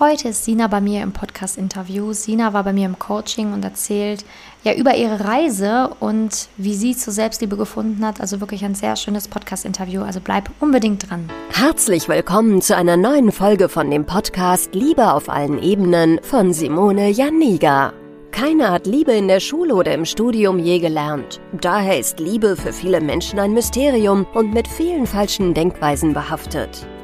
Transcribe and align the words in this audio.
Heute 0.00 0.30
ist 0.30 0.44
Sina 0.44 0.66
bei 0.66 0.80
mir 0.80 1.04
im 1.04 1.12
Podcast-Interview. 1.12 2.12
Sina 2.14 2.52
war 2.52 2.64
bei 2.64 2.72
mir 2.72 2.86
im 2.86 2.98
Coaching 2.98 3.52
und 3.52 3.64
erzählt 3.64 4.24
ja 4.64 4.74
über 4.74 4.96
ihre 4.96 5.24
Reise 5.24 5.88
und 6.00 6.48
wie 6.56 6.74
sie 6.74 6.96
zur 6.96 7.12
Selbstliebe 7.12 7.56
gefunden 7.56 8.04
hat. 8.04 8.20
Also 8.20 8.40
wirklich 8.40 8.64
ein 8.64 8.74
sehr 8.74 8.96
schönes 8.96 9.28
Podcast-Interview. 9.28 10.02
Also 10.02 10.18
bleib 10.18 10.50
unbedingt 10.58 11.08
dran. 11.08 11.30
Herzlich 11.50 12.08
willkommen 12.08 12.60
zu 12.60 12.74
einer 12.74 12.96
neuen 12.96 13.30
Folge 13.30 13.68
von 13.68 13.88
dem 13.88 14.04
Podcast 14.04 14.74
Liebe 14.74 15.12
auf 15.12 15.28
allen 15.28 15.62
Ebenen 15.62 16.18
von 16.24 16.52
Simone 16.52 17.10
Janiga. 17.10 17.92
Keiner 18.32 18.72
hat 18.72 18.88
Liebe 18.88 19.12
in 19.12 19.28
der 19.28 19.38
Schule 19.38 19.76
oder 19.76 19.94
im 19.94 20.06
Studium 20.06 20.58
je 20.58 20.80
gelernt. 20.80 21.40
Daher 21.60 22.00
ist 22.00 22.18
Liebe 22.18 22.56
für 22.56 22.72
viele 22.72 23.00
Menschen 23.00 23.38
ein 23.38 23.52
Mysterium 23.52 24.26
und 24.34 24.52
mit 24.52 24.66
vielen 24.66 25.06
falschen 25.06 25.54
Denkweisen 25.54 26.14
behaftet. 26.14 26.84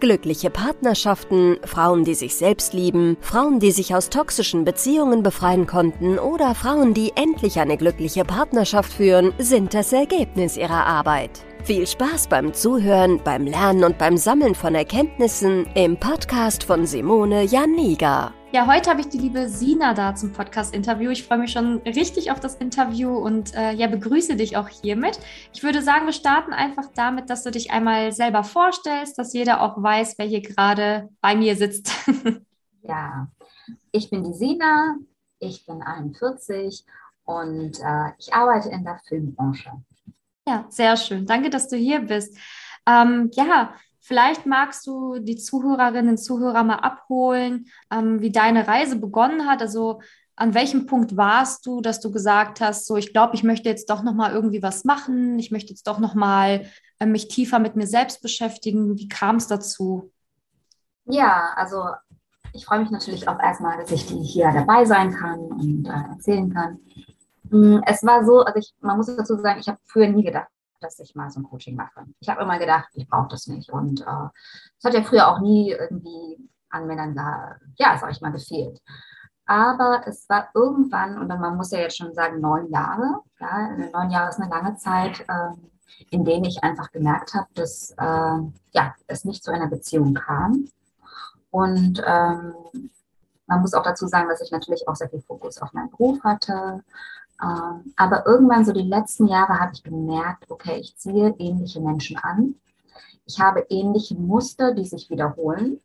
Glückliche 0.00 0.50
Partnerschaften, 0.50 1.56
Frauen, 1.64 2.04
die 2.04 2.14
sich 2.14 2.36
selbst 2.36 2.72
lieben, 2.72 3.16
Frauen, 3.20 3.58
die 3.58 3.72
sich 3.72 3.94
aus 3.96 4.10
toxischen 4.10 4.64
Beziehungen 4.64 5.24
befreien 5.24 5.66
konnten 5.66 6.20
oder 6.20 6.54
Frauen, 6.54 6.94
die 6.94 7.12
endlich 7.16 7.58
eine 7.58 7.76
glückliche 7.76 8.24
Partnerschaft 8.24 8.92
führen, 8.92 9.32
sind 9.38 9.74
das 9.74 9.92
Ergebnis 9.92 10.56
ihrer 10.56 10.86
Arbeit. 10.86 11.30
Viel 11.64 11.86
Spaß 11.86 12.28
beim 12.28 12.54
Zuhören, 12.54 13.20
beim 13.24 13.46
Lernen 13.46 13.82
und 13.82 13.98
beim 13.98 14.16
Sammeln 14.16 14.54
von 14.54 14.76
Erkenntnissen 14.76 15.66
im 15.74 15.98
Podcast 15.98 16.62
von 16.62 16.86
Simone 16.86 17.42
Janiga. 17.42 18.32
Ja, 18.50 18.66
heute 18.66 18.88
habe 18.88 19.02
ich 19.02 19.10
die 19.10 19.18
liebe 19.18 19.46
Sina 19.46 19.92
da 19.92 20.14
zum 20.14 20.32
Podcast-Interview. 20.32 21.10
Ich 21.10 21.24
freue 21.24 21.36
mich 21.36 21.52
schon 21.52 21.82
richtig 21.82 22.30
auf 22.30 22.40
das 22.40 22.54
Interview 22.54 23.14
und 23.14 23.54
äh, 23.54 23.72
ja, 23.72 23.88
begrüße 23.88 24.36
dich 24.36 24.56
auch 24.56 24.68
hiermit. 24.68 25.20
Ich 25.52 25.62
würde 25.62 25.82
sagen, 25.82 26.06
wir 26.06 26.14
starten 26.14 26.54
einfach 26.54 26.86
damit, 26.94 27.28
dass 27.28 27.42
du 27.42 27.50
dich 27.50 27.72
einmal 27.72 28.10
selber 28.12 28.44
vorstellst, 28.44 29.18
dass 29.18 29.34
jeder 29.34 29.60
auch 29.60 29.82
weiß, 29.82 30.14
wer 30.16 30.24
hier 30.24 30.40
gerade 30.40 31.10
bei 31.20 31.36
mir 31.36 31.56
sitzt. 31.56 31.92
ja, 32.82 33.28
ich 33.92 34.08
bin 34.08 34.24
die 34.24 34.32
Sina, 34.32 34.96
ich 35.40 35.66
bin 35.66 35.82
41 35.82 36.86
und 37.24 37.78
äh, 37.80 38.12
ich 38.16 38.32
arbeite 38.32 38.70
in 38.70 38.82
der 38.82 38.98
Filmbranche. 39.06 39.72
Ja, 40.48 40.64
sehr 40.70 40.96
schön. 40.96 41.26
Danke, 41.26 41.50
dass 41.50 41.68
du 41.68 41.76
hier 41.76 42.00
bist. 42.00 42.38
Ähm, 42.86 43.28
ja, 43.34 43.74
Vielleicht 44.08 44.46
magst 44.46 44.86
du 44.86 45.18
die 45.18 45.36
Zuhörerinnen 45.36 46.12
und 46.12 46.16
Zuhörer 46.16 46.64
mal 46.64 46.76
abholen, 46.76 47.66
ähm, 47.90 48.22
wie 48.22 48.32
deine 48.32 48.66
Reise 48.66 48.96
begonnen 48.96 49.46
hat. 49.46 49.60
Also 49.60 50.00
an 50.34 50.54
welchem 50.54 50.86
Punkt 50.86 51.18
warst 51.18 51.66
du, 51.66 51.82
dass 51.82 52.00
du 52.00 52.10
gesagt 52.10 52.62
hast, 52.62 52.86
so 52.86 52.96
ich 52.96 53.12
glaube, 53.12 53.34
ich 53.34 53.42
möchte 53.42 53.68
jetzt 53.68 53.90
doch 53.90 54.02
noch 54.02 54.14
mal 54.14 54.32
irgendwie 54.32 54.62
was 54.62 54.84
machen. 54.84 55.38
Ich 55.38 55.50
möchte 55.50 55.74
jetzt 55.74 55.86
doch 55.86 55.98
noch 55.98 56.14
mal 56.14 56.64
äh, 56.98 57.04
mich 57.04 57.28
tiefer 57.28 57.58
mit 57.58 57.76
mir 57.76 57.86
selbst 57.86 58.22
beschäftigen. 58.22 58.96
Wie 58.96 59.08
kam 59.08 59.36
es 59.36 59.46
dazu? 59.46 60.10
Ja, 61.04 61.52
also 61.54 61.84
ich 62.54 62.64
freue 62.64 62.80
mich 62.80 62.90
natürlich 62.90 63.28
auch 63.28 63.38
erstmal, 63.38 63.76
dass 63.76 63.92
ich 63.92 64.04
hier 64.04 64.50
dabei 64.54 64.86
sein 64.86 65.12
kann 65.12 65.38
und 65.38 65.86
äh, 65.86 66.12
erzählen 66.12 66.50
kann. 66.50 66.78
Hm, 67.50 67.82
es 67.84 68.02
war 68.02 68.24
so, 68.24 68.40
also 68.40 68.58
ich, 68.58 68.72
man 68.80 68.96
muss 68.96 69.14
dazu 69.14 69.36
sagen, 69.36 69.60
ich 69.60 69.68
habe 69.68 69.78
früher 69.84 70.08
nie 70.08 70.24
gedacht, 70.24 70.48
dass 70.80 70.98
ich 70.98 71.14
mal 71.14 71.30
so 71.30 71.40
ein 71.40 71.44
Coaching 71.44 71.76
mache. 71.76 72.06
Ich 72.20 72.28
habe 72.28 72.42
immer 72.42 72.58
gedacht, 72.58 72.88
ich 72.94 73.08
brauche 73.08 73.28
das 73.28 73.46
nicht. 73.46 73.70
Und 73.70 74.00
äh, 74.00 74.28
es 74.78 74.84
hat 74.84 74.94
ja 74.94 75.02
früher 75.02 75.28
auch 75.28 75.40
nie 75.40 75.72
irgendwie 75.72 76.38
an 76.70 76.86
Männern 76.86 77.14
ja, 77.76 77.98
sag 77.98 78.10
ich 78.10 78.20
mal, 78.20 78.32
gefehlt. 78.32 78.80
Aber 79.46 80.02
es 80.06 80.28
war 80.28 80.48
irgendwann, 80.54 81.18
und 81.18 81.28
man 81.28 81.56
muss 81.56 81.70
ja 81.70 81.78
jetzt 81.78 81.96
schon 81.96 82.12
sagen, 82.12 82.40
neun 82.40 82.70
Jahre, 82.70 83.22
ja, 83.40 83.70
neun 83.92 84.10
Jahre 84.10 84.28
ist 84.28 84.38
eine 84.38 84.50
lange 84.50 84.76
Zeit, 84.76 85.20
äh, 85.20 85.50
in 86.10 86.24
denen 86.24 86.44
ich 86.44 86.62
einfach 86.62 86.92
gemerkt 86.92 87.32
habe, 87.34 87.48
dass 87.54 87.92
äh, 87.92 88.38
ja, 88.72 88.94
es 89.06 89.24
nicht 89.24 89.42
zu 89.42 89.50
einer 89.50 89.68
Beziehung 89.68 90.12
kam. 90.12 90.68
Und 91.50 92.02
ähm, 92.06 92.52
man 93.46 93.60
muss 93.62 93.72
auch 93.72 93.82
dazu 93.82 94.06
sagen, 94.06 94.28
dass 94.28 94.42
ich 94.42 94.50
natürlich 94.50 94.86
auch 94.86 94.96
sehr 94.96 95.08
viel 95.08 95.22
Fokus 95.22 95.56
auf 95.58 95.72
meinen 95.72 95.90
Beruf 95.90 96.22
hatte, 96.22 96.84
ähm, 97.42 97.92
aber 97.96 98.26
irgendwann 98.26 98.64
so 98.64 98.72
die 98.72 98.82
letzten 98.82 99.26
Jahre 99.26 99.58
habe 99.60 99.72
ich 99.72 99.82
gemerkt, 99.82 100.50
okay, 100.50 100.78
ich 100.80 100.96
ziehe 100.96 101.34
ähnliche 101.38 101.80
Menschen 101.80 102.16
an. 102.18 102.56
Ich 103.26 103.40
habe 103.40 103.66
ähnliche 103.68 104.16
Muster, 104.16 104.74
die 104.74 104.84
sich 104.84 105.08
wiederholen. 105.10 105.80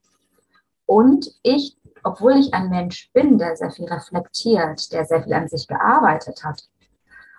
Und 0.86 1.30
ich, 1.44 1.78
obwohl 2.04 2.34
ich 2.34 2.54
ein 2.54 2.70
Mensch 2.70 3.12
bin, 3.14 3.38
der 3.38 3.56
sehr 3.56 3.72
viel 3.72 3.86
reflektiert, 3.86 4.92
der 4.92 5.06
sehr 5.06 5.24
viel 5.24 5.34
an 5.34 5.48
sich 5.48 5.68
gearbeitet 5.68 6.44
hat, 6.44 6.68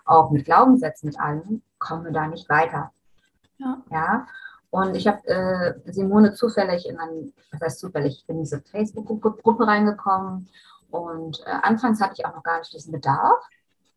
auch 0.04 0.30
mit 0.30 0.44
Glaubenssätzen, 0.44 1.08
mit 1.08 1.19
allem, 1.19 1.62
komme 1.78 2.12
da 2.12 2.26
nicht 2.26 2.48
weiter. 2.48 2.92
Ja. 3.58 3.82
ja? 3.91 4.26
Und 4.70 4.97
ich 4.97 5.06
habe 5.06 5.26
äh, 5.28 5.92
Simone 5.92 6.34
zufällig 6.34 6.88
in 6.88 6.98
ein, 6.98 7.32
was 7.53 7.60
heißt 7.60 7.80
zufällig, 7.80 8.19
ich 8.19 8.26
bin 8.26 8.36
in 8.36 8.42
diese 8.42 8.60
Facebook-Gruppe 8.60 9.66
reingekommen 9.66 10.48
und 10.91 11.41
äh, 11.47 11.50
anfangs 11.62 12.00
hatte 12.00 12.14
ich 12.19 12.26
auch 12.26 12.34
noch 12.34 12.42
gar 12.42 12.58
nicht 12.58 12.72
diesen 12.72 12.92
Bedarf. 12.92 13.38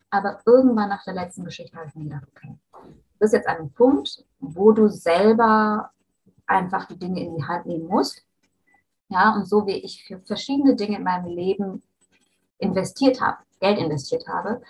Aber 0.09 0.40
irgendwann 0.45 0.90
nach 0.90 1.03
der 1.03 1.13
letzten 1.13 1.44
Geschichte 1.44 1.78
habe 1.78 1.88
ich 1.88 1.95
mir 1.95 2.06
gedacht, 2.06 2.28
okay, 2.35 2.57
du 2.73 3.19
bist 3.19 3.34
jetzt 3.34 3.47
an 3.47 3.57
einem 3.57 3.72
Punkt, 3.72 4.23
wo 4.40 4.72
du 4.72 4.88
selber 4.88 5.91
einfach 6.45 6.85
die 6.85 6.97
Dinge 6.97 7.22
in 7.22 7.35
die 7.35 7.44
Hand 7.44 7.66
nehmen 7.66 7.88
musst. 7.88 8.23
Ja, 9.09 9.35
und 9.35 9.47
so 9.47 9.66
wie 9.66 9.78
ich 9.78 10.06
für 10.06 10.19
verschiedene 10.19 10.75
Dinge 10.75 10.97
in 10.97 11.03
meinem 11.03 11.28
Leben 11.28 11.84
investiert 12.57 13.22
habe, 13.22 13.38
Geld 13.59 13.79
investiert 13.79 14.28
habe, 14.28 14.62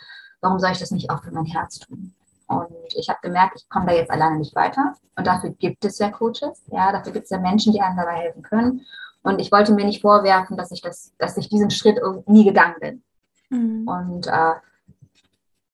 warum 0.41 0.59
soll 0.59 0.71
ich 0.71 0.79
das 0.79 0.91
nicht 0.91 1.09
auch 1.09 1.23
für 1.23 1.31
mein 1.31 1.45
Herz 1.45 1.79
tun? 1.79 2.13
Und 2.47 2.69
ich 2.95 3.09
habe 3.09 3.19
gemerkt, 3.21 3.57
ich 3.57 3.69
komme 3.69 3.87
da 3.87 3.93
jetzt 3.93 4.09
alleine 4.09 4.37
nicht 4.37 4.55
weiter. 4.55 4.93
Und 5.15 5.27
dafür 5.27 5.49
gibt 5.49 5.83
es 5.83 5.99
ja 5.99 6.09
Coaches. 6.09 6.63
Ja, 6.71 6.91
dafür 6.91 7.11
gibt 7.11 7.25
es 7.25 7.29
ja 7.29 7.39
Menschen, 7.39 7.73
die 7.73 7.81
einem 7.81 7.97
dabei 7.97 8.15
helfen 8.15 8.41
können. 8.41 8.85
Und 9.21 9.39
ich 9.39 9.51
wollte 9.51 9.73
mir 9.73 9.83
nicht 9.83 10.01
vorwerfen, 10.01 10.55
dass 10.55 10.71
ich 10.71 10.81
das, 10.81 11.11
dass 11.17 11.35
ich 11.35 11.49
diesen 11.49 11.69
Schritt 11.69 11.99
nie 12.25 12.45
gegangen 12.45 12.75
bin. 12.79 13.03
Mhm. 13.49 13.87
Und 13.87 14.27
äh, 14.27 14.53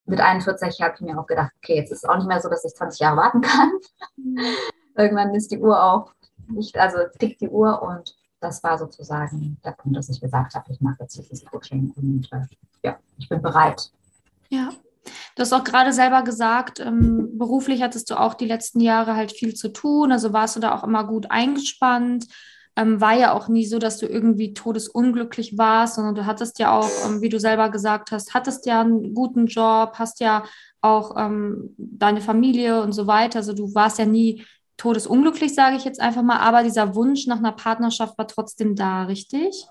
mit 0.06 0.20
41 0.20 0.82
habe 0.82 0.96
ich 0.96 1.02
mir 1.02 1.20
auch 1.20 1.26
gedacht, 1.26 1.52
okay, 1.58 1.76
jetzt 1.76 1.92
ist 1.92 2.04
es 2.04 2.10
auch 2.10 2.18
nicht 2.18 2.28
mehr 2.28 2.42
so, 2.42 2.50
dass 2.50 2.66
ich 2.66 2.74
20 2.74 3.00
Jahre 3.00 3.18
warten 3.18 3.42
kann. 3.42 3.72
Mhm. 4.18 4.38
Irgendwann 4.96 5.34
ist 5.34 5.52
die 5.52 5.58
Uhr 5.58 5.82
auch 5.82 6.14
nicht, 6.48 6.78
also 6.78 6.98
tickt 7.18 7.42
die 7.42 7.50
Uhr 7.50 7.82
und 7.82 8.16
das 8.40 8.62
war 8.64 8.78
sozusagen 8.78 9.58
der 9.64 9.72
Punkt, 9.72 9.98
dass 9.98 10.10
ich 10.10 10.20
gesagt 10.20 10.54
habe, 10.54 10.72
ich 10.72 10.82
mache 10.82 10.98
jetzt 11.00 11.18
dieses 11.18 11.46
Coaching 11.46 11.94
und 11.96 12.28
äh, 12.32 12.46
ja, 12.84 13.00
ich 13.18 13.30
bin 13.30 13.42
bereit. 13.42 13.92
Ja. 14.50 14.70
Du 15.36 15.42
hast 15.42 15.54
auch 15.54 15.64
gerade 15.64 15.92
selber 15.92 16.24
gesagt, 16.24 16.80
ähm, 16.80 17.38
beruflich 17.38 17.82
hattest 17.82 18.10
du 18.10 18.20
auch 18.20 18.36
die 18.36 18.46
letzten 18.46 18.80
Jahre 18.80 19.16
halt 19.16 19.32
viel 19.32 19.54
zu 19.54 19.70
tun, 19.70 20.12
also 20.12 20.32
warst 20.32 20.56
du 20.56 20.60
da 20.60 20.76
auch 20.76 20.84
immer 20.84 21.06
gut 21.06 21.32
eingespannt 21.32 22.28
ähm, 22.76 23.00
war 23.00 23.14
ja 23.14 23.34
auch 23.34 23.48
nie 23.48 23.66
so, 23.66 23.80
dass 23.80 23.98
du 23.98 24.08
irgendwie 24.08 24.54
todesunglücklich 24.54 25.58
warst, 25.58 25.96
sondern 25.96 26.16
du 26.16 26.26
hattest 26.26 26.60
ja 26.60 26.78
auch, 26.78 26.90
ähm, 27.06 27.22
wie 27.22 27.30
du 27.30 27.40
selber 27.40 27.70
gesagt 27.70 28.12
hast, 28.12 28.34
hattest 28.34 28.66
ja 28.66 28.82
einen 28.82 29.14
guten 29.14 29.46
Job, 29.46 29.94
hast 29.96 30.20
ja 30.20 30.44
auch 30.82 31.16
ähm, 31.18 31.76
deine 31.78 32.22
Familie 32.22 32.82
und 32.82 32.92
so 32.92 33.08
weiter. 33.08 33.40
Also 33.40 33.54
du 33.54 33.74
warst 33.76 34.00
ja 34.00 34.06
nie 34.06 34.44
todesunglücklich, 34.78 35.54
sage 35.54 35.76
ich 35.76 35.86
jetzt 35.86 36.02
einfach 36.02 36.24
mal, 36.24 36.40
aber 36.40 36.64
dieser 36.64 36.96
Wunsch 36.96 37.28
nach 37.28 37.38
einer 37.38 37.52
Partnerschaft 37.52 38.18
war 38.18 38.28
trotzdem 38.28 38.76
da, 38.76 39.04
richtig? 39.04 39.68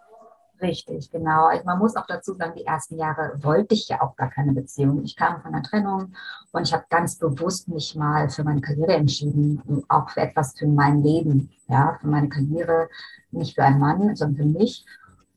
Richtig, 0.62 1.10
genau. 1.10 1.46
Also 1.46 1.64
man 1.64 1.80
muss 1.80 1.96
auch 1.96 2.06
dazu 2.06 2.34
sagen, 2.34 2.54
die 2.56 2.64
ersten 2.64 2.96
Jahre 2.96 3.32
wollte 3.42 3.74
ich 3.74 3.88
ja 3.88 4.00
auch 4.00 4.14
gar 4.14 4.30
keine 4.30 4.52
Beziehung. 4.52 5.02
Ich 5.02 5.16
kam 5.16 5.42
von 5.42 5.52
einer 5.52 5.64
Trennung 5.64 6.14
und 6.52 6.62
ich 6.62 6.72
habe 6.72 6.84
ganz 6.88 7.16
bewusst 7.16 7.66
mich 7.66 7.96
mal 7.96 8.30
für 8.30 8.44
meine 8.44 8.60
Karriere 8.60 8.92
entschieden, 8.92 9.60
auch 9.88 10.08
für 10.10 10.20
etwas 10.20 10.56
für 10.56 10.68
mein 10.68 11.02
Leben, 11.02 11.50
ja, 11.66 11.98
für 12.00 12.06
meine 12.06 12.28
Karriere, 12.28 12.88
nicht 13.32 13.56
für 13.56 13.64
einen 13.64 13.80
Mann, 13.80 14.14
sondern 14.14 14.36
für 14.36 14.58
mich. 14.58 14.86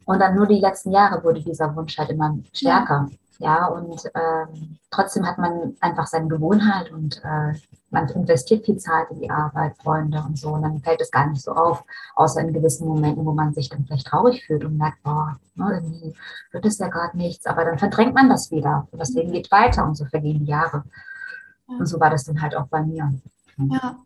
Und 0.06 0.20
dann 0.20 0.36
nur 0.36 0.46
die 0.46 0.60
letzten 0.60 0.92
Jahre 0.92 1.24
wurde 1.24 1.42
dieser 1.42 1.76
Wunsch 1.76 1.98
halt 1.98 2.12
immer 2.12 2.38
stärker. 2.54 3.10
Ja. 3.10 3.18
Ja, 3.40 3.66
und 3.68 4.02
ähm, 4.16 4.78
trotzdem 4.92 5.26
hat 5.26 5.38
man 5.38 5.76
einfach 5.82 6.08
seine 6.08 6.28
Gewohnheit 6.28 6.92
und 6.92 7.22
äh, 7.24 7.54
man 7.90 8.08
investiert 8.10 8.66
viel 8.66 8.78
Zeit 8.78 9.10
in 9.12 9.20
die 9.20 9.30
Arbeit, 9.30 9.76
Freunde 9.78 10.24
und 10.26 10.38
so. 10.38 10.50
Und 10.50 10.62
dann 10.62 10.80
fällt 10.80 11.02
es 11.02 11.12
gar 11.12 11.28
nicht 11.28 11.42
so 11.42 11.52
auf, 11.52 11.84
außer 12.16 12.42
in 12.42 12.54
gewissen 12.54 12.88
Momenten, 12.88 13.26
wo 13.26 13.34
man 13.34 13.54
sich 13.54 13.70
dann 13.70 13.86
vielleicht 13.86 14.08
traurig 14.08 14.46
fühlt 14.46 14.64
und 14.64 14.78
merkt, 14.78 15.04
boah, 15.04 15.38
ne, 15.56 15.82
irgendwie 15.82 16.14
wird 16.52 16.66
es 16.66 16.78
ja 16.78 16.88
gerade 16.88 17.18
nichts. 17.18 17.46
Aber 17.46 17.66
dann 17.66 17.78
verdrängt 17.78 18.14
man 18.14 18.30
das 18.30 18.52
wieder. 18.52 18.88
Und 18.92 19.00
das 19.00 19.10
Leben 19.10 19.32
geht 19.32 19.52
weiter 19.52 19.86
und 19.86 19.96
so 19.96 20.06
vergehen 20.06 20.40
die 20.40 20.52
Jahre. 20.52 20.84
Ja. 21.68 21.78
Und 21.78 21.86
so 21.86 22.00
war 22.00 22.10
das 22.10 22.24
dann 22.24 22.42
halt 22.42 22.56
auch 22.56 22.68
bei 22.68 22.82
mir. 22.82 23.14
Ja. 23.58 23.98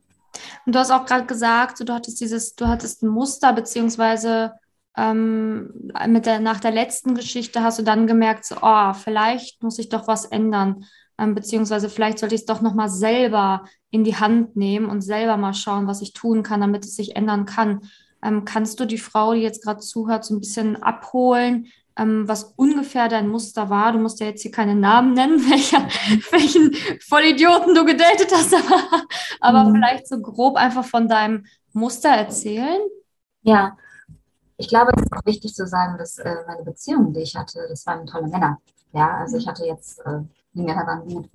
Und 0.65 0.75
du 0.75 0.79
hast 0.79 0.91
auch 0.91 1.05
gerade 1.05 1.25
gesagt, 1.25 1.87
du 1.87 1.93
hattest 1.93 2.19
dieses, 2.19 2.55
du 2.55 2.67
hattest 2.67 3.03
ein 3.03 3.09
Muster, 3.09 3.53
beziehungsweise 3.53 4.53
ähm, 4.97 5.91
mit 6.07 6.25
der, 6.25 6.39
nach 6.39 6.59
der 6.59 6.71
letzten 6.71 7.15
Geschichte 7.15 7.63
hast 7.63 7.79
du 7.79 7.83
dann 7.83 8.07
gemerkt, 8.07 8.45
so, 8.45 8.55
oh, 8.61 8.93
vielleicht 8.93 9.63
muss 9.63 9.79
ich 9.79 9.89
doch 9.89 10.07
was 10.07 10.25
ändern. 10.25 10.85
ähm, 11.17 11.35
beziehungsweise 11.35 11.89
vielleicht 11.89 12.19
sollte 12.19 12.35
ich 12.35 12.41
es 12.41 12.47
doch 12.47 12.61
nochmal 12.61 12.89
selber 12.89 13.65
in 13.91 14.03
die 14.03 14.15
Hand 14.15 14.55
nehmen 14.55 14.89
und 14.89 15.01
selber 15.01 15.37
mal 15.37 15.53
schauen, 15.53 15.87
was 15.87 16.01
ich 16.01 16.13
tun 16.13 16.43
kann, 16.43 16.61
damit 16.61 16.85
es 16.85 16.95
sich 16.95 17.15
ändern 17.15 17.45
kann. 17.45 17.81
Ähm, 18.23 18.45
kannst 18.45 18.79
du 18.79 18.85
die 18.85 18.97
Frau, 18.97 19.33
die 19.33 19.41
jetzt 19.41 19.63
gerade 19.63 19.79
zuhört, 19.79 20.25
so 20.25 20.33
ein 20.33 20.39
bisschen 20.39 20.81
abholen, 20.81 21.67
ähm, 21.99 22.27
was 22.27 22.53
ungefähr 22.55 23.09
dein 23.09 23.27
Muster 23.27 23.69
war? 23.69 23.91
Du 23.91 23.99
musst 23.99 24.19
ja 24.21 24.27
jetzt 24.27 24.41
hier 24.41 24.51
keine 24.51 24.75
Namen 24.75 25.13
nennen, 25.13 25.39
welcher, 25.49 25.87
welchen 26.31 26.73
Vollidioten 27.01 27.75
du 27.75 27.85
gedatet 27.85 28.31
hast, 28.33 28.53
aber, 28.55 29.03
aber 29.41 29.63
mhm. 29.65 29.75
vielleicht 29.75 30.07
so 30.07 30.19
grob 30.19 30.55
einfach 30.55 30.85
von 30.85 31.07
deinem 31.07 31.45
Muster 31.73 32.09
erzählen. 32.09 32.79
Ja, 33.41 33.77
ich 34.59 34.67
glaube, 34.67 34.91
es 34.95 35.03
ist 35.03 35.13
auch 35.13 35.25
wichtig 35.25 35.55
zu 35.55 35.65
sagen, 35.65 35.97
dass 35.97 36.19
äh, 36.19 36.35
meine 36.45 36.63
Beziehungen, 36.63 37.13
die 37.13 37.21
ich 37.21 37.35
hatte, 37.35 37.65
das 37.69 37.85
waren 37.87 38.05
tolle 38.05 38.27
Männer. 38.27 38.59
Ja, 38.91 39.17
also 39.17 39.37
ich 39.37 39.47
hatte 39.47 39.65
jetzt, 39.65 39.99
äh, 40.05 40.19
die 40.53 40.63
Männer 40.63 40.85
waren 40.85 41.07
gut. 41.07 41.29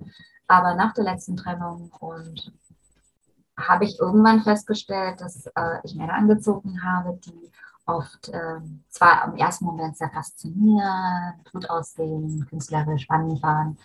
Aber 0.47 0.75
nach 0.75 0.93
der 0.93 1.05
letzten 1.05 1.35
Trennung 1.35 1.91
und 1.99 2.53
habe 3.57 3.85
ich 3.85 3.99
irgendwann 3.99 4.43
festgestellt, 4.43 5.21
dass 5.21 5.47
äh, 5.47 5.79
ich 5.83 5.95
Männer 5.95 6.13
angezogen 6.13 6.83
habe, 6.83 7.19
die 7.25 7.51
oft 7.87 8.29
äh, 8.29 8.59
zwar 8.89 9.25
im 9.25 9.37
ersten 9.37 9.65
Moment 9.65 9.97
sehr 9.97 10.11
faszinierend, 10.11 11.51
gut 11.51 11.67
aussehen, 11.67 12.45
künstlerisch 12.47 13.03
spannend 13.03 13.41
waren, 13.41 13.77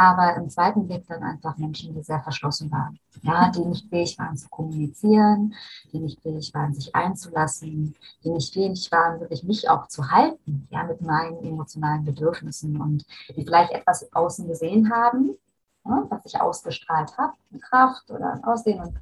aber 0.00 0.34
im 0.36 0.48
zweiten 0.48 0.86
Blick 0.86 1.06
dann 1.08 1.22
einfach 1.22 1.58
Menschen, 1.58 1.94
die 1.94 2.02
sehr 2.02 2.22
verschlossen 2.22 2.72
waren, 2.72 2.98
ja, 3.20 3.50
die 3.50 3.66
nicht 3.66 3.86
fähig 3.90 4.18
waren 4.18 4.34
zu 4.34 4.48
kommunizieren, 4.48 5.54
die 5.92 5.98
nicht 5.98 6.22
fähig 6.22 6.54
waren, 6.54 6.72
sich 6.72 6.94
einzulassen, 6.94 7.94
die 8.24 8.30
nicht 8.30 8.54
fähig 8.54 8.90
waren, 8.90 9.20
wirklich 9.20 9.44
mich 9.44 9.68
auch 9.68 9.88
zu 9.88 10.10
halten, 10.10 10.66
ja, 10.70 10.84
mit 10.84 11.02
meinen 11.02 11.44
emotionalen 11.44 12.06
Bedürfnissen 12.06 12.80
und 12.80 13.04
die 13.36 13.44
vielleicht 13.44 13.72
etwas 13.72 14.10
außen 14.14 14.48
gesehen 14.48 14.90
haben, 14.90 15.36
ja, 15.84 16.06
was 16.08 16.22
ich 16.24 16.40
ausgestrahlt 16.40 17.18
habe, 17.18 17.34
Kraft 17.60 18.10
oder 18.10 18.32
ein 18.32 18.44
Aussehen 18.44 18.80
und 18.80 18.96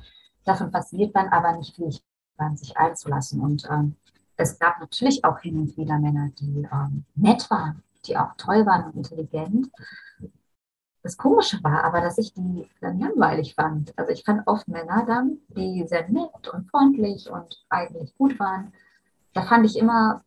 davon 0.44 0.72
fasziniert 0.72 1.14
waren, 1.14 1.28
aber 1.28 1.56
nicht 1.56 1.76
fähig 1.76 2.02
waren, 2.38 2.56
sich 2.56 2.76
einzulassen. 2.76 3.40
Und 3.40 3.68
ähm, 3.70 3.94
es 4.36 4.58
gab 4.58 4.80
natürlich 4.80 5.24
auch 5.24 5.38
hin 5.38 5.60
und 5.60 5.76
wieder 5.76 5.96
Männer, 6.00 6.30
die 6.40 6.66
ähm, 6.72 7.04
nett 7.14 7.48
waren, 7.50 7.84
die 8.04 8.16
auch 8.16 8.34
toll 8.36 8.66
waren 8.66 8.86
und 8.86 8.96
intelligent, 8.96 9.68
das 11.02 11.16
Komische 11.16 11.62
war 11.62 11.84
aber, 11.84 12.00
dass 12.00 12.18
ich 12.18 12.32
die 12.34 12.68
dann 12.80 12.98
langweilig 12.98 13.54
fand. 13.54 13.96
Also 13.96 14.12
ich 14.12 14.24
fand 14.24 14.46
oft 14.46 14.68
Männer 14.68 15.04
dann, 15.06 15.38
die 15.48 15.86
sehr 15.86 16.08
nett 16.08 16.48
und 16.52 16.68
freundlich 16.70 17.30
und 17.30 17.64
eigentlich 17.68 18.16
gut 18.16 18.38
waren. 18.38 18.72
Da 19.32 19.42
fand 19.42 19.64
ich 19.64 19.78
immer, 19.78 20.24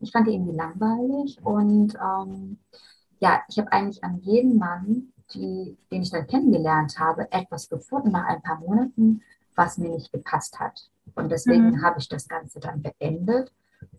ich 0.00 0.12
fand 0.12 0.26
die 0.26 0.34
irgendwie 0.34 0.56
langweilig. 0.56 1.38
Und 1.42 1.94
ähm, 1.94 2.58
ja, 3.18 3.40
ich 3.48 3.58
habe 3.58 3.72
eigentlich 3.72 4.04
an 4.04 4.18
jeden 4.20 4.58
Mann, 4.58 5.12
die, 5.34 5.76
den 5.90 6.02
ich 6.02 6.10
dann 6.10 6.26
kennengelernt 6.26 6.98
habe, 6.98 7.30
etwas 7.32 7.68
gefunden 7.68 8.10
nach 8.10 8.26
ein 8.26 8.42
paar 8.42 8.58
Monaten, 8.60 9.22
was 9.54 9.78
mir 9.78 9.90
nicht 9.90 10.12
gepasst 10.12 10.60
hat. 10.60 10.90
Und 11.14 11.30
deswegen 11.30 11.70
mhm. 11.70 11.82
habe 11.82 11.98
ich 11.98 12.08
das 12.08 12.28
Ganze 12.28 12.60
dann 12.60 12.82
beendet. 12.82 13.52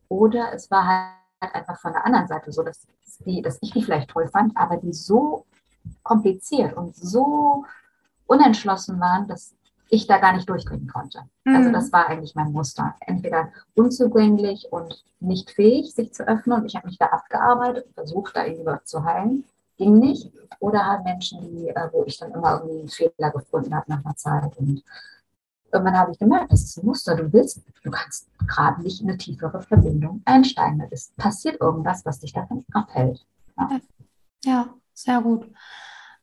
Oder 0.07 0.53
es 0.53 0.69
war 0.69 0.85
halt 0.85 1.56
einfach 1.56 1.79
von 1.79 1.94
der 1.94 2.06
anderen 2.06 2.27
Seite 2.27 2.51
so, 2.51 2.62
dass, 2.62 2.85
die, 3.25 3.41
dass 3.41 3.57
ich 3.62 3.71
die 3.71 3.81
vielleicht 3.81 4.09
toll 4.09 4.27
fand, 4.27 4.56
aber 4.56 4.77
die 4.77 4.94
so 4.94 5.45
kompliziert 6.04 6.75
und 6.75 6.95
so 6.95 7.66
unentschlossen 8.28 9.00
waren, 9.00 9.28
dass 9.28 9.54
ich 9.92 10.07
da 10.07 10.18
gar 10.18 10.33
nicht 10.33 10.50
durchdringen 10.50 10.88
konnte. 10.88 11.19
Mhm. 11.44 11.56
Also 11.56 11.72
das 11.72 11.92
war 11.92 12.07
eigentlich 12.07 12.33
mein 12.33 12.54
Muster. 12.54 12.95
Entweder 13.01 13.50
unzugänglich 13.75 14.68
und 14.72 15.04
nicht 15.19 15.51
fähig, 15.51 15.94
sich 15.94 16.13
zu 16.13 16.28
öffnen. 16.28 16.62
Und 16.62 16.66
ich 16.66 16.75
habe 16.75 16.88
mich 16.88 16.98
da 16.98 17.07
abgearbeitet 17.07 17.86
und 17.88 17.94
versucht, 17.94 18.36
da 18.36 18.45
irgendwie 18.45 18.72
zu 18.86 19.04
heilen. 19.04 19.44
Ging 19.78 20.00
nicht. 20.00 20.31
Oder 20.60 20.86
halt 20.86 21.04
Menschen, 21.04 21.42
die, 21.42 21.68
äh, 21.68 21.89
wo 21.92 22.06
ich 22.06 22.18
dann 22.18 22.31
immer 22.31 22.62
irgendwie 22.62 22.80
einen 22.80 22.89
Fehler 22.89 23.31
gefunden 23.31 23.75
habe 23.75 23.86
nach 23.89 24.06
einer 24.06 24.16
Zeit. 24.16 24.56
Und 24.57 24.81
irgendwann 25.74 25.98
habe 25.98 26.12
ich 26.13 26.19
gemerkt, 26.19 26.54
das 26.54 26.63
ist 26.63 26.77
ein 26.77 26.86
Muster. 26.86 27.16
Du 27.16 27.31
willst, 27.34 27.62
du 27.84 27.92
kannst 27.92 28.30
gerade 28.48 28.81
nicht 28.81 29.01
in 29.01 29.10
eine 29.10 29.18
tiefere 29.18 29.62
Verbindung 29.62 30.22
einsteigen. 30.24 30.88
Es 30.89 31.12
passiert 31.18 31.60
irgendwas, 31.60 32.06
was 32.06 32.19
dich 32.19 32.31
davon 32.31 32.63
abhält. 32.72 33.25
Ja, 33.57 33.80
ja 34.45 34.74
sehr 35.03 35.21
gut. 35.21 35.45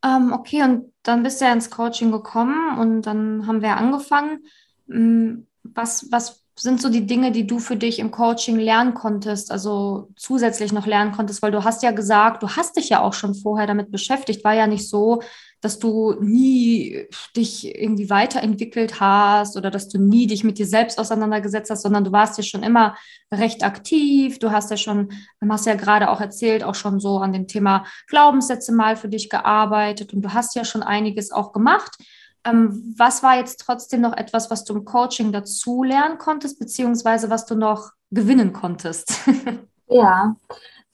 Ähm, 0.04 0.32
okay, 0.32 0.62
und 0.62 0.92
dann 1.02 1.22
bist 1.22 1.40
du 1.40 1.44
ja 1.44 1.52
ins 1.52 1.70
Coaching 1.70 2.10
gekommen 2.10 2.78
und 2.78 3.02
dann 3.02 3.46
haben 3.46 3.62
wir 3.62 3.76
angefangen. 3.76 4.44
Hm, 4.88 5.46
was, 5.62 6.10
was 6.10 6.44
sind 6.56 6.80
so 6.80 6.88
die 6.88 7.06
Dinge, 7.06 7.30
die 7.32 7.46
du 7.46 7.58
für 7.58 7.76
dich 7.76 7.98
im 7.98 8.10
Coaching 8.10 8.56
lernen 8.56 8.94
konntest, 8.94 9.50
also 9.52 10.10
zusätzlich 10.16 10.72
noch 10.72 10.86
lernen 10.86 11.12
konntest, 11.12 11.42
weil 11.42 11.52
du 11.52 11.64
hast 11.64 11.82
ja 11.82 11.92
gesagt, 11.92 12.42
du 12.42 12.48
hast 12.50 12.76
dich 12.76 12.88
ja 12.88 13.00
auch 13.00 13.12
schon 13.12 13.34
vorher 13.34 13.66
damit 13.66 13.92
beschäftigt, 13.92 14.44
war 14.44 14.54
ja 14.54 14.66
nicht 14.66 14.88
so, 14.88 15.22
dass 15.60 15.78
du 15.78 16.14
nie 16.20 17.06
dich 17.36 17.74
irgendwie 17.74 18.10
weiterentwickelt 18.10 19.00
hast 19.00 19.56
oder 19.56 19.70
dass 19.70 19.88
du 19.88 19.98
nie 19.98 20.26
dich 20.26 20.44
mit 20.44 20.58
dir 20.58 20.66
selbst 20.66 20.98
auseinandergesetzt 20.98 21.70
hast, 21.70 21.82
sondern 21.82 22.04
du 22.04 22.12
warst 22.12 22.38
ja 22.38 22.44
schon 22.44 22.62
immer 22.62 22.96
recht 23.32 23.64
aktiv. 23.64 24.38
Du 24.38 24.50
hast 24.50 24.70
ja 24.70 24.76
schon, 24.76 25.10
du 25.40 25.48
hast 25.48 25.66
ja 25.66 25.74
gerade 25.74 26.10
auch 26.10 26.20
erzählt, 26.20 26.62
auch 26.62 26.74
schon 26.74 27.00
so 27.00 27.18
an 27.18 27.32
dem 27.32 27.48
Thema 27.48 27.84
Glaubenssätze 28.06 28.72
mal 28.72 28.96
für 28.96 29.08
dich 29.08 29.28
gearbeitet 29.28 30.12
und 30.14 30.22
du 30.22 30.32
hast 30.32 30.54
ja 30.54 30.64
schon 30.64 30.82
einiges 30.82 31.32
auch 31.32 31.52
gemacht. 31.52 31.96
Ähm, 32.44 32.94
was 32.96 33.22
war 33.22 33.36
jetzt 33.36 33.60
trotzdem 33.60 34.00
noch 34.00 34.16
etwas, 34.16 34.50
was 34.50 34.64
du 34.64 34.74
im 34.74 34.84
Coaching 34.84 35.32
dazu 35.32 35.82
lernen 35.82 36.18
konntest, 36.18 36.58
beziehungsweise 36.58 37.30
was 37.30 37.46
du 37.46 37.56
noch 37.56 37.90
gewinnen 38.10 38.52
konntest? 38.52 39.12
ja, 39.88 40.36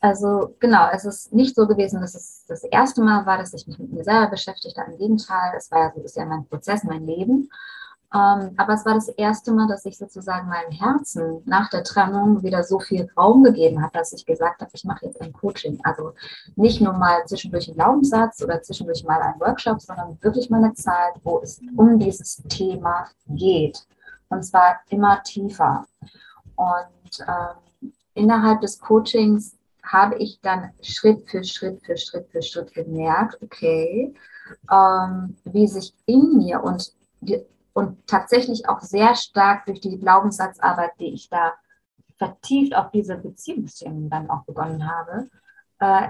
also 0.05 0.55
genau, 0.61 0.91
es 0.93 1.07
ist 1.07 1.33
nicht 1.33 1.57
so 1.57 1.67
gewesen, 1.67 2.03
dass 2.03 2.15
es 2.15 2.45
das 2.47 2.63
erste 2.65 3.01
Mal 3.01 3.25
war, 3.25 3.39
dass 3.39 3.55
ich 3.55 3.67
mich 3.67 3.79
mit 3.79 3.91
mir 3.91 4.05
selber 4.05 4.33
beschäftigt 4.33 4.77
habe. 4.77 4.93
Im 4.93 4.99
Gegenteil, 4.99 5.55
es 5.57 5.71
war 5.71 5.79
ja 5.79 5.93
so, 5.95 6.03
ist 6.03 6.15
ja 6.15 6.27
mein 6.27 6.45
Prozess, 6.45 6.85
mein 6.85 7.07
Leben. 7.07 7.49
Ähm, 8.13 8.51
aber 8.59 8.75
es 8.75 8.85
war 8.85 8.93
das 8.93 9.09
erste 9.09 9.51
Mal, 9.51 9.67
dass 9.67 9.87
ich 9.87 9.97
sozusagen 9.97 10.47
meinem 10.47 10.73
Herzen 10.73 11.41
nach 11.47 11.71
der 11.71 11.85
Trennung 11.85 12.43
wieder 12.43 12.63
so 12.65 12.81
viel 12.81 13.09
Raum 13.17 13.45
gegeben 13.45 13.81
habe, 13.81 13.95
dass 13.95 14.13
ich 14.13 14.27
gesagt 14.27 14.61
habe, 14.61 14.71
ich 14.75 14.85
mache 14.85 15.07
jetzt 15.07 15.23
ein 15.23 15.33
Coaching. 15.33 15.81
Also 15.85 16.13
nicht 16.55 16.83
nur 16.83 16.93
mal 16.93 17.25
zwischendurch 17.25 17.69
einen 17.69 17.79
Glaubenssatz 17.79 18.43
oder 18.43 18.61
zwischendurch 18.61 19.05
mal 19.05 19.23
einen 19.23 19.41
Workshop, 19.41 19.81
sondern 19.81 20.19
wirklich 20.21 20.51
mal 20.51 20.63
eine 20.63 20.75
Zeit, 20.75 21.15
wo 21.23 21.41
es 21.43 21.63
um 21.79 21.99
dieses 21.99 22.43
Thema 22.51 23.07
geht. 23.27 23.83
Und 24.29 24.43
zwar 24.43 24.81
immer 24.91 25.23
tiefer. 25.23 25.87
Und 26.57 27.21
ähm, 27.27 27.89
innerhalb 28.13 28.61
des 28.61 28.79
Coachings 28.79 29.57
habe 29.85 30.17
ich 30.17 30.41
dann 30.41 30.71
Schritt 30.83 31.29
für 31.29 31.45
Schritt 31.45 31.85
für 31.85 31.97
Schritt 31.97 32.29
für 32.31 32.43
Schritt 32.43 32.73
gemerkt, 32.73 33.39
okay, 33.43 34.15
ähm, 34.71 35.37
wie 35.45 35.67
sich 35.67 35.95
in 36.07 36.37
mir 36.39 36.63
und, 36.63 36.93
und 37.75 38.07
tatsächlich 38.07 38.69
auch 38.69 38.81
sehr 38.81 39.15
stark 39.15 39.67
durch 39.67 39.81
die 39.81 39.99
Glaubenssatzarbeit, 39.99 40.93
die 40.99 41.15
ich 41.15 41.29
da 41.29 41.55
vertieft 42.17 42.75
auf 42.75 42.91
diese 42.91 43.17
Beziehungsthemen 43.17 44.09
dann 44.09 44.31
auch 44.31 44.45
begonnen 44.45 44.89
habe, 44.89 45.29
äh, 45.81 46.09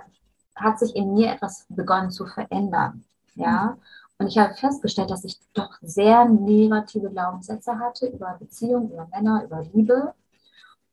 hat 0.54 0.78
sich 0.78 0.94
in 0.94 1.14
mir 1.14 1.32
etwas 1.32 1.66
begonnen 1.68 2.10
zu 2.10 2.26
verändern. 2.26 3.04
Ja. 3.34 3.76
Und 4.18 4.28
ich 4.28 4.38
habe 4.38 4.54
festgestellt, 4.54 5.10
dass 5.10 5.24
ich 5.24 5.40
doch 5.54 5.76
sehr 5.82 6.24
negative 6.26 7.10
Glaubenssätze 7.10 7.78
hatte 7.78 8.06
über 8.06 8.36
Beziehungen, 8.38 8.92
über 8.92 9.08
Männer, 9.10 9.42
über 9.44 9.62
Liebe 9.72 10.14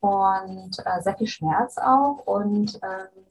und 0.01 0.77
äh, 0.79 1.01
sehr 1.01 1.15
viel 1.15 1.27
Schmerz 1.27 1.77
auch. 1.77 2.25
Und 2.25 2.79
ähm, 2.83 3.25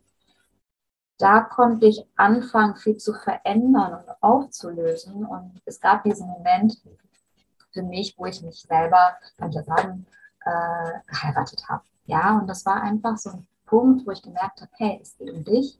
da 1.19 1.41
konnte 1.41 1.87
ich 1.87 2.07
anfangen, 2.17 2.77
viel 2.77 2.97
zu 2.97 3.13
verändern 3.13 4.05
und 4.05 4.23
aufzulösen. 4.23 5.27
Und 5.27 5.61
es 5.67 5.81
gab 5.81 6.05
diesen 6.05 6.29
Moment 6.29 6.81
für 7.73 7.83
mich, 7.83 8.15
wo 8.17 8.27
ich 8.27 8.41
mich 8.43 8.63
selber, 8.63 9.17
kann 9.37 9.51
ich 9.51 9.57
ja 9.57 9.65
sagen, 9.65 10.07
äh, 10.45 11.01
geheiratet 11.07 11.69
habe. 11.69 11.85
Ja, 12.07 12.39
und 12.39 12.47
das 12.47 12.65
war 12.65 12.83
einfach 12.83 13.19
so 13.19 13.31
ein 13.31 13.47
Punkt, 13.67 14.07
wo 14.07 14.13
ich 14.13 14.23
gemerkt 14.23 14.61
habe, 14.61 14.71
hey, 14.77 14.99
es 15.03 15.17
geht 15.17 15.31
um 15.31 15.45
dich, 15.45 15.79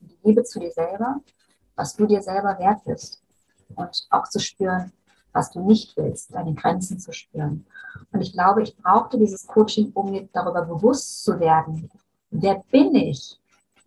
die 0.00 0.18
Liebe 0.22 0.44
zu 0.44 0.58
dir 0.58 0.72
selber, 0.72 1.20
was 1.76 1.94
du 1.96 2.06
dir 2.06 2.22
selber 2.22 2.58
wert 2.58 2.84
bist. 2.84 3.20
Und 3.74 4.06
auch 4.10 4.28
zu 4.28 4.38
spüren, 4.38 4.92
was 5.34 5.50
du 5.50 5.60
nicht 5.60 5.96
willst, 5.96 6.34
deine 6.34 6.54
Grenzen 6.54 6.98
zu 6.98 7.12
spüren. 7.12 7.66
Und 8.12 8.20
ich 8.22 8.32
glaube, 8.32 8.62
ich 8.62 8.76
brauchte 8.76 9.18
dieses 9.18 9.46
Coaching, 9.46 9.90
um 9.92 10.10
mir 10.10 10.28
darüber 10.32 10.62
bewusst 10.62 11.24
zu 11.24 11.38
werden. 11.38 11.90
Wer 12.30 12.62
bin 12.70 12.94
ich? 12.94 13.38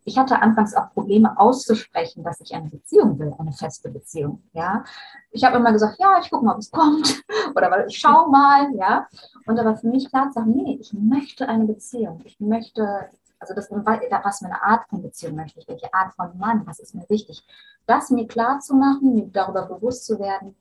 Ich 0.04 0.18
hatte 0.18 0.42
anfangs 0.42 0.74
auch 0.74 0.94
Probleme 0.94 1.38
auszusprechen, 1.38 2.24
dass 2.24 2.39
ich 2.39 2.54
eine 2.54 2.70
Beziehung 2.70 3.20
will, 3.20 3.34
eine 3.38 3.51
feste 3.51 3.89
Beziehung. 3.89 4.42
Ja, 4.54 4.84
ich 5.32 5.44
habe 5.44 5.58
immer 5.58 5.74
gesagt, 5.74 6.00
ja, 6.00 6.20
ich 6.22 6.30
gucke 6.30 6.46
mal, 6.46 6.54
ob 6.54 6.60
es 6.60 6.72
kommt, 6.72 7.24
oder 7.56 7.88
ich 7.88 7.98
schaue 7.98 8.30
mal, 8.30 8.74
ja. 8.75 9.08
Und 9.46 9.60
aber 9.60 9.75
für 9.75 9.88
mich 9.88 10.10
klar 10.10 10.27
zu 10.27 10.39
sagen, 10.39 10.51
nee, 10.51 10.77
ich 10.80 10.94
möchte 10.94 11.48
eine 11.50 11.66
Beziehung. 11.66 12.22
Ich 12.24 12.39
möchte, 12.39 13.10
also 13.39 13.54
das, 13.54 13.70
was 13.70 14.39
für 14.39 14.46
eine 14.46 14.63
Art 14.63 14.88
von 14.89 15.01
Beziehung 15.01 15.36
möchte 15.36 15.60
ich, 15.60 15.68
welche 15.68 15.94
Art 15.94 16.13
von 16.13 16.38
Mann, 16.38 16.66
was 16.66 16.80
ist 16.80 16.96
mir 16.96 17.06
wichtig, 17.10 17.46
das 17.86 18.10
mir 18.10 18.27
klar 18.27 18.62
zu 18.62 18.75
machen, 18.75 19.13
mir 19.13 19.27
darüber 19.27 19.63
bewusst 19.63 20.06
zu 20.06 20.20
werden 20.20 20.56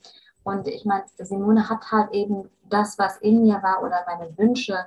und 0.47 0.69
ich 0.69 0.85
meine, 0.85 1.03
Simone 1.19 1.69
hat 1.69 1.91
halt 1.91 2.13
eben 2.13 2.49
das, 2.71 3.01
was 3.01 3.17
in 3.17 3.43
mir 3.43 3.61
war 3.65 3.83
oder 3.83 4.05
meine 4.07 4.39
Wünsche 4.39 4.79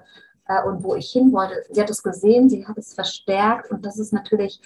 äh, 0.47 0.63
und 0.63 0.81
wo 0.85 0.95
ich 0.95 1.11
hin 1.11 1.33
wollte. 1.33 1.65
Sie 1.69 1.81
hat 1.81 1.89
es 1.89 2.01
gesehen, 2.01 2.49
sie 2.49 2.65
hat 2.65 2.77
es 2.77 2.93
verstärkt 2.93 3.69
und 3.69 3.85
das 3.85 3.99
ist 3.99 4.13
natürlich, 4.13 4.61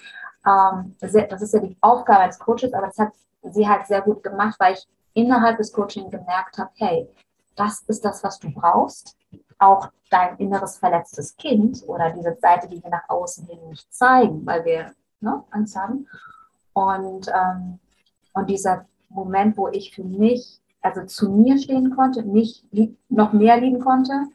ähm, 0.46 0.94
sehr, 1.00 1.26
das 1.26 1.42
ist 1.42 1.52
ja 1.52 1.58
die 1.58 1.76
Aufgabe 1.80 2.20
als 2.20 2.38
Coaches, 2.38 2.72
aber 2.72 2.86
das 2.86 2.98
hat 2.98 3.12
sie 3.42 3.68
halt 3.68 3.88
sehr 3.88 4.02
gut 4.02 4.22
gemacht, 4.22 4.54
weil 4.60 4.74
ich 4.74 4.86
innerhalb 5.14 5.56
des 5.58 5.72
Coaching 5.72 6.10
gemerkt 6.10 6.58
habe, 6.58 6.70
hey, 6.76 7.08
das 7.56 7.80
ist 7.88 8.04
das, 8.04 8.22
was 8.22 8.38
du 8.38 8.52
brauchst. 8.52 9.16
Auch 9.58 9.88
dein 10.10 10.36
inneres 10.36 10.78
verletztes 10.78 11.36
Kind 11.36 11.82
oder 11.88 12.10
diese 12.10 12.36
Seite, 12.40 12.68
die 12.68 12.80
wir 12.80 12.90
nach 12.90 13.08
außen 13.08 13.48
hin 13.48 13.68
nicht 13.68 13.92
zeigen, 13.92 14.46
weil 14.46 14.64
wir 14.64 14.94
ne, 15.18 15.42
Angst 15.50 15.74
haben. 15.74 16.06
Und, 16.72 17.26
ähm, 17.34 17.80
und 18.32 18.48
dieser 18.48 18.86
Moment, 19.08 19.56
wo 19.56 19.66
ich 19.66 19.92
für 19.92 20.04
mich, 20.04 20.60
also 20.84 21.04
zu 21.06 21.30
mir 21.30 21.58
stehen 21.58 21.96
konnte, 21.96 22.22
mich 22.22 22.62
noch 23.08 23.32
mehr 23.32 23.58
lieben 23.58 23.80
konnte 23.80 24.26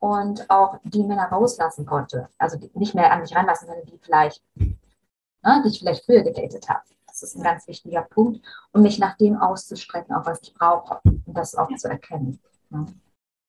und 0.00 0.50
auch 0.50 0.78
die 0.82 1.04
Männer 1.04 1.26
rauslassen 1.26 1.86
konnte. 1.86 2.28
Also 2.36 2.58
nicht 2.74 2.94
mehr 2.94 3.12
an 3.12 3.20
mich 3.20 3.34
ranlassen, 3.34 3.68
sondern 3.68 3.86
die 3.86 3.98
vielleicht, 4.02 4.42
ne, 4.56 5.62
die 5.64 5.68
ich 5.68 5.78
vielleicht 5.78 6.04
früher 6.04 6.22
gedatet 6.22 6.68
habe. 6.68 6.82
Das 7.06 7.22
ist 7.22 7.36
ein 7.36 7.44
ganz 7.44 7.68
wichtiger 7.68 8.02
Punkt, 8.02 8.44
um 8.72 8.82
mich 8.82 8.98
nach 8.98 9.16
dem 9.16 9.36
auszustrecken, 9.36 10.14
auch 10.16 10.26
was 10.26 10.42
ich 10.42 10.52
brauche 10.52 10.98
und 11.04 11.36
das 11.36 11.54
auch 11.54 11.72
zu 11.76 11.88
erkennen. 11.88 12.40
Ne? 12.70 12.86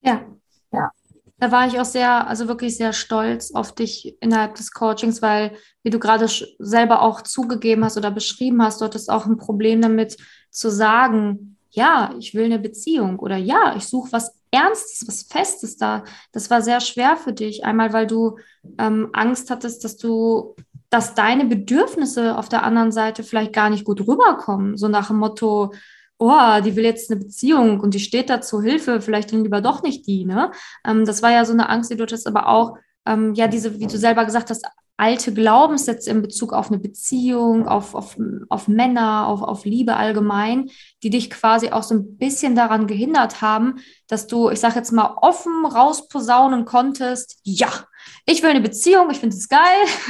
Ja. 0.02 0.22
Ja. 0.72 0.92
Da 1.38 1.52
war 1.52 1.66
ich 1.66 1.80
auch 1.80 1.86
sehr, 1.86 2.28
also 2.28 2.48
wirklich 2.48 2.78
sehr 2.78 2.94
stolz 2.94 3.56
auf 3.56 3.74
dich 3.74 4.22
innerhalb 4.22 4.54
des 4.56 4.72
Coachings, 4.72 5.22
weil, 5.24 5.58
wie 5.84 5.90
du 5.90 5.98
gerade 5.98 6.28
selber 6.60 7.02
auch 7.02 7.24
zugegeben 7.24 7.84
hast 7.84 7.98
oder 7.98 8.12
beschrieben 8.12 8.62
hast, 8.62 8.82
dort 8.82 8.94
ist 8.94 9.10
auch 9.10 9.26
ein 9.26 9.38
Problem 9.38 9.82
damit 9.82 10.16
zu 10.52 10.70
sagen, 10.70 11.55
ja, 11.76 12.14
ich 12.20 12.34
will 12.34 12.46
eine 12.46 12.60
Beziehung 12.60 13.20
oder 13.20 13.38
ja, 13.38 13.76
ich 13.76 13.86
suche 13.86 14.12
was 14.12 14.40
Ernstes, 14.52 15.08
was 15.08 15.24
Festes 15.24 15.78
da. 15.78 16.04
Das 16.32 16.50
war 16.50 16.62
sehr 16.62 16.80
schwer 16.80 17.18
für 17.18 17.34
dich. 17.34 17.66
Einmal, 17.66 17.94
weil 17.94 18.08
du 18.08 18.38
ähm, 18.78 19.10
Angst 19.14 19.50
hattest, 19.52 19.84
dass 19.84 19.98
du, 19.98 20.56
dass 20.90 21.14
deine 21.16 21.46
Bedürfnisse 21.46 22.38
auf 22.38 22.50
der 22.50 22.64
anderen 22.64 22.92
Seite 22.92 23.24
vielleicht 23.24 23.54
gar 23.54 23.70
nicht 23.70 23.86
gut 23.86 24.02
rüberkommen. 24.08 24.78
So 24.78 24.88
nach 24.88 25.08
dem 25.08 25.18
Motto, 25.18 25.74
oh, 26.18 26.62
die 26.64 26.76
will 26.76 26.86
jetzt 26.86 27.12
eine 27.12 27.20
Beziehung 27.20 27.82
und 27.82 27.94
die 27.94 28.00
steht 28.00 28.30
da 28.30 28.42
zur 28.42 28.64
Hilfe, 28.64 29.02
vielleicht 29.02 29.34
dann 29.34 29.44
lieber 29.44 29.62
doch 29.62 29.84
nicht 29.84 30.08
die, 30.08 30.26
ne? 30.26 30.52
Ähm, 30.86 31.06
das 31.06 31.22
war 31.22 31.32
ja 31.32 31.44
so 31.44 31.54
eine 31.54 31.70
Angst, 31.70 31.92
die 31.92 31.98
du 31.98 32.04
hattest, 32.04 32.28
aber 32.28 32.48
auch, 32.48 32.78
ähm, 33.06 33.34
ja, 33.34 33.48
diese, 33.48 33.80
wie 33.80 33.88
du 33.88 33.98
selber 33.98 34.24
gesagt 34.26 34.50
hast, 34.50 34.66
alte 34.98 35.34
Glaubenssätze 35.34 36.10
in 36.10 36.22
Bezug 36.22 36.54
auf 36.54 36.70
eine 36.70 36.80
Beziehung, 36.80 37.68
auf, 37.68 37.96
auf, 37.96 38.18
auf 38.50 38.68
Männer, 38.68 39.28
auf, 39.28 39.42
auf 39.42 39.66
Liebe 39.66 39.98
allgemein, 39.98 40.70
die 41.04 41.10
dich 41.10 41.30
quasi 41.30 41.72
auch 41.72 41.84
so 41.84 41.96
ein 41.96 42.18
bisschen 42.18 42.56
daran 42.56 42.88
gehindert 42.88 43.42
haben, 43.42 43.76
dass 44.08 44.28
du, 44.28 44.50
ich 44.50 44.60
sag 44.60 44.76
jetzt 44.76 44.92
mal, 44.92 45.18
offen 45.22 45.66
rausposaunen 45.66 46.66
konntest, 46.66 47.40
ja, 47.44 47.70
ich 48.26 48.42
will 48.42 48.50
eine 48.50 48.62
Beziehung, 48.62 49.10
ich 49.12 49.20
finde 49.20 49.36
es 49.36 49.48
geil. 49.48 49.62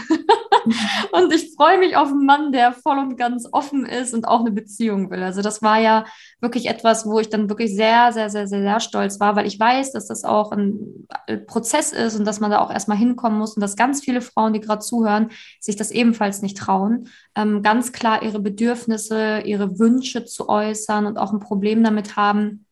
Und 1.11 1.33
ich 1.33 1.53
freue 1.55 1.77
mich 1.77 1.95
auf 1.97 2.09
einen 2.09 2.25
Mann, 2.25 2.51
der 2.51 2.71
voll 2.71 2.97
und 2.97 3.17
ganz 3.17 3.47
offen 3.51 3.85
ist 3.85 4.13
und 4.13 4.27
auch 4.27 4.39
eine 4.39 4.51
Beziehung 4.51 5.11
will. 5.11 5.21
Also 5.21 5.41
das 5.41 5.61
war 5.61 5.79
ja 5.79 6.05
wirklich 6.39 6.67
etwas, 6.67 7.05
wo 7.05 7.19
ich 7.19 7.29
dann 7.29 7.49
wirklich 7.49 7.75
sehr, 7.75 8.11
sehr, 8.13 8.29
sehr, 8.29 8.47
sehr, 8.47 8.61
sehr 8.61 8.79
stolz 8.79 9.19
war, 9.19 9.35
weil 9.35 9.45
ich 9.45 9.59
weiß, 9.59 9.91
dass 9.91 10.07
das 10.07 10.23
auch 10.23 10.51
ein 10.51 11.07
Prozess 11.45 11.91
ist 11.91 12.17
und 12.17 12.25
dass 12.25 12.39
man 12.39 12.51
da 12.51 12.61
auch 12.61 12.71
erstmal 12.71 12.97
hinkommen 12.97 13.37
muss. 13.37 13.55
Und 13.55 13.61
dass 13.61 13.75
ganz 13.75 14.03
viele 14.03 14.21
Frauen, 14.21 14.53
die 14.53 14.59
gerade 14.59 14.79
zuhören, 14.79 15.29
sich 15.59 15.75
das 15.75 15.91
ebenfalls 15.91 16.41
nicht 16.41 16.57
trauen, 16.57 17.09
ähm, 17.35 17.61
ganz 17.61 17.91
klar 17.91 18.23
ihre 18.23 18.39
Bedürfnisse, 18.39 19.41
ihre 19.45 19.77
Wünsche 19.77 20.25
zu 20.25 20.49
äußern 20.49 21.05
und 21.05 21.17
auch 21.17 21.31
ein 21.31 21.39
Problem 21.39 21.83
damit 21.83 22.15
haben, 22.15 22.65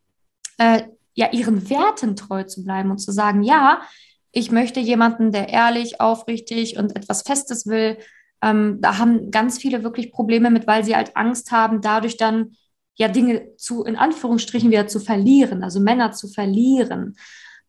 äh, 0.58 0.84
ja, 1.16 1.32
ihren 1.32 1.70
Werten 1.70 2.16
treu 2.16 2.44
zu 2.44 2.64
bleiben 2.64 2.92
und 2.92 2.98
zu 2.98 3.12
sagen, 3.12 3.44
ja, 3.44 3.82
ich 4.34 4.52
möchte 4.52 4.80
jemanden, 4.80 5.32
der 5.32 5.50
ehrlich, 5.50 6.02
aufrichtig 6.02 6.78
und 6.78 6.96
etwas 6.96 7.22
Festes 7.22 7.68
will. 7.68 8.00
Ähm, 8.42 8.80
da 8.82 8.98
haben 8.98 9.30
ganz 9.30 9.60
viele 9.60 9.84
wirklich 9.84 10.12
Probleme 10.12 10.50
mit, 10.50 10.66
weil 10.68 10.84
sie 10.84 10.96
halt 10.96 11.16
Angst 11.16 11.52
haben, 11.52 11.82
dadurch 11.82 12.18
dann 12.18 12.56
ja 12.96 13.08
Dinge 13.08 13.56
zu, 13.58 13.84
in 13.84 13.96
Anführungsstrichen, 13.96 14.72
wieder 14.72 14.88
zu 14.88 15.00
verlieren, 15.00 15.64
also 15.64 15.80
Männer 15.80 16.12
zu 16.12 16.28
verlieren. 16.28 17.16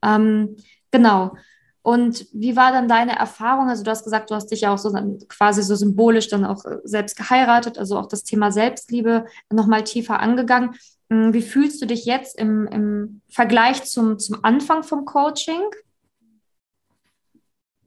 Ähm, 0.03 0.57
genau. 0.91 1.37
Und 1.83 2.27
wie 2.33 2.57
war 2.57 2.73
dann 2.73 2.89
deine 2.89 3.19
Erfahrung? 3.19 3.69
Also 3.69 3.85
du 3.85 3.91
hast 3.91 4.05
gesagt, 4.05 4.31
du 4.31 4.35
hast 4.35 4.47
dich 4.47 4.63
ja 4.63 4.73
auch 4.73 4.79
so 4.79 4.91
quasi 5.29 5.63
so 5.63 5.75
symbolisch 5.75 6.29
dann 6.29 6.47
auch 6.47 6.65
äh, 6.65 6.79
selbst 6.85 7.15
geheiratet, 7.15 7.77
also 7.77 7.99
auch 7.99 8.07
das 8.07 8.25
Thema 8.25 8.51
Selbstliebe 8.51 9.27
nochmal 9.53 9.85
tiefer 9.85 10.19
angegangen. 10.19 10.77
Hm, 11.11 11.35
wie 11.35 11.43
fühlst 11.43 11.83
du 11.83 11.87
dich 11.87 12.07
jetzt 12.07 12.39
im, 12.39 12.67
im 12.69 13.21
Vergleich 13.29 13.85
zum, 13.85 14.19
zum 14.19 14.43
Anfang 14.43 14.83
vom 14.83 15.05
Coaching? 15.05 15.61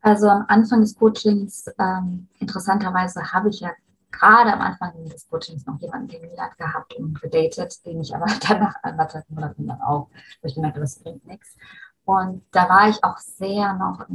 Also 0.08 0.30
am 0.30 0.46
Anfang 0.48 0.80
des 0.80 0.96
Coachings, 0.96 1.70
ähm, 1.78 2.30
interessanterweise 2.40 3.34
habe 3.34 3.50
ich 3.50 3.60
ja 3.60 3.72
gerade 4.10 4.54
am 4.54 4.62
Anfang 4.62 4.94
des 5.04 5.28
Coachings 5.28 5.66
noch 5.66 5.82
jemanden 5.82 6.08
kennengelernt 6.08 6.58
gehabt 6.58 6.94
und 6.94 7.22
gedatet, 7.22 7.86
den 7.86 8.00
ich 8.00 8.16
aber 8.16 8.26
dann 8.48 8.62
nach 8.62 8.76
anderthalb 8.84 9.30
Monaten 9.30 9.68
dann 9.68 9.82
auch, 9.82 10.08
wo 10.42 10.48
ich 10.48 10.56
gemerkt 10.56 10.78
das 10.78 11.00
bringt 11.00 11.28
nichts. 11.28 11.58
Und 12.06 12.42
da 12.52 12.70
war 12.70 12.88
ich 12.88 13.04
auch 13.04 13.18
sehr 13.18 13.74
noch 13.74 14.06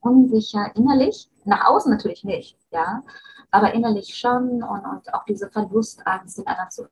unsicher 0.00 0.70
innerlich, 0.76 1.30
nach 1.46 1.68
außen 1.68 1.90
natürlich 1.90 2.24
nicht, 2.24 2.58
ja, 2.70 3.02
aber 3.50 3.72
innerlich 3.72 4.14
schon 4.14 4.62
und, 4.62 4.84
und 4.84 5.14
auch 5.14 5.24
diese 5.24 5.48
Verlustangst, 5.48 6.36
den 6.36 6.46
anderen 6.46 6.70
zu 6.70 6.86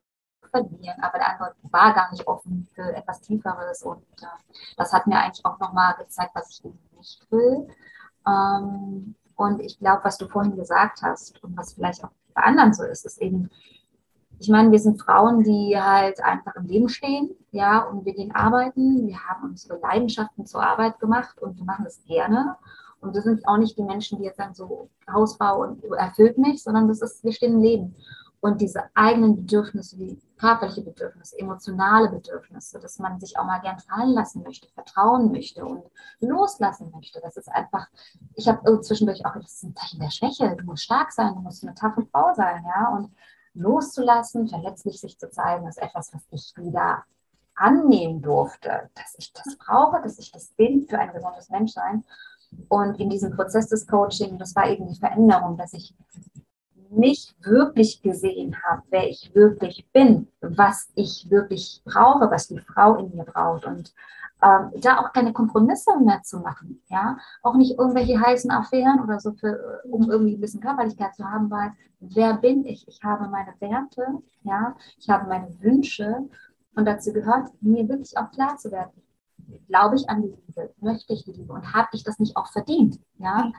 verlieren, 0.49 1.03
aber 1.03 1.19
der 1.19 1.33
andere 1.33 1.55
war 1.69 1.93
gar 1.93 2.09
nicht 2.09 2.25
offen 2.25 2.67
für 2.73 2.95
etwas 2.95 3.21
Tieferes 3.21 3.83
und 3.83 4.01
äh, 4.23 4.55
das 4.75 4.91
hat 4.91 5.05
mir 5.05 5.19
eigentlich 5.19 5.45
auch 5.45 5.59
nochmal 5.59 5.93
gezeigt, 5.99 6.31
was 6.33 6.49
ich 6.49 6.65
eben 6.65 6.79
nicht 6.97 7.27
will 7.29 7.67
ähm, 8.27 9.15
und 9.35 9.59
ich 9.61 9.79
glaube, 9.79 10.01
was 10.03 10.17
du 10.17 10.27
vorhin 10.27 10.55
gesagt 10.55 11.01
hast 11.01 11.43
und 11.43 11.57
was 11.57 11.73
vielleicht 11.73 12.03
auch 12.03 12.11
bei 12.33 12.43
anderen 12.43 12.73
so 12.73 12.83
ist, 12.83 13.05
ist 13.05 13.21
eben, 13.21 13.49
ich 14.39 14.49
meine, 14.49 14.71
wir 14.71 14.79
sind 14.79 15.01
Frauen, 15.01 15.43
die 15.43 15.79
halt 15.79 16.21
einfach 16.23 16.55
im 16.55 16.65
Leben 16.65 16.89
stehen, 16.89 17.31
ja, 17.51 17.79
und 17.79 18.05
wir 18.05 18.13
gehen 18.13 18.33
arbeiten, 18.33 19.07
wir 19.07 19.19
haben 19.19 19.49
unsere 19.49 19.79
Leidenschaften 19.79 20.45
zur 20.45 20.63
Arbeit 20.63 20.99
gemacht 20.99 21.41
und 21.41 21.57
wir 21.57 21.65
machen 21.65 21.85
das 21.85 22.03
gerne. 22.05 22.57
Und 22.99 23.13
wir 23.13 23.21
sind 23.21 23.45
auch 23.47 23.57
nicht 23.57 23.77
die 23.77 23.83
Menschen, 23.83 24.17
die 24.17 24.25
jetzt 24.25 24.37
sagen, 24.37 24.53
so 24.53 24.89
Hausbau 25.11 25.61
und 25.61 25.83
erfüllt 25.83 26.37
mich, 26.37 26.63
sondern 26.63 26.87
das 26.87 27.01
ist, 27.01 27.23
wir 27.23 27.33
stehen 27.33 27.55
im 27.55 27.61
Leben 27.61 27.95
und 28.43 28.59
diese 28.59 28.83
eigenen 28.93 29.37
Bedürfnisse, 29.37 29.97
wie 29.97 30.21
körperliche 30.37 30.81
Bedürfnisse, 30.81 31.39
emotionale 31.39 32.09
Bedürfnisse, 32.09 32.77
dass 32.77 32.99
man 32.99 33.17
sich 33.17 33.37
auch 33.39 33.45
mal 33.45 33.61
gern 33.61 33.79
fallen 33.79 34.09
lassen 34.09 34.43
möchte, 34.43 34.67
vertrauen 34.67 35.31
möchte 35.31 35.63
und 35.63 35.85
loslassen 36.19 36.91
möchte. 36.93 37.21
Das 37.21 37.37
ist 37.37 37.47
einfach, 37.47 37.87
ich 38.35 38.49
habe 38.49 38.81
zwischendurch 38.81 39.25
auch, 39.25 39.33
das 39.35 39.53
ist 39.53 39.63
ein 39.63 39.75
Zeichen 39.77 40.01
der 40.01 40.09
Schwäche. 40.09 40.57
Du 40.57 40.65
musst 40.65 40.83
stark 40.83 41.13
sein, 41.13 41.35
du 41.35 41.39
musst 41.39 41.63
eine 41.63 41.73
taffe 41.73 42.05
Frau 42.11 42.33
sein, 42.33 42.65
ja. 42.65 42.89
Und 42.89 43.15
loszulassen, 43.53 44.49
verletzlich 44.49 44.99
sich 44.99 45.17
zu 45.17 45.31
zeigen, 45.31 45.65
ist 45.65 45.81
etwas, 45.81 46.13
was 46.13 46.23
ich 46.31 46.53
wieder 46.57 47.05
annehmen 47.55 48.21
durfte, 48.21 48.89
dass 48.95 49.15
ich 49.19 49.31
das 49.31 49.55
brauche, 49.55 50.01
dass 50.01 50.19
ich 50.19 50.33
das 50.33 50.47
bin 50.57 50.85
für 50.85 50.99
ein 50.99 51.13
gesundes 51.13 51.49
Menschsein. 51.49 52.03
Und 52.67 52.99
in 52.99 53.09
diesem 53.09 53.33
Prozess 53.37 53.69
des 53.69 53.87
Coaching, 53.87 54.37
das 54.37 54.53
war 54.53 54.67
eben 54.67 54.85
die 54.89 54.99
Veränderung, 54.99 55.55
dass 55.55 55.71
ich 55.71 55.95
mich 56.95 57.35
wirklich 57.41 58.01
gesehen 58.01 58.55
habe, 58.63 58.83
wer 58.89 59.09
ich 59.09 59.33
wirklich 59.33 59.87
bin, 59.91 60.27
was 60.41 60.89
ich 60.95 61.29
wirklich 61.29 61.81
brauche, 61.85 62.29
was 62.31 62.47
die 62.47 62.59
Frau 62.59 62.95
in 62.95 63.15
mir 63.15 63.25
braucht. 63.25 63.65
Und 63.65 63.93
ähm, 64.41 64.71
da 64.81 64.99
auch 64.99 65.13
keine 65.13 65.33
Kompromisse 65.33 65.97
mehr 65.99 66.21
zu 66.23 66.39
machen, 66.39 66.81
ja, 66.89 67.17
auch 67.41 67.55
nicht 67.55 67.77
irgendwelche 67.77 68.19
heißen 68.19 68.51
Affären 68.51 69.01
oder 69.01 69.19
so, 69.19 69.33
für, 69.33 69.81
um 69.89 70.09
irgendwie 70.11 70.35
ein 70.35 70.41
bisschen 70.41 70.59
Körperlichkeit 70.59 71.15
zu 71.15 71.23
haben, 71.23 71.49
weil 71.49 71.71
wer 71.99 72.35
bin 72.35 72.65
ich? 72.65 72.87
Ich 72.87 73.01
habe 73.03 73.27
meine 73.29 73.53
Werte, 73.59 74.05
ja, 74.43 74.75
ich 74.97 75.09
habe 75.09 75.29
meine 75.29 75.49
Wünsche. 75.61 76.27
Und 76.75 76.85
dazu 76.85 77.13
gehört, 77.13 77.51
mir 77.61 77.87
wirklich 77.87 78.17
auch 78.17 78.31
klar 78.31 78.57
zu 78.57 78.71
werden, 78.71 78.91
glaube 79.67 79.95
ich 79.95 80.09
an 80.09 80.21
die 80.21 80.29
Liebe, 80.29 80.73
möchte 80.79 81.13
ich 81.13 81.23
die 81.23 81.31
Liebe 81.31 81.53
und 81.53 81.73
habe 81.73 81.89
ich 81.93 82.03
das 82.03 82.19
nicht 82.19 82.37
auch 82.37 82.47
verdient? 82.47 82.99
Ja, 83.17 83.51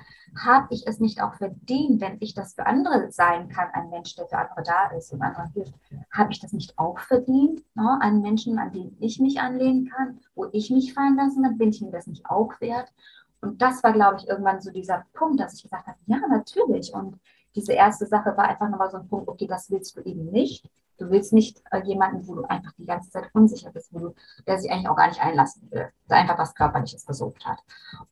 habe 0.45 0.67
ich 0.71 0.87
es 0.87 1.01
nicht 1.01 1.23
auch 1.23 1.35
verdient, 1.35 2.01
wenn 2.01 2.17
ich 2.21 2.35
das 2.35 2.55
für 2.55 2.67
andere 2.67 3.11
sein 3.11 3.49
kann, 3.49 3.69
ein 3.73 3.91
Mensch, 3.91 4.15
der 4.17 4.27
für 4.27 4.39
andere 4.39 4.63
da 4.63 4.97
ist 4.97 5.13
und 5.13 5.23
anderen 5.23 5.51
hilft, 5.53 5.75
habe 6.13 6.33
ich 6.33 6.41
das 6.41 6.53
nicht 6.53 6.79
auch 6.79 6.99
verdient? 6.99 7.63
Ne? 7.75 7.99
Einen 8.01 8.21
Menschen, 8.21 8.59
an 8.59 8.73
den 8.73 8.97
ich 9.01 9.21
mich 9.21 9.41
anlehnen 9.41 9.89
kann, 9.89 10.21
wo 10.35 10.47
ich 10.53 10.71
mich 10.71 10.95
fallen 10.95 11.17
lassen 11.17 11.43
kann, 11.43 11.59
bin 11.59 11.71
ich 11.71 11.81
mir 11.81 11.91
das 11.91 12.07
nicht 12.07 12.27
auch 12.27 12.61
wert? 12.61 12.93
Und 13.41 13.61
das 13.61 13.83
war, 13.83 13.93
glaube 13.93 14.17
ich, 14.19 14.29
irgendwann 14.29 14.63
so 14.63 14.71
dieser 14.71 15.05
Punkt, 15.13 15.39
dass 15.39 15.55
ich 15.55 15.63
gesagt 15.63 15.87
habe, 15.87 15.99
ja, 16.07 16.19
natürlich. 16.29 16.95
Und 16.95 17.21
diese 17.55 17.73
erste 17.73 18.07
Sache 18.07 18.37
war 18.37 18.49
einfach 18.49 18.69
nochmal 18.69 18.91
so 18.91 18.97
ein 18.97 19.09
Punkt, 19.09 19.29
okay, 19.29 19.47
das 19.47 19.71
willst 19.71 19.97
du 19.97 20.01
eben 20.01 20.31
nicht. 20.31 20.69
Du 20.99 21.11
willst 21.11 21.33
nicht 21.33 21.63
äh, 21.71 21.83
jemanden, 21.83 22.27
wo 22.27 22.35
du 22.35 22.45
einfach 22.45 22.73
die 22.79 22.87
ganze 22.87 23.11
Zeit 23.11 23.31
unsicher 23.33 23.71
bist, 23.71 23.93
wo 23.93 23.99
du, 23.99 24.15
der 24.47 24.59
sich 24.59 24.71
eigentlich 24.71 24.89
auch 24.89 24.97
gar 24.97 25.09
nicht 25.09 25.21
einlassen 25.21 25.71
will, 25.71 25.89
der 26.09 26.17
einfach 26.17 26.39
was 26.39 26.55
Körperliches 26.55 27.05
versucht 27.05 27.45
hat. 27.45 27.59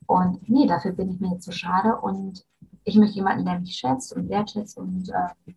Und 0.07 0.49
nee, 0.49 0.67
dafür 0.67 0.93
bin 0.93 1.11
ich 1.11 1.21
mir 1.21 1.33
jetzt 1.33 1.45
zu 1.45 1.51
so 1.51 1.57
schade 1.57 1.97
und 2.01 2.45
ich 2.85 2.97
möchte 2.97 3.17
jemanden, 3.17 3.45
der 3.45 3.61
mich 3.61 3.77
schätzt 3.77 4.13
und 4.15 4.29
wertschätzt 4.29 4.77
und 4.77 5.09
äh, 5.11 5.53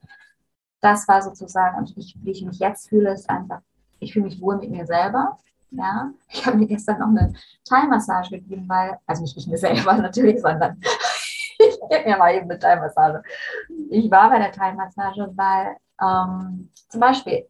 das 0.86 1.08
war 1.08 1.22
sozusagen, 1.22 1.78
und 1.78 1.98
ich, 1.98 2.16
wie 2.22 2.32
ich 2.32 2.46
mich 2.46 2.60
jetzt 2.60 2.90
fühle, 2.90 3.14
ist 3.14 3.30
einfach, 3.30 3.62
ich 4.00 4.14
fühle 4.14 4.26
mich 4.26 4.40
wohl 4.40 4.58
mit 4.58 4.70
mir 4.70 4.86
selber. 4.86 5.40
Ja, 5.72 6.12
ich 6.30 6.46
habe 6.46 6.58
mir 6.58 6.68
gestern 6.68 7.00
noch 7.00 7.08
eine 7.08 7.34
Thai-Massage 7.68 8.30
gegeben, 8.30 8.70
weil, 8.70 9.00
also 9.08 9.24
nicht 9.24 9.36
ich 9.36 9.48
mir 9.48 9.58
selber 9.58 9.94
natürlich, 9.98 10.40
sondern 10.42 10.80
ich 11.58 11.80
gebe 11.90 12.10
mir 12.10 12.18
mal 12.18 12.36
eben 12.36 12.50
eine 12.50 12.60
Thai-Massage. 12.60 13.24
Ich 13.90 14.10
war 14.12 14.30
bei 14.30 14.38
der 14.38 14.52
Thai-Massage, 14.52 15.32
weil 15.36 15.76
Ähm, 16.02 16.70
zum 16.90 17.00
Beispiel, 17.00 17.48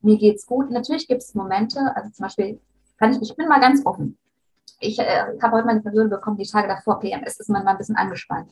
mir 0.00 0.18
geht's 0.18 0.46
gut. 0.46 0.70
Natürlich 0.70 1.08
gibt 1.08 1.22
es 1.22 1.34
Momente, 1.34 1.80
also 1.94 2.10
zum 2.10 2.24
Beispiel, 2.24 2.60
kann 2.98 3.12
ich, 3.12 3.22
ich 3.22 3.36
bin 3.36 3.48
mal 3.48 3.60
ganz 3.60 3.84
offen. 3.84 4.18
Ich 4.78 4.98
äh, 4.98 5.38
habe 5.42 5.56
heute 5.56 5.66
meine 5.66 5.82
Periode 5.82 6.08
bekommen, 6.08 6.38
die 6.38 6.46
Tage 6.46 6.68
davor, 6.68 7.00
PMS 7.00 7.38
ist 7.38 7.50
man 7.50 7.64
mal 7.64 7.72
ein 7.72 7.78
bisschen 7.78 7.96
angespannt. 7.96 8.50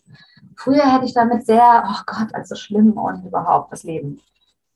Früher 0.57 0.93
hätte 0.93 1.07
ich 1.07 1.15
damit 1.15 1.47
sehr, 1.47 1.85
oh 1.87 2.03
Gott, 2.07 2.35
alles 2.35 2.51
so 2.51 2.55
schlimm 2.55 2.93
und 2.93 3.25
überhaupt 3.25 3.73
das 3.73 3.83
Leben. 3.83 4.21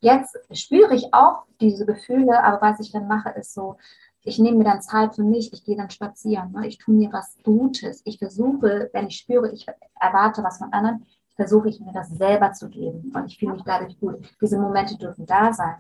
Jetzt 0.01 0.37
spüre 0.53 0.95
ich 0.95 1.13
auch 1.13 1.45
diese 1.61 1.85
Gefühle, 1.85 2.43
aber 2.43 2.61
was 2.61 2.81
ich 2.81 2.91
dann 2.91 3.07
mache, 3.07 3.31
ist 3.31 3.55
so, 3.55 3.77
ich 4.25 4.39
nehme 4.39 4.59
mir 4.59 4.65
dann 4.65 4.83
Zeit 4.83 5.15
für 5.15 5.25
mich, 5.25 5.53
ich 5.53 5.65
gehe 5.65 5.77
dann 5.77 5.91
spazieren, 5.91 6.53
ne? 6.53 6.67
ich 6.67 6.79
tue 6.79 6.95
mir 6.95 7.13
was 7.13 7.37
Gutes. 7.43 8.03
Ich 8.05 8.19
versuche, 8.19 8.91
wenn 8.93 9.09
ich 9.09 9.19
spüre, 9.19 9.53
ich 9.53 9.67
erwarte 10.01 10.43
was 10.43 10.59
von 10.59 10.73
anderen, 10.73 11.07
versuche 11.35 11.69
ich 11.69 11.81
mir 11.81 11.93
das 11.93 12.09
selber 12.11 12.53
zu 12.53 12.69
geben 12.69 13.13
und 13.15 13.27
ich 13.27 13.39
fühle 13.39 13.55
mich 13.55 13.63
dadurch 13.65 13.99
gut. 13.99 14.17
Diese 14.41 14.59
Momente 14.59 14.97
dürfen 14.97 15.27
da 15.27 15.53
sein, 15.53 15.77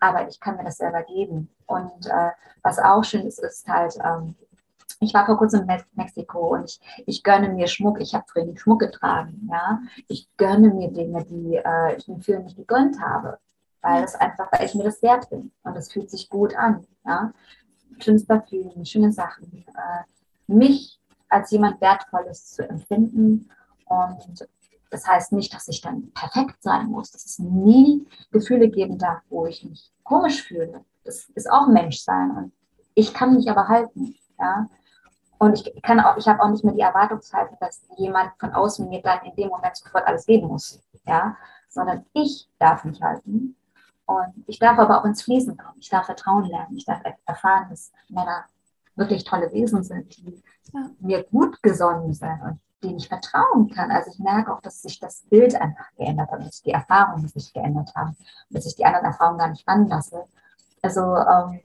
aber 0.00 0.28
ich 0.28 0.40
kann 0.40 0.56
mir 0.56 0.64
das 0.64 0.78
selber 0.78 1.02
geben. 1.02 1.48
Und 1.66 2.06
äh, 2.06 2.30
was 2.62 2.78
auch 2.78 3.04
schön 3.04 3.26
ist, 3.26 3.38
ist 3.38 3.68
halt, 3.68 3.96
ähm, 4.04 4.34
ich 5.00 5.14
war 5.14 5.26
vor 5.26 5.36
kurzem 5.36 5.68
in 5.68 5.82
Mexiko 5.94 6.54
und 6.54 6.64
ich, 6.64 6.80
ich 7.06 7.22
gönne 7.22 7.48
mir 7.50 7.66
Schmuck. 7.66 8.00
Ich 8.00 8.14
habe 8.14 8.24
früher 8.26 8.44
nicht 8.44 8.60
Schmuck 8.60 8.80
getragen. 8.80 9.48
Ja? 9.50 9.80
Ich 10.08 10.28
gönne 10.36 10.70
mir 10.70 10.90
Dinge, 10.90 11.24
die 11.24 11.56
äh, 11.56 11.96
ich 11.96 12.08
mir 12.08 12.20
früher 12.20 12.40
nicht 12.40 12.56
gegönnt 12.56 13.00
habe, 13.00 13.38
weil 13.82 14.04
es 14.04 14.14
einfach, 14.14 14.50
weil 14.52 14.66
ich 14.66 14.74
mir 14.74 14.84
das 14.84 15.02
wert 15.02 15.28
bin 15.30 15.52
und 15.62 15.76
es 15.76 15.92
fühlt 15.92 16.10
sich 16.10 16.28
gut 16.28 16.56
an. 16.56 16.86
Ja? 17.04 17.32
Schönes 17.98 18.26
Parfüm, 18.26 18.84
schöne 18.84 19.12
Sachen. 19.12 19.64
Äh, 19.68 20.52
mich 20.52 21.00
als 21.28 21.50
jemand 21.50 21.80
Wertvolles 21.80 22.52
zu 22.52 22.68
empfinden 22.68 23.50
und 23.86 24.48
das 24.90 25.06
heißt 25.06 25.32
nicht, 25.32 25.52
dass 25.54 25.68
ich 25.68 25.80
dann 25.80 26.12
perfekt 26.12 26.62
sein 26.62 26.86
muss, 26.86 27.10
dass 27.10 27.24
es 27.24 27.38
nie 27.38 28.06
Gefühle 28.30 28.68
geben 28.68 28.98
darf, 28.98 29.20
wo 29.28 29.46
ich 29.46 29.64
mich 29.64 29.92
komisch 30.04 30.42
fühle. 30.42 30.84
Das 31.04 31.28
ist 31.34 31.50
auch 31.50 31.68
Menschsein 31.68 32.30
und 32.32 32.52
ich 32.94 33.12
kann 33.12 33.34
mich 33.34 33.48
aber 33.50 33.68
halten. 33.68 34.14
Ja? 34.38 34.68
Und 35.38 35.66
ich 35.66 35.82
kann 35.82 36.00
auch, 36.00 36.16
ich 36.16 36.26
habe 36.26 36.42
auch 36.42 36.48
nicht 36.48 36.64
mehr 36.64 36.74
die 36.74 36.80
Erwartungshaltung, 36.80 37.58
dass 37.60 37.82
jemand 37.96 38.32
von 38.38 38.52
außen 38.52 38.88
mir 38.88 39.02
dann 39.02 39.24
in 39.24 39.36
dem 39.36 39.48
Moment 39.48 39.76
sofort 39.76 40.06
alles 40.06 40.26
geben 40.26 40.48
muss. 40.48 40.80
Ja? 41.06 41.36
Sondern 41.68 42.06
ich 42.14 42.48
darf 42.58 42.84
mich 42.84 43.00
halten. 43.02 43.56
Und 44.06 44.44
ich 44.46 44.58
darf 44.58 44.78
aber 44.78 45.00
auch 45.00 45.04
ins 45.04 45.22
Fließen 45.22 45.56
kommen. 45.56 45.78
Ich 45.78 45.90
darf 45.90 46.06
Vertrauen 46.06 46.44
lernen. 46.44 46.76
Ich 46.76 46.86
darf 46.86 47.02
erfahren, 47.26 47.66
dass 47.68 47.92
Männer 48.08 48.44
wirklich 48.94 49.24
tolle 49.24 49.52
Wesen 49.52 49.82
sind, 49.82 50.16
die 50.16 50.42
ja. 50.72 50.90
mir 51.00 51.24
gut 51.24 51.62
gesonnen 51.62 52.14
sind 52.14 52.40
und 52.42 52.60
denen 52.82 52.98
ich 52.98 53.08
vertrauen 53.08 53.70
kann. 53.70 53.90
Also 53.90 54.10
ich 54.10 54.18
merke 54.18 54.52
auch, 54.52 54.60
dass 54.60 54.82
sich 54.82 54.98
das 55.00 55.22
Bild 55.22 55.54
einfach 55.54 55.90
geändert 55.96 56.30
hat, 56.30 56.40
dass 56.40 56.62
die 56.62 56.70
Erfahrungen 56.70 57.28
sich 57.28 57.52
geändert 57.52 57.94
haben, 57.94 58.16
dass 58.50 58.66
ich 58.66 58.76
die 58.76 58.84
anderen 58.84 59.06
Erfahrungen 59.06 59.38
gar 59.38 59.48
nicht 59.48 59.66
ranlasse. 59.66 60.24
Also 60.82 61.00
ähm, 61.00 61.60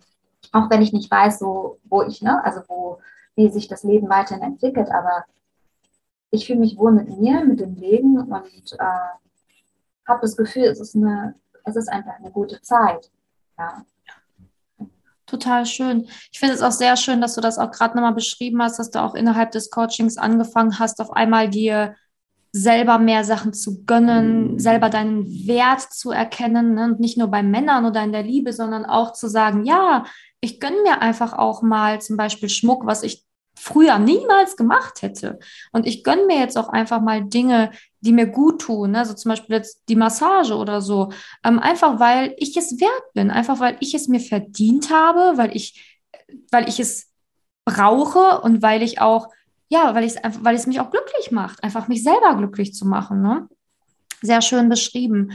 auch 0.52 0.70
wenn 0.70 0.82
ich 0.82 0.94
nicht 0.94 1.12
weiß, 1.12 1.40
so, 1.40 1.80
wo 1.84 2.02
ich, 2.02 2.22
ne, 2.22 2.44
also 2.44 2.62
wo, 2.68 3.00
wie 3.36 3.50
sich 3.50 3.68
das 3.68 3.84
Leben 3.84 4.10
weiterhin 4.10 4.44
entwickelt, 4.44 4.90
aber 4.92 5.26
ich 6.32 6.48
fühle 6.48 6.60
mich 6.60 6.78
wohl 6.78 6.92
mit 6.94 7.18
mir, 7.18 7.44
mit 7.44 7.60
dem 7.60 7.76
Leben 7.76 8.18
und 8.18 8.74
äh, 8.74 8.78
habe 10.08 10.22
das 10.22 10.38
Gefühl, 10.38 10.64
es 10.64 10.80
ist 10.80 10.96
eine, 10.96 11.36
es 11.66 11.76
ist 11.76 11.90
einfach 11.90 12.16
eine 12.16 12.32
gute 12.32 12.62
Zeit. 12.62 13.12
Ja. 13.58 13.86
Total 15.32 15.66
schön. 15.66 16.10
Ich 16.34 16.40
finde 16.40 16.56
es 16.56 16.62
auch 16.62 16.74
sehr 16.74 16.98
schön, 16.98 17.22
dass 17.22 17.36
du 17.36 17.42
das 17.42 17.58
auch 17.58 17.72
gerade 17.72 17.96
nochmal 17.96 18.14
beschrieben 18.14 18.62
hast, 18.62 18.80
dass 18.80 18.92
du 18.92 19.02
auch 19.02 19.16
innerhalb 19.16 19.52
des 19.52 19.70
Coachings 19.70 20.18
angefangen 20.18 20.78
hast, 20.78 21.00
auf 21.00 21.14
einmal 21.14 21.48
dir 21.48 21.96
selber 22.52 23.00
mehr 23.00 23.24
Sachen 23.24 23.54
zu 23.54 23.86
gönnen, 23.86 24.60
selber 24.60 24.90
deinen 24.90 25.26
Wert 25.48 25.80
zu 25.80 26.12
erkennen. 26.12 26.74
Ne? 26.74 26.84
Und 26.84 27.00
nicht 27.00 27.18
nur 27.18 27.30
bei 27.30 27.44
Männern 27.44 27.86
oder 27.86 28.04
in 28.04 28.12
der 28.12 28.24
Liebe, 28.24 28.52
sondern 28.52 28.84
auch 28.84 29.14
zu 29.14 29.30
sagen, 29.30 29.64
ja, 29.64 30.04
ich 30.42 30.60
gönne 30.60 30.82
mir 30.84 31.02
einfach 31.02 31.32
auch 31.32 31.62
mal 31.62 32.02
zum 32.02 32.18
Beispiel 32.18 32.50
Schmuck, 32.50 32.86
was 32.86 33.02
ich 33.02 33.26
früher 33.56 34.00
niemals 34.00 34.58
gemacht 34.58 35.02
hätte. 35.02 35.40
Und 35.72 35.88
ich 35.88 36.04
gönne 36.04 36.26
mir 36.26 36.40
jetzt 36.40 36.58
auch 36.58 36.68
einfach 36.68 37.00
mal 37.00 37.24
Dinge, 37.24 37.72
die 38.02 38.12
mir 38.12 38.28
gut 38.28 38.62
tun, 38.62 38.96
also 38.96 39.14
zum 39.14 39.30
Beispiel 39.30 39.56
jetzt 39.56 39.84
die 39.88 39.96
Massage 39.96 40.56
oder 40.56 40.82
so, 40.82 41.12
ähm, 41.44 41.60
einfach 41.60 42.00
weil 42.00 42.34
ich 42.38 42.58
es 42.58 42.80
wert 42.80 43.14
bin, 43.14 43.32
einfach 43.32 43.60
weil 43.60 43.78
ich 43.80 43.94
es 43.94 44.08
mir 44.08 44.20
verdient 44.20 44.92
habe, 44.92 45.38
weil 45.38 45.56
ich, 45.56 46.00
weil 46.52 46.68
ich 46.68 46.80
es 46.80 47.12
brauche 47.64 48.42
und 48.42 48.62
weil 48.62 48.82
ich 48.82 49.00
auch, 49.00 49.30
ja, 49.70 49.94
weil 49.94 50.04
ich 50.04 50.14
es 50.14 50.24
einfach, 50.24 50.44
weil 50.44 50.56
es 50.56 50.68
mich 50.68 50.80
auch 50.80 50.90
glücklich 50.90 51.32
macht, 51.32 51.64
einfach 51.64 51.88
mich 51.88 52.04
selber 52.04 52.36
glücklich 52.36 52.74
zu 52.74 52.86
machen. 52.86 53.22
Ne? 53.22 53.48
Sehr 54.22 54.42
schön 54.42 54.68
beschrieben. 54.68 55.32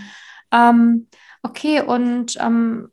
Ähm, 0.52 1.08
okay, 1.42 1.80
und 1.80 2.36
ähm, 2.40 2.90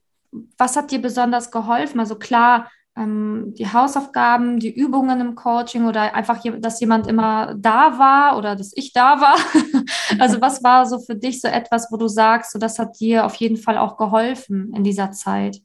was 0.57 0.75
hat 0.75 0.91
dir 0.91 1.01
besonders 1.01 1.51
geholfen? 1.51 1.99
Also 1.99 2.15
klar, 2.15 2.71
ähm, 2.95 3.53
die 3.57 3.71
Hausaufgaben, 3.71 4.59
die 4.59 4.73
Übungen 4.73 5.19
im 5.19 5.35
Coaching 5.35 5.87
oder 5.87 6.13
einfach, 6.13 6.41
dass 6.59 6.79
jemand 6.79 7.07
immer 7.07 7.55
da 7.55 7.97
war 7.97 8.37
oder 8.37 8.55
dass 8.55 8.71
ich 8.75 8.93
da 8.93 9.19
war? 9.19 9.35
also 10.19 10.41
was 10.41 10.63
war 10.63 10.85
so 10.85 10.99
für 10.99 11.15
dich 11.15 11.41
so 11.41 11.47
etwas, 11.47 11.91
wo 11.91 11.97
du 11.97 12.07
sagst, 12.07 12.51
so 12.51 12.59
das 12.59 12.77
hat 12.79 12.99
dir 12.99 13.25
auf 13.25 13.35
jeden 13.35 13.57
Fall 13.57 13.77
auch 13.77 13.97
geholfen 13.97 14.73
in 14.75 14.83
dieser 14.83 15.11
Zeit? 15.11 15.61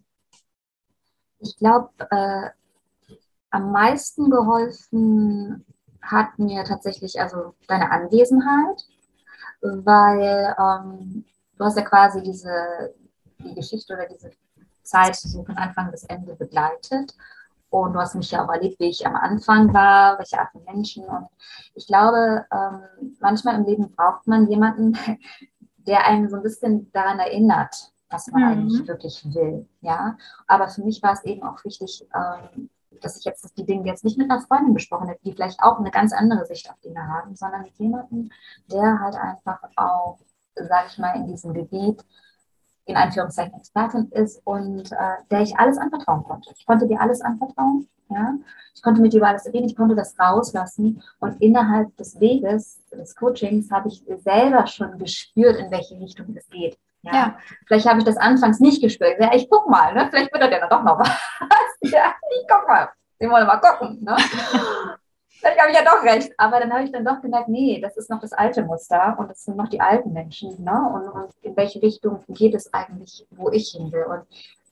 Ich 1.40 1.56
glaube, 1.56 1.90
äh, 2.10 2.48
am 3.50 3.72
meisten 3.72 4.30
geholfen 4.30 5.64
hat 6.02 6.38
mir 6.38 6.64
tatsächlich 6.64 7.20
also 7.20 7.54
deine 7.66 7.90
Anwesenheit, 7.90 8.86
weil 9.60 10.54
ähm, 10.58 11.24
du 11.56 11.64
hast 11.64 11.76
ja 11.76 11.84
quasi 11.84 12.22
diese 12.22 12.94
die 13.38 13.54
Geschichte 13.54 13.94
oder 13.94 14.06
diese 14.06 14.30
Zeit 14.88 15.16
so 15.16 15.44
von 15.44 15.57
Anfang 15.57 15.90
bis 15.90 16.05
Ende 16.05 16.35
begleitet. 16.35 17.14
Und 17.70 17.92
du 17.92 18.01
hast 18.01 18.14
mich 18.14 18.31
ja 18.31 18.44
auch 18.44 18.51
erlebt, 18.51 18.81
wie 18.81 18.88
ich 18.88 19.07
am 19.07 19.14
Anfang 19.14 19.72
war, 19.74 20.18
welche 20.18 20.40
Art 20.40 20.51
von 20.53 20.64
Menschen. 20.64 21.05
Und 21.05 21.29
ich 21.74 21.87
glaube, 21.87 22.46
ähm, 22.51 23.16
manchmal 23.20 23.57
im 23.57 23.66
Leben 23.66 23.94
braucht 23.94 24.27
man 24.27 24.48
jemanden, 24.48 24.96
der 25.87 26.07
einen 26.07 26.31
so 26.31 26.37
ein 26.37 26.42
bisschen 26.42 26.90
daran 26.92 27.18
erinnert, 27.18 27.92
was 28.09 28.27
man 28.29 28.42
mhm. 28.42 28.48
eigentlich 28.48 28.88
wirklich 28.88 29.35
will. 29.35 29.68
Ja, 29.81 30.16
aber 30.46 30.68
für 30.68 30.83
mich 30.83 31.03
war 31.03 31.12
es 31.12 31.24
eben 31.24 31.42
auch 31.42 31.62
wichtig, 31.64 32.07
ähm, 32.14 32.70
dass 33.03 33.18
ich 33.18 33.24
jetzt 33.24 33.57
die 33.57 33.66
Dinge 33.66 33.87
jetzt 33.87 34.05
nicht 34.05 34.18
mit 34.18 34.31
einer 34.31 34.40
Freundin 34.40 34.74
besprochen 34.74 35.09
hätte, 35.09 35.20
die 35.24 35.33
vielleicht 35.33 35.62
auch 35.62 35.79
eine 35.79 35.90
ganz 35.90 36.12
andere 36.12 36.46
Sicht 36.46 36.70
auf 36.70 36.81
Dinge 36.81 37.07
haben, 37.07 37.37
sondern 37.37 37.62
mit 37.62 37.77
jemandem, 37.77 38.31
der 38.72 38.98
halt 39.01 39.14
einfach 39.14 39.61
auch, 39.77 40.18
sage 40.55 40.87
ich 40.88 40.98
mal, 40.98 41.14
in 41.16 41.27
diesem 41.27 41.53
Gebiet 41.53 42.03
in 42.88 42.96
Anführungszeichen 42.96 43.55
Expertin 43.55 44.09
ist 44.12 44.40
und 44.44 44.90
äh, 44.92 44.96
der 45.31 45.42
ich 45.42 45.57
alles 45.59 45.79
anvertrauen 45.79 46.24
konnte. 46.24 46.51
Ich 46.57 46.66
konnte 46.66 46.88
dir 46.88 47.01
alles 47.01 47.20
anvertrauen. 47.20 47.87
Ja? 48.09 48.35
Ich 48.74 48.83
konnte 48.83 49.03
mit 49.03 49.12
dir 49.12 49.18
über 49.18 49.29
alles 49.29 49.46
reden, 49.46 49.66
ich 49.66 49.77
konnte 49.77 49.94
das 49.94 50.18
rauslassen 50.18 51.03
und 51.20 51.40
innerhalb 51.42 51.94
des 51.98 52.18
Weges, 52.18 52.81
des 52.90 53.14
Coachings, 53.14 53.70
habe 53.70 53.88
ich 53.88 54.03
selber 54.24 54.66
schon 54.66 54.98
gespürt, 54.98 55.57
in 55.57 55.70
welche 55.70 56.01
Richtung 56.01 56.35
es 56.35 56.48
geht. 56.48 56.79
Ja? 57.03 57.12
ja. 57.12 57.38
Vielleicht 57.66 57.87
habe 57.87 57.98
ich 57.98 58.05
das 58.05 58.16
anfangs 58.16 58.59
nicht 58.59 58.83
gespürt. 58.83 59.20
Ja, 59.20 59.35
ich 59.35 59.51
guck 59.51 59.68
mal, 59.68 59.94
ne? 59.94 60.09
vielleicht 60.11 60.33
wird 60.33 60.42
er 60.42 60.51
ja 60.51 60.66
doch 60.66 60.83
noch 60.83 60.98
was. 60.98 61.11
ja, 61.83 62.14
ich 62.31 62.46
guck 62.51 62.66
mal. 62.66 62.88
Wir 63.18 63.29
wollen 63.31 63.46
mal 63.46 63.57
gucken. 63.57 64.03
Ne? 64.03 64.16
Vielleicht 65.38 65.61
habe 65.61 65.70
ich 65.70 65.77
ja 65.77 65.85
doch 65.85 66.03
recht. 66.03 66.33
Aber 66.37 66.61
dann 66.61 66.72
habe 66.72 66.85
ich 66.85 66.92
dann 66.92 67.05
doch 67.05 67.20
gemerkt, 67.20 67.48
nee, 67.48 67.81
das 67.81 67.96
ist 67.96 68.11
noch 68.11 68.20
das 68.20 68.33
alte 68.33 68.62
Muster 68.64 69.16
und 69.18 69.31
das 69.31 69.44
sind 69.44 69.57
noch 69.57 69.68
die 69.68 69.81
alten 69.81 70.12
Menschen. 70.12 70.62
Ne? 70.62 70.90
Und, 70.92 71.09
und 71.09 71.31
in 71.42 71.57
welche 71.57 71.81
Richtung 71.81 72.24
geht 72.29 72.55
es 72.55 72.72
eigentlich, 72.74 73.27
wo 73.31 73.51
ich 73.51 73.70
hin 73.70 73.92
will? 73.92 74.05
Und 74.05 74.22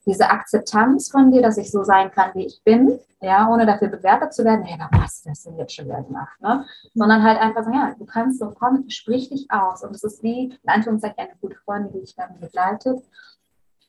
diese 0.07 0.31
Akzeptanz 0.31 1.11
von 1.11 1.33
dir, 1.33 1.43
dass 1.43 1.59
ich 1.59 1.71
so 1.71 1.83
sein 1.83 2.11
kann, 2.13 2.31
wie 2.35 2.47
ich 2.47 2.63
bin, 2.63 2.99
ja, 3.21 3.49
ohne 3.49 3.67
dafür 3.67 3.89
bewertet 3.89 4.35
zu 4.35 4.45
werden, 4.45 4.65
hey, 4.65 4.79
was 4.93 5.25
hast 5.29 5.47
du 5.47 5.51
denn 5.51 5.59
jetzt 5.59 5.75
schon 5.75 5.87
wieder 5.87 6.03
gemacht, 6.03 6.41
ne? 6.41 6.65
Sondern 6.95 7.25
halt 7.25 7.41
einfach 7.41 7.65
sagen, 7.65 7.77
ja, 7.77 7.95
du 7.99 8.05
kannst 8.05 8.39
so, 8.39 8.53
komm, 8.57 8.89
sprich 8.89 9.31
dich 9.31 9.51
aus. 9.51 9.83
Und 9.83 9.97
es 9.97 10.05
ist 10.05 10.23
wie, 10.23 10.57
in 10.63 10.69
Anführungszeichen, 10.69 11.19
eine 11.19 11.37
gute 11.41 11.57
Freundin, 11.57 11.93
die 11.93 12.01
dich 12.01 12.15
dann 12.15 12.39
begleitet. 12.39 13.03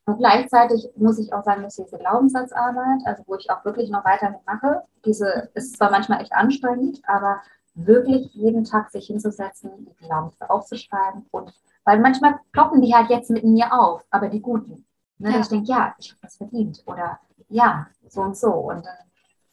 Und 0.07 0.19
gleichzeitig 0.19 0.89
muss 0.95 1.19
ich 1.19 1.33
auch 1.33 1.43
sagen, 1.43 1.63
dass 1.63 1.75
diese 1.75 1.97
Glaubenssatzarbeit, 1.97 3.01
also 3.05 3.23
wo 3.27 3.35
ich 3.35 3.49
auch 3.51 3.65
wirklich 3.65 3.89
noch 3.89 4.05
weiter 4.05 4.29
mitmache, 4.29 4.83
diese 5.03 5.49
ist 5.53 5.75
zwar 5.75 5.91
manchmal 5.91 6.21
echt 6.21 6.31
anstrengend, 6.31 7.01
aber 7.05 7.41
wirklich 7.73 8.33
jeden 8.33 8.63
Tag 8.63 8.89
sich 8.89 9.07
hinzusetzen, 9.07 9.69
die 9.85 10.05
Glaubenssätze 10.05 10.49
aufzuschreiben 10.49 11.25
und 11.31 11.53
weil 11.83 11.99
manchmal 11.99 12.39
kloppen 12.53 12.81
die 12.81 12.95
halt 12.95 13.09
jetzt 13.09 13.29
mit 13.29 13.43
mir 13.43 13.73
auf, 13.73 14.05
aber 14.09 14.29
die 14.29 14.41
guten. 14.41 14.85
Ne, 15.17 15.31
ja. 15.31 15.39
ich 15.41 15.49
denke, 15.49 15.67
ja, 15.67 15.93
ich 15.99 16.11
habe 16.11 16.19
das 16.21 16.37
verdient 16.37 16.83
oder 16.85 17.19
ja, 17.49 17.87
so 18.07 18.21
und 18.21 18.37
so. 18.37 18.51
Und 18.51 18.85
äh, 18.85 19.03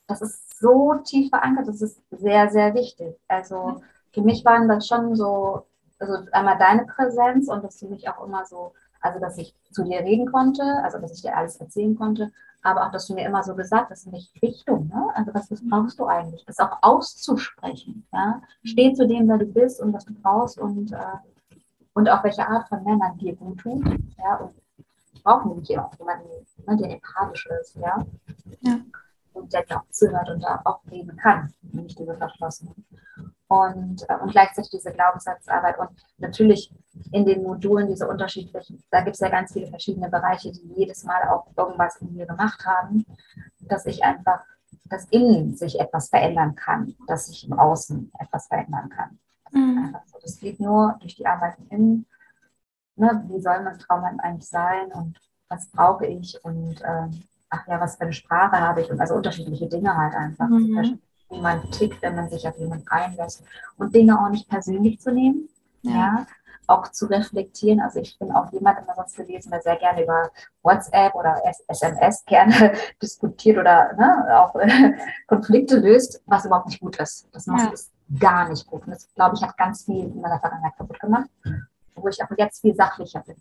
das 0.07 0.23
ist 0.23 0.61
so 0.61 0.95
tief 1.05 1.31
verankert, 1.31 1.67
das 1.67 1.83
ist 1.83 2.01
sehr, 2.13 2.49
sehr 2.51 2.75
wichtig. 2.75 3.17
Also 3.27 3.83
für 4.13 4.23
mich 4.23 4.45
waren 4.45 4.69
das 4.69 4.87
schon 4.87 5.17
so, 5.17 5.67
also 5.99 6.19
einmal 6.31 6.59
deine 6.59 6.87
Präsenz 6.87 7.49
und 7.49 7.65
dass 7.65 7.79
du 7.79 7.89
mich 7.89 8.09
auch 8.09 8.25
immer 8.25 8.45
so 8.47 8.73
also, 9.05 9.21
dass 9.21 9.39
ich 9.39 9.55
zu 9.71 9.85
dir 9.85 10.01
reden 10.01 10.31
konnte, 10.31 10.63
also, 10.83 10.99
dass 10.99 11.13
ich 11.13 11.23
dir 11.23 11.37
alles 11.37 11.57
erzählen 11.57 11.97
konnte, 11.97 12.33
aber 12.63 12.87
auch, 12.87 12.91
dass 12.91 13.07
du 13.07 13.15
mir 13.15 13.27
immer 13.27 13.43
so 13.43 13.55
gesagt 13.55 13.91
hast, 13.91 14.07
in 14.07 14.13
welche 14.13 14.43
Richtung, 14.43 14.89
ne? 14.89 15.11
Also, 15.15 15.35
was, 15.35 15.49
brauchst 15.69 15.99
du 15.99 16.07
eigentlich? 16.07 16.45
Das 16.47 16.59
auch 16.59 16.79
auszusprechen, 16.81 18.07
ja? 18.13 18.43
Steh 18.63 18.95
zu 18.95 19.07
dem, 19.07 19.29
wer 19.29 19.39
du 19.39 19.47
bist 19.47 19.81
und 19.81 19.93
was 19.93 20.05
du 20.07 20.15
brauchst 20.15 20.59
und 20.59 20.93
äh, 20.93 20.97
und 21.95 22.09
auch 22.09 22.23
welche 22.25 22.47
Art 22.47 22.69
von 22.69 22.83
Männern 22.85 23.17
dir 23.19 23.35
gut 23.37 23.61
tut. 23.61 23.85
Ja, 24.19 24.37
und 24.37 24.55
ich 25.13 25.23
brauche 25.23 25.49
nämlich 25.49 25.79
auch 25.79 25.93
jemanden, 25.99 26.29
ne, 26.67 26.77
der 26.77 26.91
empathisch 26.91 27.49
ist, 27.61 27.77
ja. 27.77 28.05
ja. 28.61 28.81
Und 29.33 29.53
der 29.53 29.63
dir 29.65 29.79
auch 29.79 29.89
zuhört 29.91 30.29
und 30.31 30.43
da 30.43 30.61
auch 30.65 30.81
reden 30.91 31.17
kann, 31.17 31.53
nicht 31.63 31.99
diese 31.99 32.15
verschlossenen. 32.15 32.85
Und, 33.63 34.05
äh, 34.09 34.17
und 34.21 34.33
gleichzeitig 34.33 34.71
diese 34.71 34.93
Glaubenssatzarbeit 34.93 35.79
und 35.79 35.91
natürlich 36.19 36.73
in 37.13 37.25
den 37.25 37.43
Modulen 37.43 37.89
diese 37.89 38.09
unterschiedlichen, 38.09 38.83
da 38.91 39.01
gibt 39.01 39.15
es 39.15 39.21
ja 39.21 39.29
ganz 39.29 39.53
viele 39.53 39.67
verschiedene 39.69 40.09
Bereiche, 40.09 40.53
die 40.53 40.73
jedes 40.77 41.05
Mal 41.05 41.29
auch 41.29 41.47
irgendwas 41.57 41.97
in 41.97 42.15
mir 42.15 42.27
gemacht 42.27 42.65
haben, 42.67 43.05
dass 43.61 43.87
ich 43.87 44.03
einfach, 44.05 44.45
dass 44.87 45.07
innen 45.07 45.57
sich 45.57 45.79
etwas 45.81 46.09
verändern 46.09 46.55
kann, 46.55 46.95
dass 47.07 47.27
sich 47.27 47.47
im 47.47 47.53
Außen 47.53 48.13
etwas 48.19 48.47
verändern 48.47 48.89
kann. 48.91 49.19
Das, 49.45 49.53
mhm. 49.55 49.97
so. 50.07 50.19
das 50.21 50.39
geht 50.41 50.61
nur 50.61 50.97
durch 51.01 51.15
die 51.17 51.27
Arbeit 51.27 51.57
im 51.59 51.69
Innen. 51.69 52.07
Ne, 52.97 53.25
wie 53.29 53.41
soll 53.41 53.61
mein 53.63 53.79
Traum 53.79 54.05
eigentlich 54.05 54.49
sein 54.49 54.93
und 54.93 55.19
was 55.49 55.69
brauche 55.71 56.07
ich 56.07 56.39
und 56.45 56.81
ähm, 56.85 57.25
ach 57.51 57.67
ja, 57.67 57.81
was 57.81 57.97
für 57.97 58.03
eine 58.03 58.13
Sprache 58.13 58.61
habe 58.61 58.83
ich 58.83 58.91
und 58.91 59.01
also 59.01 59.15
unterschiedliche 59.15 59.69
Dinge 59.69 59.97
halt 59.97 60.15
einfach. 60.15 60.49
Mhm. 60.49 61.01
Wie 61.35 61.41
man 61.41 61.71
tickt, 61.71 62.01
wenn 62.03 62.15
man 62.15 62.29
sich 62.29 62.47
auf 62.47 62.59
jemanden 62.59 62.89
einlässt 62.89 63.43
und 63.77 63.95
Dinge 63.95 64.19
auch 64.19 64.31
nicht 64.31 64.49
persönlich 64.49 65.01
zu 65.01 65.13
nehmen. 65.13 65.49
ja, 65.83 65.93
ja 65.93 66.27
auch 66.67 66.89
zu 66.89 67.07
reflektieren. 67.07 67.81
Also 67.81 68.01
ich 68.01 68.19
bin 68.19 68.33
auch 68.33 68.51
jemand 68.53 68.79
immer 68.79 68.95
sonst 68.95 69.17
gewesen, 69.17 69.51
der 69.51 69.61
sehr 69.61 69.77
gerne 69.77 70.03
über 70.03 70.31
WhatsApp 70.63 71.15
oder 71.15 71.43
SMS 71.69 72.25
gerne 72.25 72.73
diskutiert 73.03 73.59
oder 73.59 73.93
ne, 73.95 74.41
auch 74.41 74.55
äh, 74.57 74.93
Konflikte 75.27 75.77
löst, 75.77 76.23
was 76.27 76.45
überhaupt 76.45 76.67
nicht 76.67 76.81
gut 76.81 76.97
ist. 76.97 77.29
Das 77.33 77.47
ja. 77.47 77.71
ist 77.73 77.93
gar 78.19 78.49
nicht 78.49 78.67
gut. 78.67 78.85
Und 78.87 78.93
das, 78.93 79.13
glaube 79.15 79.37
ich, 79.37 79.43
hat 79.43 79.57
ganz 79.57 79.85
viel 79.85 80.05
in 80.05 80.21
meiner 80.21 80.41
Vergangenheit 80.41 80.77
kaputt 80.77 81.01
gemacht, 81.01 81.29
wo 81.95 82.09
ich 82.09 82.23
aber 82.23 82.39
jetzt 82.39 82.61
viel 82.61 82.75
sachlicher 82.75 83.21
bin. 83.21 83.37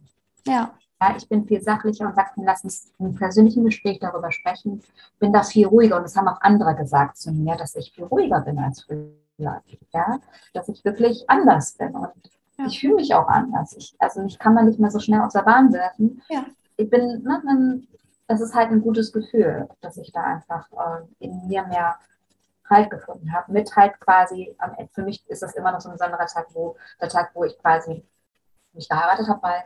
Ja. 0.45 0.71
Ja, 1.03 1.15
ich 1.17 1.27
bin 1.27 1.45
viel 1.45 1.61
sachlicher 1.61 2.07
und 2.07 2.15
sage, 2.15 2.29
lass 2.37 2.63
uns 2.63 2.93
im 2.97 3.15
persönlichen 3.15 3.65
Gespräch 3.65 3.99
darüber 3.99 4.31
sprechen. 4.31 4.81
Bin 5.19 5.33
da 5.33 5.43
viel 5.43 5.67
ruhiger 5.67 5.97
und 5.97 6.03
das 6.03 6.15
haben 6.15 6.27
auch 6.27 6.39
andere 6.41 6.75
gesagt 6.75 7.17
zu 7.17 7.31
mir, 7.31 7.55
dass 7.57 7.75
ich 7.75 7.91
viel 7.91 8.05
ruhiger 8.05 8.39
bin 8.41 8.57
als 8.59 8.83
früher. 8.83 9.13
Ja, 9.37 10.19
dass 10.53 10.69
ich 10.69 10.85
wirklich 10.85 11.29
anders 11.29 11.73
bin 11.73 11.95
und 11.95 12.11
ja. 12.57 12.67
Ich 12.67 12.79
fühle 12.79 12.95
mich 12.95 13.13
auch 13.15 13.27
anders. 13.27 13.75
Ich, 13.75 13.95
also 13.97 14.21
mich 14.21 14.37
kann 14.37 14.53
man 14.53 14.67
nicht 14.67 14.79
mehr 14.79 14.91
so 14.91 14.99
schnell 14.99 15.21
aus 15.21 15.33
der 15.33 15.41
Bahn 15.41 15.73
werfen. 15.73 16.21
Ja. 16.29 16.45
Ich 16.77 16.87
bin, 16.89 17.23
ne, 17.23 17.41
man, 17.43 17.87
das 18.27 18.41
ist 18.41 18.53
halt 18.53 18.71
ein 18.71 18.81
gutes 18.81 19.11
Gefühl, 19.11 19.67
dass 19.81 19.97
ich 19.97 20.11
da 20.11 20.21
einfach 20.21 20.67
äh, 20.71 21.25
in 21.25 21.47
mir 21.47 21.65
mehr 21.67 21.97
Halt 22.69 22.89
gefunden 22.89 23.33
habe. 23.33 23.51
Mit 23.51 23.75
halt 23.75 23.99
quasi, 23.99 24.55
für 24.93 25.03
mich 25.03 25.27
ist 25.29 25.43
das 25.43 25.53
immer 25.53 25.71
noch 25.71 25.81
so 25.81 25.89
ein 25.89 25.93
besonderer 25.93 26.25
Tag, 26.27 26.47
wo 26.53 26.77
der 27.01 27.09
Tag, 27.09 27.31
wo 27.33 27.43
ich 27.43 27.57
quasi 27.59 28.05
mich 28.71 28.87
geheiratet 28.87 29.27
habe, 29.27 29.43
weil 29.43 29.63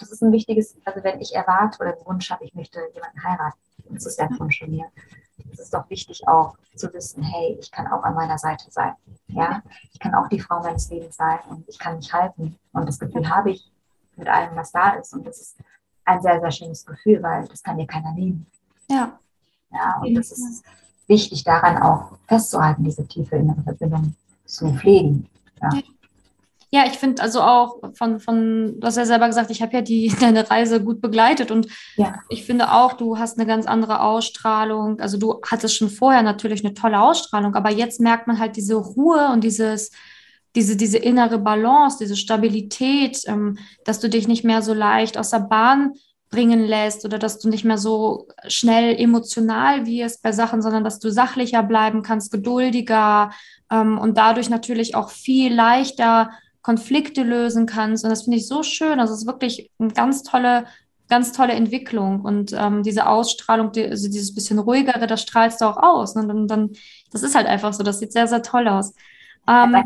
das 0.00 0.10
ist 0.10 0.22
ein 0.22 0.32
wichtiges, 0.32 0.76
also 0.84 1.04
wenn 1.04 1.20
ich 1.20 1.34
erwarte 1.34 1.78
oder 1.80 1.92
den 1.92 2.06
Wunsch 2.06 2.30
habe, 2.30 2.44
ich 2.44 2.54
möchte 2.54 2.80
jemanden 2.94 3.22
heiraten, 3.22 3.58
das 3.90 4.06
ist 4.06 4.18
der 4.18 4.30
Wunsch 4.38 4.58
von 4.58 4.70
mir. 4.70 4.86
Es 5.52 5.60
ist 5.60 5.74
doch 5.74 5.88
wichtig 5.90 6.26
auch 6.26 6.56
zu 6.74 6.92
wissen, 6.92 7.22
hey, 7.22 7.56
ich 7.60 7.70
kann 7.70 7.86
auch 7.86 8.02
an 8.02 8.14
meiner 8.14 8.38
Seite 8.38 8.70
sein. 8.70 8.94
Ja, 9.28 9.62
ich 9.92 9.98
kann 9.98 10.14
auch 10.14 10.28
die 10.28 10.40
Frau 10.40 10.60
meines 10.62 10.90
Lebens 10.90 11.16
sein 11.16 11.38
und 11.48 11.68
ich 11.68 11.78
kann 11.78 11.96
mich 11.96 12.12
halten. 12.12 12.58
Und 12.72 12.88
das 12.88 12.98
Gefühl 12.98 13.28
habe 13.28 13.50
ich 13.50 13.70
mit 14.16 14.28
allem, 14.28 14.56
was 14.56 14.72
da 14.72 14.90
ist. 14.90 15.12
Und 15.12 15.26
das 15.26 15.40
ist 15.40 15.58
ein 16.04 16.20
sehr, 16.20 16.40
sehr 16.40 16.50
schönes 16.50 16.84
Gefühl, 16.84 17.22
weil 17.22 17.46
das 17.48 17.62
kann 17.62 17.78
dir 17.78 17.86
keiner 17.86 18.12
nehmen. 18.12 18.46
Ja. 18.88 19.18
Ja, 19.72 20.00
und 20.00 20.14
das 20.14 20.32
ist 20.32 20.64
wichtig 21.06 21.44
daran 21.44 21.80
auch 21.80 22.18
festzuhalten, 22.26 22.84
diese 22.84 23.06
tiefe 23.06 23.36
innere 23.36 23.62
Verbindung 23.62 24.14
zu 24.44 24.72
pflegen. 24.74 25.28
Ja. 25.62 25.70
Ja, 26.72 26.84
ich 26.86 26.98
finde 26.98 27.20
also 27.20 27.40
auch 27.42 27.80
von, 27.94 28.20
von, 28.20 28.78
du 28.78 28.86
hast 28.86 28.96
ja 28.96 29.04
selber 29.04 29.26
gesagt, 29.26 29.50
ich 29.50 29.60
habe 29.60 29.72
ja 29.72 29.82
die, 29.82 30.14
deine 30.20 30.48
Reise 30.48 30.82
gut 30.82 31.00
begleitet 31.00 31.50
und 31.50 31.66
ja. 31.96 32.14
ich 32.28 32.44
finde 32.44 32.72
auch, 32.72 32.92
du 32.92 33.18
hast 33.18 33.38
eine 33.38 33.46
ganz 33.46 33.66
andere 33.66 34.00
Ausstrahlung. 34.02 35.00
Also 35.00 35.18
du 35.18 35.40
hattest 35.48 35.76
schon 35.76 35.90
vorher 35.90 36.22
natürlich 36.22 36.64
eine 36.64 36.74
tolle 36.74 37.00
Ausstrahlung, 37.00 37.56
aber 37.56 37.70
jetzt 37.70 38.00
merkt 38.00 38.28
man 38.28 38.38
halt 38.38 38.56
diese 38.56 38.76
Ruhe 38.76 39.30
und 39.32 39.42
dieses, 39.42 39.90
diese, 40.54 40.76
diese 40.76 40.98
innere 40.98 41.38
Balance, 41.38 41.98
diese 42.00 42.16
Stabilität, 42.16 43.20
ähm, 43.26 43.58
dass 43.84 43.98
du 43.98 44.08
dich 44.08 44.28
nicht 44.28 44.44
mehr 44.44 44.62
so 44.62 44.72
leicht 44.72 45.18
aus 45.18 45.30
der 45.30 45.40
Bahn 45.40 45.94
bringen 46.30 46.64
lässt 46.64 47.04
oder 47.04 47.18
dass 47.18 47.40
du 47.40 47.48
nicht 47.48 47.64
mehr 47.64 47.78
so 47.78 48.28
schnell 48.46 48.94
emotional 48.96 49.86
wirst 49.86 50.22
bei 50.22 50.30
Sachen, 50.30 50.62
sondern 50.62 50.84
dass 50.84 51.00
du 51.00 51.10
sachlicher 51.10 51.64
bleiben 51.64 52.02
kannst, 52.02 52.30
geduldiger 52.30 53.32
ähm, 53.70 53.98
und 53.98 54.16
dadurch 54.16 54.48
natürlich 54.48 54.94
auch 54.94 55.10
viel 55.10 55.52
leichter 55.52 56.30
Konflikte 56.62 57.22
lösen 57.22 57.66
kannst. 57.66 58.04
Und 58.04 58.10
das 58.10 58.22
finde 58.24 58.38
ich 58.38 58.46
so 58.46 58.62
schön. 58.62 58.98
Das 58.98 59.10
ist 59.10 59.26
wirklich 59.26 59.70
eine 59.78 59.92
ganz 59.92 60.22
tolle, 60.22 60.66
ganz 61.08 61.32
tolle 61.32 61.54
Entwicklung. 61.54 62.20
Und 62.20 62.52
ähm, 62.52 62.82
diese 62.82 63.06
Ausstrahlung, 63.06 63.72
die, 63.72 63.84
also 63.84 64.08
dieses 64.08 64.34
bisschen 64.34 64.58
ruhigere, 64.58 65.06
das 65.06 65.22
strahlst 65.22 65.60
du 65.60 65.66
auch 65.66 65.76
aus. 65.76 66.16
Und 66.16 66.28
dann, 66.28 66.48
dann, 66.48 66.70
das 67.10 67.22
ist 67.22 67.34
halt 67.34 67.46
einfach 67.46 67.72
so. 67.72 67.82
Das 67.82 67.98
sieht 67.98 68.12
sehr, 68.12 68.26
sehr 68.26 68.42
toll 68.42 68.68
aus. 68.68 68.94
Ähm, 69.48 69.74
äh, 69.74 69.84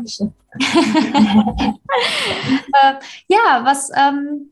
ja, 3.27 3.61
was 3.63 3.89
ähm, 3.95 4.51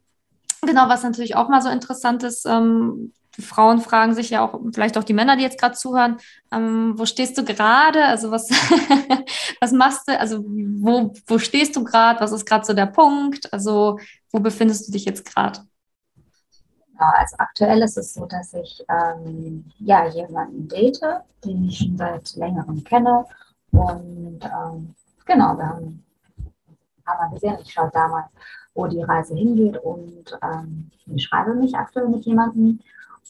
genau, 0.66 0.88
was 0.90 1.04
natürlich 1.04 1.36
auch 1.36 1.50
mal 1.50 1.62
so 1.62 1.70
interessant 1.70 2.24
ist, 2.24 2.46
ähm, 2.46 3.14
Frauen 3.42 3.82
fragen 3.82 4.14
sich 4.14 4.30
ja 4.30 4.46
auch, 4.46 4.60
vielleicht 4.74 4.98
auch 4.98 5.04
die 5.04 5.14
Männer, 5.14 5.36
die 5.36 5.44
jetzt 5.44 5.60
gerade 5.60 5.76
zuhören, 5.76 6.18
ähm, 6.52 6.94
wo 6.98 7.06
stehst 7.06 7.38
du 7.38 7.44
gerade? 7.44 8.06
Also 8.06 8.32
was, 8.32 8.50
was 9.62 9.72
machst 9.72 10.08
du? 10.08 10.20
Also 10.20 10.44
wo, 10.46 11.14
wo 11.28 11.40
stehst 11.40 11.76
du 11.76 11.84
gerade? 11.84 12.20
Was 12.20 12.32
ist 12.32 12.46
gerade 12.46 12.66
so 12.66 12.74
der 12.74 12.86
Punkt? 12.86 13.52
Also 13.52 14.00
wo 14.32 14.40
befindest 14.40 14.88
du 14.88 14.92
dich 14.92 15.06
jetzt 15.06 15.26
gerade? 15.26 15.60
Ja, 17.00 17.14
also 17.18 17.36
aktuell 17.40 17.82
ist 17.82 17.98
es 17.98 18.14
so, 18.14 18.26
dass 18.26 18.54
ich 18.54 18.86
ähm, 18.88 19.66
ja, 19.80 20.08
jemanden 20.08 20.68
date, 20.68 21.02
den 21.44 21.66
ich 21.66 21.80
schon 21.80 21.98
seit 21.98 22.36
längerem 22.36 22.84
kenne. 22.84 23.26
Und 23.72 24.40
ähm, 24.44 24.94
genau, 25.26 25.58
wir 25.58 25.68
haben 25.68 26.04
paar 27.04 27.18
Mal 27.18 27.34
gesehen. 27.34 27.58
Ich 27.62 27.74
schaue 27.74 27.92
da 27.94 28.08
mal, 28.08 28.30
wo 28.74 28.88
die 28.88 29.02
Reise 29.02 29.36
hingeht. 29.36 29.78
Und 29.78 30.38
ähm, 30.42 30.92
ich 31.06 31.24
schreibe 31.24 31.54
mich 31.54 31.76
aktuell 31.76 32.08
mit 32.08 32.26
jemandem 32.26 32.80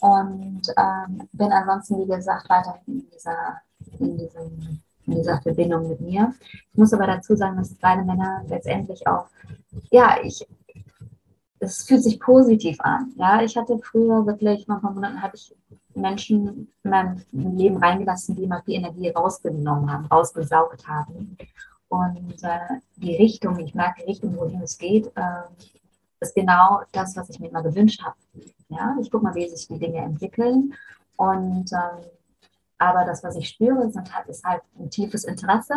und 0.03 0.63
ähm, 0.75 1.29
bin 1.31 1.49
ansonsten, 1.53 1.97
wie 1.97 2.13
gesagt, 2.13 2.49
weiterhin 2.49 2.99
in 2.99 3.09
dieser, 3.09 3.61
in, 3.99 4.17
diesem, 4.17 4.81
in 5.05 5.15
dieser 5.15 5.41
Verbindung 5.41 5.87
mit 5.87 6.01
mir. 6.01 6.33
Ich 6.51 6.77
muss 6.77 6.93
aber 6.93 7.07
dazu 7.07 7.37
sagen, 7.37 7.55
dass 7.55 7.73
beide 7.75 8.03
Männer 8.03 8.43
letztendlich 8.49 9.07
auch, 9.07 9.27
ja, 9.91 10.17
ich, 10.21 10.45
es 11.59 11.83
fühlt 11.83 12.03
sich 12.03 12.19
positiv 12.19 12.81
an. 12.81 13.13
Ja, 13.15 13.41
ich 13.41 13.55
hatte 13.55 13.79
früher 13.79 14.25
wirklich, 14.25 14.65
vor 14.65 14.75
ein 14.75 14.81
paar 14.81 14.91
Monaten 14.91 15.21
hatte 15.21 15.37
ich 15.37 15.55
Menschen 15.95 16.67
in 16.83 16.89
meinem 16.89 17.23
Leben 17.31 17.77
reingelassen, 17.77 18.35
die 18.35 18.45
mal 18.45 18.61
viel 18.63 18.75
Energie 18.75 19.07
rausgenommen 19.07 19.89
haben, 19.89 20.07
rausgesaugt 20.07 20.85
haben. 20.85 21.37
Und 21.87 22.43
äh, 22.43 22.81
die 22.97 23.15
Richtung, 23.15 23.57
ich 23.59 23.73
merke 23.73 24.01
die 24.01 24.11
Richtung, 24.11 24.35
wohin 24.35 24.63
es 24.63 24.77
geht, 24.77 25.07
äh, 25.15 25.43
ist 26.23 26.35
genau 26.35 26.81
das, 26.91 27.15
was 27.15 27.29
ich 27.29 27.39
mir 27.39 27.49
immer 27.49 27.63
gewünscht 27.63 28.01
habe. 28.03 28.15
Ja, 28.69 28.95
ich 28.99 29.11
gucke 29.11 29.23
mal, 29.23 29.35
wie 29.35 29.49
sich 29.49 29.67
die 29.67 29.79
Dinge 29.79 29.99
entwickeln. 29.99 30.73
Und 31.15 31.71
ähm, 31.71 32.05
aber 32.77 33.05
das, 33.05 33.23
was 33.23 33.35
ich 33.35 33.49
spüre, 33.49 33.85
ist, 33.85 33.97
halt, 33.97 34.27
ist 34.27 34.43
halt 34.43 34.61
ein 34.77 34.89
tiefes 34.89 35.23
Interesse 35.23 35.75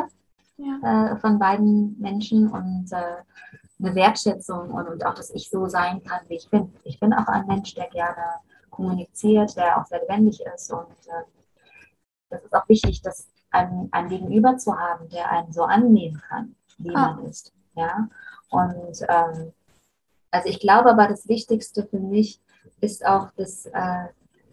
ja. 0.57 1.13
äh, 1.13 1.17
von 1.17 1.39
beiden 1.39 1.99
Menschen 2.01 2.51
und 2.51 2.91
äh, 2.93 3.23
eine 3.79 3.95
Wertschätzung 3.95 4.71
und, 4.71 4.89
und, 4.89 5.05
auch, 5.05 5.15
dass 5.15 5.31
ich 5.31 5.51
so 5.51 5.67
sein 5.67 6.03
kann, 6.03 6.21
wie 6.29 6.37
ich 6.37 6.49
bin. 6.49 6.73
Ich 6.85 6.99
bin 6.99 7.13
auch 7.13 7.27
ein 7.27 7.47
Mensch, 7.47 7.75
der 7.75 7.89
gerne 7.89 8.41
kommuniziert, 8.71 9.57
der 9.57 9.79
auch 9.81 9.87
sehr 9.87 10.01
lebendig 10.01 10.41
ist. 10.55 10.73
Und 10.73 10.87
äh, 11.07 11.25
das 12.31 12.43
ist 12.43 12.55
auch 12.55 12.69
wichtig, 12.69 13.03
dass 13.03 13.29
ein, 13.51 13.89
ein 13.93 14.09
Gegenüber 14.09 14.57
zu 14.57 14.77
haben, 14.77 15.09
der 15.11 15.31
einen 15.31 15.53
so 15.53 15.65
annehmen 15.65 16.21
kann, 16.29 16.57
wie 16.79 16.95
ah. 16.95 17.13
man 17.13 17.27
ist. 17.27 17.53
Ja? 17.75 18.09
Und 18.51 19.05
ähm, 19.09 19.53
also 20.37 20.49
ich 20.49 20.61
glaube 20.61 20.91
aber, 20.91 21.09
das 21.09 21.29
Wichtigste 21.29 21.87
für 21.87 21.99
mich 21.99 22.41
ist 22.81 23.05
auch 23.07 23.31
das, 23.37 23.67
äh, 23.67 24.07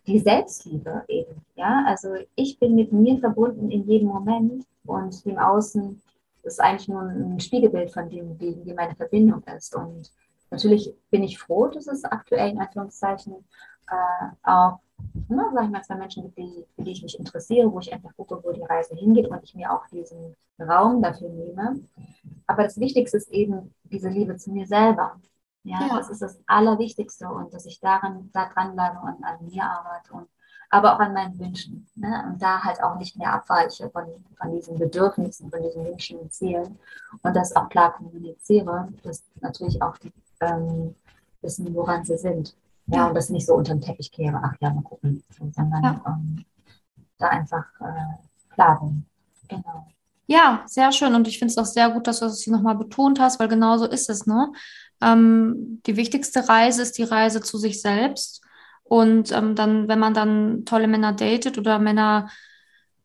die 0.07 0.19
Selbstliebe 0.19 1.03
eben. 1.07 1.41
Ja, 1.55 1.83
also 1.87 2.09
ich 2.35 2.59
bin 2.59 2.75
mit 2.75 2.91
mir 2.91 3.19
verbunden 3.19 3.71
in 3.71 3.85
jedem 3.87 4.07
Moment 4.07 4.65
und 4.85 5.25
dem 5.25 5.37
Außen 5.37 6.01
ist 6.43 6.59
eigentlich 6.59 6.87
nur 6.87 7.01
ein 7.01 7.39
Spiegelbild 7.39 7.91
von 7.91 8.09
dem, 8.09 8.39
wie, 8.39 8.57
wie 8.65 8.73
meine 8.73 8.95
Verbindung 8.95 9.43
ist. 9.55 9.75
Und 9.75 10.11
natürlich 10.51 10.93
bin 11.09 11.23
ich 11.23 11.39
froh, 11.39 11.67
dass 11.67 11.87
es 11.87 12.03
aktuell 12.03 12.51
in 12.51 12.59
Anführungszeichen 12.59 13.33
äh, 13.89 14.49
auch, 14.49 14.79
ne, 15.29 15.45
sag 15.53 15.65
ich 15.65 15.69
mal, 15.71 15.83
zwei 15.83 15.95
Menschen 15.95 16.23
gibt, 16.23 16.37
die, 16.37 16.65
für 16.75 16.83
die 16.83 16.91
ich 16.91 17.03
mich 17.03 17.17
interessiere, 17.17 17.71
wo 17.71 17.79
ich 17.79 17.93
einfach 17.93 18.15
gucke, 18.15 18.39
wo 18.43 18.51
die 18.51 18.63
Reise 18.63 18.95
hingeht 18.95 19.27
und 19.27 19.43
ich 19.43 19.55
mir 19.55 19.71
auch 19.71 19.87
diesen 19.87 20.35
Raum 20.59 21.01
dafür 21.01 21.29
nehme. 21.29 21.79
Aber 22.45 22.63
das 22.63 22.79
Wichtigste 22.79 23.17
ist 23.17 23.31
eben 23.31 23.73
diese 23.85 24.09
Liebe 24.09 24.35
zu 24.35 24.51
mir 24.51 24.67
selber. 24.67 25.19
Ja, 25.63 25.79
ja, 25.81 25.97
das 25.97 26.09
ist 26.09 26.21
das 26.21 26.39
Allerwichtigste 26.45 27.27
und 27.27 27.53
dass 27.53 27.65
ich 27.65 27.79
daran, 27.79 28.29
da 28.33 28.49
dranbleibe 28.49 28.99
und 28.99 29.23
an 29.23 29.45
mir 29.45 29.63
arbeite 29.63 30.13
und 30.13 30.27
aber 30.69 30.95
auch 30.95 30.99
an 30.99 31.13
meinen 31.13 31.39
Wünschen. 31.39 31.87
Ne? 31.95 32.25
Und 32.27 32.41
da 32.41 32.63
halt 32.63 32.81
auch 32.81 32.95
nicht 32.95 33.15
mehr 33.15 33.31
abweiche 33.31 33.89
von, 33.91 34.05
von 34.35 34.51
diesen 34.51 34.77
Bedürfnissen, 34.77 35.51
von 35.51 35.61
diesen 35.61 35.85
Wünschen 35.85 36.19
und 36.19 36.33
Zielen 36.33 36.79
und 37.21 37.35
das 37.35 37.55
auch 37.55 37.69
klar 37.69 37.93
kommuniziere, 37.93 38.89
dass 39.03 39.23
natürlich 39.39 39.81
auch 39.81 39.97
die 39.97 40.11
ähm, 40.41 40.95
wissen, 41.41 41.73
woran 41.75 42.03
sie 42.03 42.17
sind. 42.17 42.55
Ja, 42.87 43.07
und 43.07 43.13
das 43.13 43.29
nicht 43.29 43.45
so 43.45 43.53
unter 43.53 43.75
den 43.75 43.81
Teppich 43.81 44.11
kehre, 44.11 44.41
ach 44.43 44.55
ja, 44.59 44.73
mal 44.73 44.81
gucken, 44.81 45.23
sondern 45.29 45.83
ja. 45.83 46.01
ähm, 46.07 46.43
da 47.17 47.27
einfach 47.27 47.65
äh, 47.79 48.53
klar 48.53 48.79
bin. 48.81 49.05
Genau. 49.47 49.87
Ja, 50.25 50.63
sehr 50.65 50.91
schön. 50.91 51.13
Und 51.15 51.27
ich 51.27 51.37
finde 51.37 51.51
es 51.51 51.57
auch 51.57 51.65
sehr 51.65 51.89
gut, 51.89 52.07
dass 52.07 52.19
du 52.19 52.25
das 52.25 52.41
hier 52.41 52.53
nochmal 52.53 52.75
betont 52.75 53.19
hast, 53.19 53.39
weil 53.39 53.47
genau 53.47 53.77
so 53.77 53.85
ist 53.85 54.09
es, 54.09 54.25
ne? 54.25 54.51
Ähm, 55.03 55.81
die 55.85 55.97
wichtigste 55.97 56.47
Reise 56.47 56.81
ist 56.81 56.97
die 56.97 57.03
Reise 57.03 57.41
zu 57.41 57.57
sich 57.57 57.81
selbst. 57.81 58.41
Und 58.83 59.31
ähm, 59.31 59.55
dann, 59.55 59.87
wenn 59.87 59.99
man 59.99 60.13
dann 60.13 60.65
tolle 60.65 60.87
Männer 60.87 61.13
datet 61.13 61.57
oder 61.57 61.79
Männer 61.79 62.29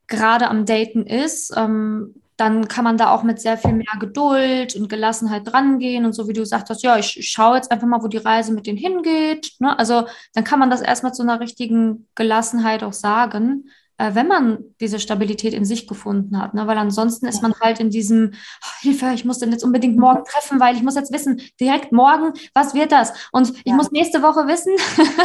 gerade 0.07 0.49
am 0.49 0.65
Daten 0.65 1.07
ist, 1.07 1.53
ähm, 1.57 2.15
dann 2.37 2.69
kann 2.69 2.85
man 2.85 2.97
da 2.97 3.11
auch 3.11 3.25
mit 3.25 3.41
sehr 3.41 3.59
viel 3.59 3.73
mehr 3.73 3.99
Geduld 3.99 4.77
und 4.77 4.89
Gelassenheit 4.89 5.43
drangehen 5.45 6.05
und 6.05 6.13
so 6.13 6.29
wie 6.29 6.33
du 6.33 6.41
gesagt 6.41 6.71
hast, 6.71 6.85
ja, 6.85 6.97
ich, 6.97 7.19
ich 7.19 7.29
schaue 7.31 7.57
jetzt 7.57 7.73
einfach 7.73 7.89
mal, 7.89 8.01
wo 8.01 8.07
die 8.07 8.17
Reise 8.17 8.53
mit 8.53 8.67
denen 8.67 8.79
hingeht. 8.79 9.55
Ne? 9.59 9.77
Also 9.77 10.07
dann 10.35 10.45
kann 10.45 10.61
man 10.61 10.71
das 10.71 10.81
erstmal 10.81 11.13
zu 11.13 11.23
einer 11.23 11.41
richtigen 11.41 12.07
Gelassenheit 12.15 12.85
auch 12.85 12.93
sagen 12.93 13.65
äh, 13.99 14.15
wenn 14.15 14.29
man 14.29 14.65
diese 14.81 15.01
Stabilität 15.01 15.53
in 15.53 15.65
sich 15.65 15.87
gefunden 15.87 16.41
hat. 16.41 16.55
Ne? 16.55 16.67
Weil 16.67 16.79
ansonsten 16.79 17.27
ist 17.27 17.43
man 17.43 17.53
halt 17.61 17.81
in 17.81 17.91
diesem, 17.91 18.33
oh, 18.33 18.81
Hilfe, 18.81 19.11
ich 19.13 19.25
muss 19.25 19.41
den 19.41 19.51
jetzt 19.51 19.65
unbedingt 19.65 19.99
morgen 19.99 20.25
treffen, 20.33 20.61
weil 20.61 20.77
ich 20.77 20.83
muss 20.83 20.95
jetzt 20.95 21.13
wissen, 21.13 21.43
direkt 21.61 21.93
morgen, 21.93 22.33
was 22.55 22.75
wird 22.75 22.93
das? 22.93 23.13
Und 23.33 23.51
ich 23.51 23.67
ja. 23.67 23.75
muss 23.75 23.91
nächste 23.91 24.23
Woche 24.23 24.47
wissen, 24.47 24.75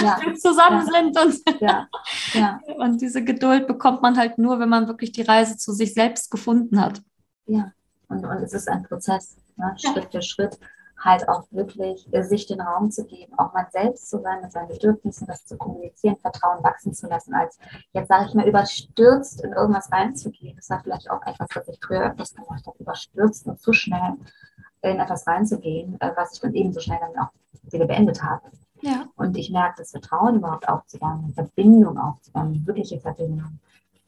ja. 0.01 0.19
wir 0.25 0.33
zusammen 0.35 0.85
ja. 0.87 1.01
sind. 1.01 1.19
Und, 1.19 1.61
ja. 1.61 1.87
Ja. 2.33 2.59
und 2.77 3.01
diese 3.01 3.23
Geduld 3.23 3.67
bekommt 3.67 4.01
man 4.01 4.17
halt 4.17 4.37
nur, 4.37 4.59
wenn 4.59 4.69
man 4.69 4.87
wirklich 4.87 5.11
die 5.11 5.21
Reise 5.21 5.55
zu 5.55 5.71
sich 5.71 5.93
selbst 5.93 6.31
gefunden 6.31 6.81
hat. 6.81 7.01
Ja, 7.45 7.71
und, 8.07 8.25
und 8.25 8.37
es 8.37 8.53
ist 8.53 8.67
ein 8.67 8.83
Prozess, 8.83 9.37
ne? 9.55 9.75
Schritt 9.77 10.11
für 10.11 10.21
Schritt 10.21 10.57
halt 11.03 11.27
auch 11.27 11.43
wirklich 11.51 12.07
äh, 12.13 12.23
sich 12.23 12.45
den 12.47 12.61
Raum 12.61 12.91
zu 12.91 13.05
geben, 13.05 13.37
auch 13.37 13.53
man 13.53 13.65
selbst 13.71 14.09
zu 14.09 14.19
sein, 14.21 14.41
mit 14.41 14.51
seinen 14.51 14.69
Bedürfnissen, 14.69 15.27
das 15.27 15.45
zu 15.45 15.57
kommunizieren, 15.57 16.17
Vertrauen 16.17 16.63
wachsen 16.63 16.93
zu 16.93 17.07
lassen, 17.07 17.33
als 17.33 17.57
jetzt 17.91 18.07
sage 18.07 18.25
ich 18.27 18.33
mal 18.33 18.47
überstürzt 18.47 19.43
in 19.43 19.53
irgendwas 19.53 19.91
reinzugehen. 19.91 20.55
Das 20.55 20.69
war 20.69 20.81
vielleicht 20.81 21.09
auch 21.09 21.21
etwas, 21.25 21.49
was 21.53 21.67
ich 21.67 21.79
früher 21.83 22.11
öfters 22.11 22.35
gemacht 22.35 22.65
habe, 22.65 22.77
überstürzt 22.79 23.47
und 23.47 23.59
zu 23.59 23.73
schnell 23.73 24.15
in 24.81 24.99
etwas 24.99 25.27
reinzugehen, 25.27 25.99
äh, 25.99 26.11
was 26.15 26.33
ich 26.33 26.41
dann 26.41 26.53
ebenso 26.53 26.79
schnell 26.79 26.99
dann 26.99 27.25
auch 27.25 27.31
wieder 27.71 27.85
beendet 27.85 28.23
habe. 28.23 28.43
Ja. 28.81 29.05
Und 29.15 29.37
ich 29.37 29.49
merke, 29.49 29.75
das 29.77 29.91
Vertrauen 29.91 30.35
überhaupt 30.35 30.67
aufzubauen, 30.67 31.31
Verbindung 31.33 31.97
aufzubauen, 31.97 32.63
wirkliche 32.65 32.99
Verbindung, 32.99 33.59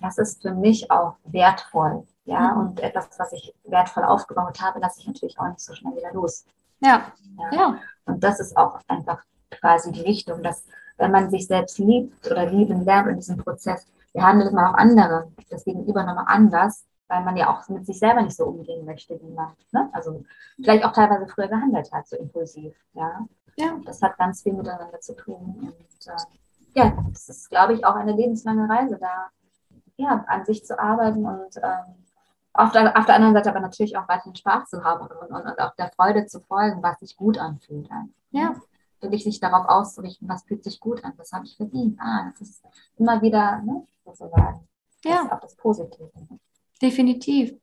das 0.01 0.17
ist 0.17 0.41
für 0.41 0.53
mich 0.53 0.91
auch 0.91 1.15
wertvoll. 1.25 2.05
Ja, 2.25 2.53
mhm. 2.53 2.61
und 2.61 2.79
etwas, 2.79 3.09
was 3.17 3.31
ich 3.33 3.53
wertvoll 3.65 4.03
aufgebaut 4.03 4.59
habe, 4.61 4.79
lasse 4.79 4.99
ich 4.99 5.07
natürlich 5.07 5.39
auch 5.39 5.47
nicht 5.47 5.59
so 5.59 5.73
schnell 5.73 5.95
wieder 5.95 6.11
los. 6.11 6.45
Ja. 6.85 7.11
ja. 7.51 7.57
ja. 7.57 7.79
Und 8.05 8.23
das 8.23 8.39
ist 8.39 8.55
auch 8.55 8.79
einfach 8.87 9.23
quasi 9.49 9.91
die 9.91 10.01
Richtung, 10.01 10.43
dass 10.43 10.65
wenn 10.97 11.11
man 11.11 11.29
sich 11.29 11.47
selbst 11.47 11.77
liebt 11.77 12.29
oder 12.29 12.45
lieben 12.45 12.85
lernt 12.85 13.07
in 13.09 13.15
diesem 13.15 13.37
Prozess, 13.37 13.87
behandelt 14.13 14.53
man 14.53 14.73
auch 14.73 14.77
andere 14.77 15.31
das 15.49 15.65
Gegenüber 15.65 16.03
nochmal 16.03 16.25
anders, 16.27 16.85
weil 17.07 17.23
man 17.23 17.35
ja 17.35 17.49
auch 17.49 17.67
mit 17.69 17.85
sich 17.85 17.99
selber 17.99 18.21
nicht 18.21 18.35
so 18.35 18.45
umgehen 18.45 18.85
möchte, 18.85 19.19
wie 19.21 19.31
man, 19.31 19.51
ne? 19.71 19.89
also 19.91 20.23
vielleicht 20.55 20.85
auch 20.85 20.93
teilweise 20.93 21.27
früher 21.27 21.47
gehandelt 21.47 21.91
hat, 21.91 22.07
so 22.07 22.15
impulsiv. 22.15 22.73
Ja. 22.93 23.25
ja. 23.57 23.77
Das 23.85 24.01
hat 24.01 24.17
ganz 24.17 24.41
viel 24.41 24.53
miteinander 24.53 24.99
zu 25.01 25.15
tun. 25.15 25.73
Und 25.73 26.07
äh, 26.07 26.17
ja, 26.73 26.97
das 27.11 27.29
ist, 27.29 27.49
glaube 27.49 27.73
ich, 27.73 27.85
auch 27.85 27.95
eine 27.95 28.13
lebenslange 28.13 28.69
Reise, 28.69 28.97
da 28.97 29.29
ja, 29.97 30.25
an 30.27 30.45
sich 30.45 30.65
zu 30.65 30.79
arbeiten 30.79 31.25
und 31.25 31.57
ähm, 31.57 32.04
auf 32.57 32.71
der, 32.71 32.97
auf 32.97 33.05
der 33.05 33.15
anderen 33.15 33.33
Seite 33.33 33.49
aber 33.49 33.59
natürlich 33.59 33.97
auch 33.97 34.07
weiterhin 34.07 34.35
Spaß 34.35 34.69
zu 34.69 34.83
haben 34.83 35.01
und, 35.01 35.11
und, 35.11 35.31
und 35.31 35.59
auch 35.59 35.75
der 35.75 35.91
Freude 35.95 36.25
zu 36.25 36.39
folgen, 36.41 36.81
was 36.81 36.99
sich 36.99 37.15
gut 37.15 37.37
anfühlt. 37.37 37.89
Ja. 38.31 38.55
Wirklich 39.01 39.23
sich 39.23 39.39
darauf 39.39 39.67
auszurichten, 39.67 40.27
was 40.27 40.43
fühlt 40.43 40.63
sich 40.63 40.79
gut 40.79 41.03
an, 41.03 41.13
was 41.17 41.31
habe 41.31 41.45
ich 41.45 41.57
verdient. 41.57 41.99
Ah, 41.99 42.31
das 42.31 42.49
ist 42.49 42.63
immer 42.97 43.21
wieder, 43.21 43.61
ne, 43.61 43.85
sozusagen. 44.05 44.67
Ja. 45.03 45.29
Auch 45.31 45.39
das 45.39 45.55
Positive. 45.55 46.11
Definitiv. 46.81 47.55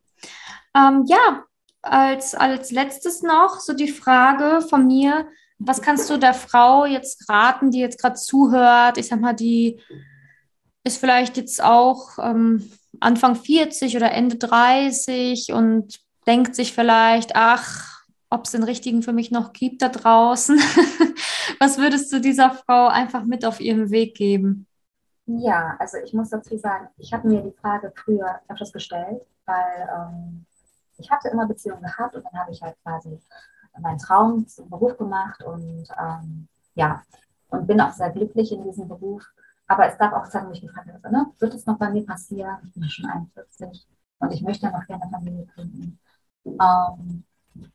Ähm, 0.74 1.04
ja, 1.06 1.42
als, 1.82 2.34
als 2.34 2.70
letztes 2.70 3.22
noch 3.22 3.60
so 3.60 3.72
die 3.72 3.90
Frage 3.90 4.60
von 4.60 4.86
mir, 4.86 5.26
was 5.58 5.80
kannst 5.80 6.10
du 6.10 6.16
der 6.16 6.34
Frau 6.34 6.84
jetzt 6.86 7.28
raten, 7.28 7.70
die 7.70 7.80
jetzt 7.80 8.00
gerade 8.00 8.16
zuhört? 8.16 8.98
Ich 8.98 9.08
sag 9.08 9.20
mal, 9.20 9.34
die 9.34 9.80
ist 10.84 10.98
vielleicht 10.98 11.36
jetzt 11.36 11.62
auch 11.62 12.18
ähm, 12.18 12.70
Anfang 13.02 13.36
40 13.36 13.96
oder 13.96 14.12
Ende 14.12 14.36
30 14.36 15.52
und 15.52 16.00
denkt 16.26 16.54
sich 16.54 16.72
vielleicht, 16.72 17.34
ach, 17.34 18.04
ob 18.30 18.44
es 18.44 18.52
den 18.52 18.62
richtigen 18.62 19.02
für 19.02 19.12
mich 19.12 19.30
noch 19.30 19.52
gibt 19.52 19.82
da 19.82 19.88
draußen. 19.88 20.58
Was 21.60 21.78
würdest 21.78 22.12
du 22.12 22.20
dieser 22.20 22.50
Frau 22.50 22.88
einfach 22.88 23.24
mit 23.24 23.44
auf 23.44 23.60
ihrem 23.60 23.90
Weg 23.90 24.16
geben? 24.16 24.66
Ja, 25.26 25.76
also 25.78 25.98
ich 25.98 26.12
muss 26.12 26.30
dazu 26.30 26.56
sagen, 26.56 26.88
ich 26.98 27.12
habe 27.12 27.28
mir 27.28 27.42
die 27.42 27.52
Frage 27.52 27.92
früher 27.94 28.40
öfters 28.48 28.72
gestellt, 28.72 29.22
weil 29.44 29.88
ähm, 29.94 30.46
ich 30.98 31.10
hatte 31.10 31.28
immer 31.28 31.46
Beziehungen 31.46 31.82
gehabt 31.82 32.14
und 32.16 32.24
dann 32.24 32.40
habe 32.40 32.50
ich 32.50 32.62
halt 32.62 32.76
quasi 32.82 33.20
meinen 33.80 33.98
Traum 33.98 34.46
zum 34.46 34.68
Beruf 34.68 34.96
gemacht 34.96 35.42
und 35.42 35.86
ähm, 35.98 36.48
ja, 36.74 37.02
und 37.48 37.66
bin 37.66 37.80
auch 37.80 37.92
sehr 37.92 38.10
glücklich 38.10 38.52
in 38.52 38.64
diesem 38.64 38.88
Beruf. 38.88 39.24
Aber 39.72 39.86
es 39.86 39.96
darf 39.96 40.12
auch 40.12 40.26
sein, 40.26 40.46
wo 40.46 40.50
ich 40.50 40.60
gefragt 40.60 40.92
habe, 40.92 41.10
ne, 41.10 41.32
wird 41.38 41.54
es 41.54 41.64
noch 41.64 41.78
bei 41.78 41.88
mir 41.88 42.04
passieren? 42.04 42.58
Ich 42.62 42.74
bin 42.74 42.90
schon 42.90 43.08
41 43.08 43.86
und 44.18 44.30
ich 44.30 44.42
möchte 44.42 44.70
noch 44.70 44.86
gerne 44.86 45.08
Familie 45.10 45.46
gründen. 45.46 45.98
Ähm, 46.44 47.24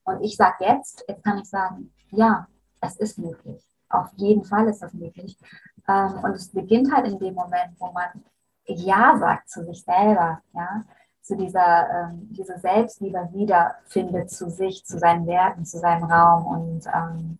und 0.03 0.21
ich 0.21 0.35
sage 0.35 0.63
jetzt, 0.63 1.03
jetzt 1.07 1.23
kann 1.23 1.39
ich 1.39 1.49
sagen, 1.49 1.91
ja, 2.11 2.47
es 2.81 2.97
ist 2.97 3.17
möglich. 3.17 3.63
Auf 3.89 4.11
jeden 4.15 4.43
Fall 4.43 4.67
ist 4.67 4.83
das 4.83 4.93
möglich. 4.93 5.39
Ähm, 5.87 6.19
und 6.23 6.33
es 6.33 6.51
beginnt 6.51 6.93
halt 6.93 7.07
in 7.07 7.17
dem 7.17 7.33
Moment, 7.33 7.73
wo 7.79 7.91
man 7.91 8.23
Ja 8.67 9.17
sagt 9.17 9.49
zu 9.49 9.65
sich 9.65 9.83
selber, 9.83 10.43
ja, 10.53 10.83
zu 11.23 11.35
dieser 11.35 11.89
ähm, 11.89 12.27
diese 12.29 12.59
Selbstliebe 12.59 13.27
wiederfindet 13.33 14.29
zu 14.29 14.51
sich, 14.51 14.85
zu 14.85 14.99
seinen 14.99 15.25
Werten, 15.25 15.65
zu 15.65 15.79
seinem 15.79 16.03
Raum 16.03 16.45
und 16.45 16.85
ähm, 16.93 17.39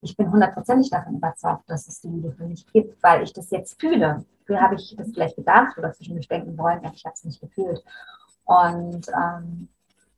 ich 0.00 0.16
bin 0.16 0.30
hundertprozentig 0.30 0.90
davon 0.90 1.16
überzeugt, 1.16 1.68
dass 1.68 1.88
es 1.88 2.00
die 2.00 2.08
Liebe 2.08 2.32
für 2.32 2.44
mich 2.44 2.66
gibt, 2.72 3.02
weil 3.02 3.22
ich 3.22 3.32
das 3.32 3.50
jetzt 3.50 3.80
fühle. 3.80 4.24
Früher 4.46 4.60
habe 4.60 4.76
ich 4.76 4.94
das 4.96 5.08
vielleicht 5.12 5.36
gedacht 5.36 5.76
oder 5.78 5.92
zwischendurch 5.92 6.28
denken 6.28 6.56
wollen, 6.58 6.78
aber 6.78 6.94
ich 6.94 7.04
habe 7.04 7.14
es 7.14 7.24
nicht 7.24 7.40
gefühlt. 7.40 7.82
Und 8.44 9.08
ähm, 9.08 9.68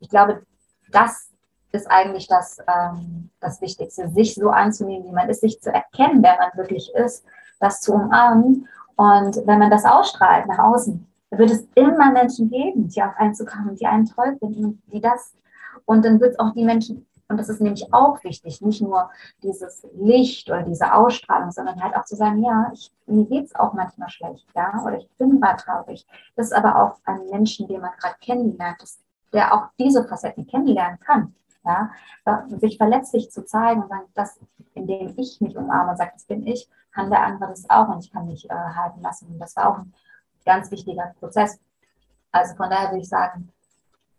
ich 0.00 0.08
glaube, 0.08 0.42
das 0.90 1.30
ist 1.72 1.90
eigentlich 1.90 2.28
das, 2.28 2.58
ähm, 2.66 3.30
das 3.40 3.60
Wichtigste, 3.60 4.08
sich 4.10 4.34
so 4.34 4.50
anzunehmen, 4.50 5.06
wie 5.06 5.12
man 5.12 5.28
ist, 5.28 5.40
sich 5.40 5.60
zu 5.60 5.72
erkennen, 5.72 6.22
wer 6.22 6.36
man 6.38 6.50
wirklich 6.56 6.92
ist, 6.94 7.24
das 7.60 7.80
zu 7.80 7.94
umarmen. 7.94 8.68
Und 8.96 9.36
wenn 9.46 9.58
man 9.58 9.70
das 9.70 9.84
ausstrahlt 9.84 10.46
nach 10.46 10.58
außen, 10.58 11.06
dann 11.30 11.38
wird 11.38 11.50
es 11.50 11.66
immer 11.74 12.10
Menschen 12.12 12.50
geben, 12.50 12.88
die 12.88 13.02
auf 13.02 13.16
einen 13.16 13.34
zukommen, 13.34 13.76
die 13.76 13.86
einen 13.86 14.06
toll 14.06 14.36
finden, 14.38 14.82
die 14.92 15.00
das. 15.00 15.34
Und 15.84 16.04
dann 16.04 16.20
wird 16.20 16.32
es 16.32 16.38
auch 16.38 16.52
die 16.52 16.64
Menschen 16.64 17.06
und 17.28 17.36
das 17.36 17.50
ist 17.50 17.60
nämlich 17.60 17.92
auch 17.92 18.22
wichtig, 18.24 18.62
nicht 18.62 18.80
nur 18.80 19.10
dieses 19.42 19.86
Licht 19.94 20.48
oder 20.48 20.62
diese 20.62 20.94
Ausstrahlung, 20.94 21.50
sondern 21.50 21.82
halt 21.82 21.94
auch 21.94 22.04
zu 22.04 22.16
sagen, 22.16 22.42
ja, 22.42 22.70
ich, 22.72 22.90
mir 23.06 23.26
geht 23.26 23.46
es 23.46 23.54
auch 23.54 23.74
manchmal 23.74 24.08
schlecht, 24.08 24.46
ja, 24.54 24.82
oder 24.82 24.96
ich 24.96 25.08
bin 25.18 25.38
gerade 25.38 25.62
traurig. 25.62 26.06
Das 26.36 26.46
ist 26.46 26.52
aber 26.54 26.82
auch 26.82 26.98
ein 27.04 27.28
Menschen, 27.30 27.68
den 27.68 27.82
man 27.82 27.90
gerade 27.98 28.16
kennenlernt, 28.20 28.80
das, 28.80 28.98
der 29.32 29.52
auch 29.52 29.68
diese 29.78 30.08
Facetten 30.08 30.46
kennenlernen 30.46 30.98
kann. 31.00 31.34
Ja, 31.64 31.90
sich 32.60 32.78
verletzlich 32.78 33.30
zu 33.30 33.44
zeigen 33.44 33.82
und 33.82 33.88
sagen, 33.88 34.06
das, 34.14 34.40
indem 34.72 35.12
ich 35.18 35.38
mich 35.42 35.54
umarme 35.54 35.90
und 35.90 35.96
sage, 35.98 36.12
das 36.14 36.24
bin 36.24 36.46
ich, 36.46 36.66
kann 36.94 37.10
der 37.10 37.22
andere 37.22 37.50
das 37.50 37.68
auch 37.68 37.88
und 37.88 38.02
ich 38.02 38.10
kann 38.10 38.26
mich 38.26 38.48
äh, 38.48 38.54
halten 38.54 39.02
lassen. 39.02 39.26
Und 39.26 39.38
das 39.38 39.54
war 39.56 39.68
auch 39.68 39.78
ein 39.78 39.92
ganz 40.46 40.70
wichtiger 40.70 41.14
Prozess. 41.20 41.60
Also 42.32 42.54
von 42.54 42.70
daher 42.70 42.90
würde 42.90 43.02
ich 43.02 43.08
sagen, 43.08 43.52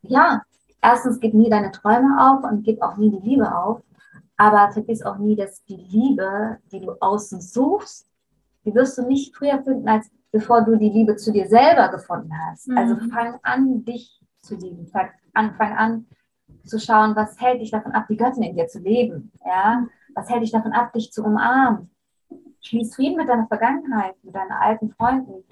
ja, 0.03 0.43
erstens 0.81 1.19
gib 1.19 1.33
nie 1.33 1.49
deine 1.49 1.71
Träume 1.71 2.17
auf 2.19 2.43
und 2.43 2.63
gib 2.63 2.81
auch 2.81 2.97
nie 2.97 3.11
die 3.11 3.29
Liebe 3.29 3.55
auf. 3.55 3.81
Aber 4.37 4.71
vergiss 4.71 5.03
auch 5.03 5.17
nie, 5.17 5.35
dass 5.35 5.63
die 5.65 5.75
Liebe, 5.75 6.59
die 6.71 6.79
du 6.79 6.93
außen 6.99 7.41
suchst, 7.41 8.07
die 8.65 8.73
wirst 8.73 8.97
du 8.97 9.05
nicht 9.05 9.35
früher 9.35 9.61
finden, 9.63 9.87
als 9.87 10.09
bevor 10.31 10.61
du 10.61 10.77
die 10.77 10.89
Liebe 10.89 11.15
zu 11.15 11.33
dir 11.33 11.47
selber 11.47 11.89
gefunden 11.89 12.31
hast. 12.47 12.67
Mhm. 12.67 12.77
Also 12.77 12.95
fang 13.09 13.39
an, 13.43 13.83
dich 13.83 14.21
zu 14.41 14.55
lieben. 14.55 14.87
Fang 14.87 15.09
an, 15.33 15.55
fang 15.55 15.75
an 15.75 16.05
zu 16.65 16.79
schauen, 16.79 17.15
was 17.15 17.39
hält 17.39 17.61
dich 17.61 17.71
davon 17.71 17.91
ab, 17.91 18.05
die 18.09 18.17
Göttin 18.17 18.43
in 18.43 18.55
dir 18.55 18.67
zu 18.67 18.79
leben. 18.79 19.31
Ja? 19.45 19.85
Was 20.15 20.29
hält 20.29 20.43
dich 20.43 20.51
davon 20.51 20.71
ab, 20.71 20.93
dich 20.93 21.11
zu 21.11 21.23
umarmen? 21.23 21.89
Schließ 22.61 22.95
Frieden 22.95 23.17
mit 23.17 23.27
deiner 23.27 23.47
Vergangenheit, 23.47 24.15
mit 24.23 24.35
deinen 24.35 24.51
alten 24.51 24.89
Freunden 24.91 25.43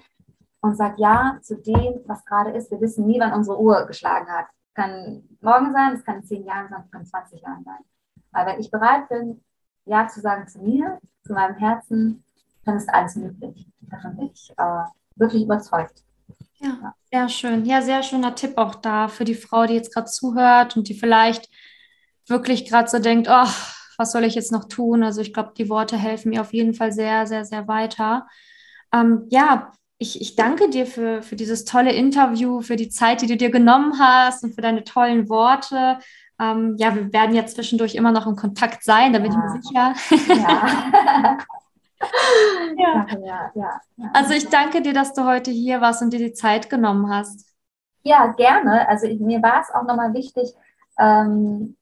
und 0.60 0.76
sag 0.76 0.98
Ja 0.98 1.38
zu 1.42 1.56
dem, 1.56 2.00
was 2.06 2.24
gerade 2.24 2.50
ist. 2.50 2.70
Wir 2.70 2.80
wissen 2.80 3.06
nie, 3.06 3.20
wann 3.20 3.32
unsere 3.32 3.60
Uhr 3.60 3.86
geschlagen 3.86 4.28
hat 4.28 4.46
kann 4.74 5.22
morgen 5.40 5.72
sein, 5.72 5.94
es 5.94 6.04
kann 6.04 6.16
in 6.16 6.24
zehn 6.24 6.44
Jahren 6.44 6.68
sein, 6.68 6.82
es 6.84 6.90
kann 6.90 7.00
in 7.02 7.06
20 7.06 7.42
Jahren 7.42 7.64
sein. 7.64 7.84
Aber 8.32 8.52
wenn 8.52 8.60
ich 8.60 8.70
bereit 8.70 9.08
bin, 9.08 9.42
Ja 9.84 10.08
zu 10.08 10.20
sagen 10.20 10.46
zu 10.46 10.60
mir, 10.60 10.98
zu 11.24 11.32
meinem 11.32 11.56
Herzen, 11.56 12.24
dann 12.64 12.76
ist 12.76 12.88
alles 12.88 13.16
möglich. 13.16 13.66
Davon 13.80 14.16
bin 14.16 14.30
ich 14.32 14.52
äh, 14.56 14.84
wirklich 15.16 15.44
überzeugt. 15.44 16.04
Ja, 16.60 16.94
sehr 17.10 17.28
schön. 17.28 17.64
Ja, 17.64 17.82
sehr 17.82 18.02
schöner 18.02 18.34
Tipp 18.34 18.58
auch 18.58 18.74
da 18.74 19.08
für 19.08 19.24
die 19.24 19.34
Frau, 19.34 19.66
die 19.66 19.74
jetzt 19.74 19.94
gerade 19.94 20.10
zuhört 20.10 20.76
und 20.76 20.88
die 20.88 20.94
vielleicht 20.94 21.48
wirklich 22.26 22.68
gerade 22.68 22.88
so 22.88 22.98
denkt, 22.98 23.28
oh, 23.30 23.48
was 23.96 24.12
soll 24.12 24.24
ich 24.24 24.34
jetzt 24.34 24.52
noch 24.52 24.64
tun? 24.64 25.02
Also 25.02 25.20
ich 25.20 25.32
glaube, 25.32 25.52
die 25.56 25.68
Worte 25.68 25.96
helfen 25.96 26.30
mir 26.30 26.40
auf 26.40 26.52
jeden 26.52 26.74
Fall 26.74 26.92
sehr, 26.92 27.26
sehr, 27.26 27.44
sehr 27.44 27.68
weiter. 27.68 28.26
Ähm, 28.92 29.26
ja, 29.28 29.72
ich, 29.98 30.20
ich 30.20 30.36
danke 30.36 30.70
dir 30.70 30.86
für, 30.86 31.22
für 31.22 31.36
dieses 31.36 31.64
tolle 31.64 31.92
Interview, 31.92 32.60
für 32.60 32.76
die 32.76 32.88
Zeit, 32.88 33.20
die 33.20 33.26
du 33.26 33.36
dir 33.36 33.50
genommen 33.50 33.98
hast 33.98 34.44
und 34.44 34.54
für 34.54 34.60
deine 34.60 34.84
tollen 34.84 35.28
Worte. 35.28 35.98
Ähm, 36.40 36.76
ja, 36.78 36.94
wir 36.94 37.12
werden 37.12 37.34
ja 37.34 37.44
zwischendurch 37.46 37.96
immer 37.96 38.12
noch 38.12 38.26
in 38.28 38.36
Kontakt 38.36 38.84
sein, 38.84 39.12
da 39.12 39.18
bin 39.18 39.32
ja. 39.32 39.38
ich 39.38 39.44
mir 39.44 39.62
sicher. 39.62 41.38
Ja. 42.78 43.06
ja. 43.06 43.06
Ja, 43.24 43.50
ja, 43.96 44.10
Also 44.12 44.32
ich 44.32 44.48
danke 44.48 44.82
dir, 44.82 44.92
dass 44.92 45.14
du 45.14 45.24
heute 45.24 45.50
hier 45.50 45.80
warst 45.80 46.00
und 46.00 46.12
dir 46.12 46.20
die 46.20 46.32
Zeit 46.32 46.70
genommen 46.70 47.12
hast. 47.12 47.44
Ja, 48.04 48.28
gerne. 48.28 48.88
Also 48.88 49.08
ich, 49.08 49.18
mir 49.18 49.42
war 49.42 49.60
es 49.60 49.74
auch 49.74 49.82
nochmal 49.82 50.14
wichtig, 50.14 50.54
ähm, 50.96 51.76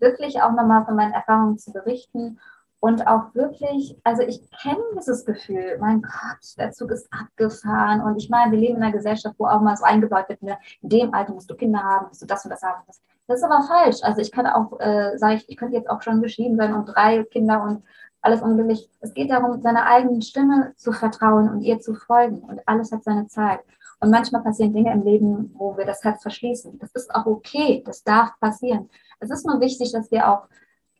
wirklich 0.00 0.42
auch 0.42 0.50
nochmal 0.50 0.84
von 0.84 0.96
meinen 0.96 1.12
Erfahrungen 1.12 1.58
zu 1.58 1.72
berichten 1.72 2.40
und 2.82 3.06
auch 3.06 3.32
wirklich, 3.32 3.96
also 4.02 4.22
ich 4.22 4.42
kenne 4.60 4.82
dieses 4.96 5.24
Gefühl, 5.24 5.78
mein 5.78 6.02
Gott, 6.02 6.58
der 6.58 6.72
Zug 6.72 6.90
ist 6.90 7.08
abgefahren 7.12 8.00
und 8.00 8.16
ich 8.16 8.28
meine, 8.28 8.50
wir 8.50 8.58
leben 8.58 8.78
in 8.78 8.82
einer 8.82 8.90
Gesellschaft, 8.90 9.36
wo 9.38 9.46
auch 9.46 9.60
mal 9.60 9.76
so 9.76 9.84
eingebaut 9.84 10.28
wird, 10.28 10.42
ne, 10.42 10.58
in 10.80 10.88
dem 10.88 11.14
Alter 11.14 11.32
musst 11.32 11.48
du 11.48 11.54
Kinder 11.54 11.80
haben, 11.80 12.08
musst 12.08 12.22
du 12.22 12.26
das 12.26 12.44
und 12.44 12.50
das 12.50 12.60
haben. 12.64 12.82
Das, 13.28 13.38
ist 13.38 13.44
aber 13.44 13.62
falsch. 13.62 13.98
Also 14.02 14.20
ich 14.20 14.32
kann 14.32 14.48
auch, 14.48 14.80
äh, 14.80 15.16
sage 15.16 15.36
ich, 15.36 15.48
ich 15.48 15.56
könnte 15.56 15.76
jetzt 15.76 15.88
auch 15.88 16.02
schon 16.02 16.20
geschieden 16.22 16.56
sein 16.56 16.74
und 16.74 16.86
drei 16.86 17.22
Kinder 17.22 17.62
und 17.62 17.84
alles 18.20 18.42
unglücklich. 18.42 18.90
Es 18.98 19.14
geht 19.14 19.30
darum, 19.30 19.62
seiner 19.62 19.86
eigenen 19.86 20.20
Stimme 20.20 20.72
zu 20.74 20.90
vertrauen 20.90 21.50
und 21.50 21.60
ihr 21.60 21.78
zu 21.78 21.94
folgen 21.94 22.40
und 22.40 22.62
alles 22.66 22.90
hat 22.90 23.04
seine 23.04 23.28
Zeit. 23.28 23.60
Und 24.00 24.10
manchmal 24.10 24.42
passieren 24.42 24.74
Dinge 24.74 24.92
im 24.92 25.04
Leben, 25.04 25.54
wo 25.54 25.76
wir 25.76 25.86
das 25.86 26.02
Herz 26.02 26.22
verschließen. 26.22 26.80
Das 26.80 26.90
ist 26.94 27.14
auch 27.14 27.26
okay, 27.26 27.84
das 27.86 28.02
darf 28.02 28.30
passieren. 28.40 28.90
Es 29.20 29.30
ist 29.30 29.46
nur 29.46 29.60
wichtig, 29.60 29.92
dass 29.92 30.10
wir 30.10 30.28
auch 30.28 30.48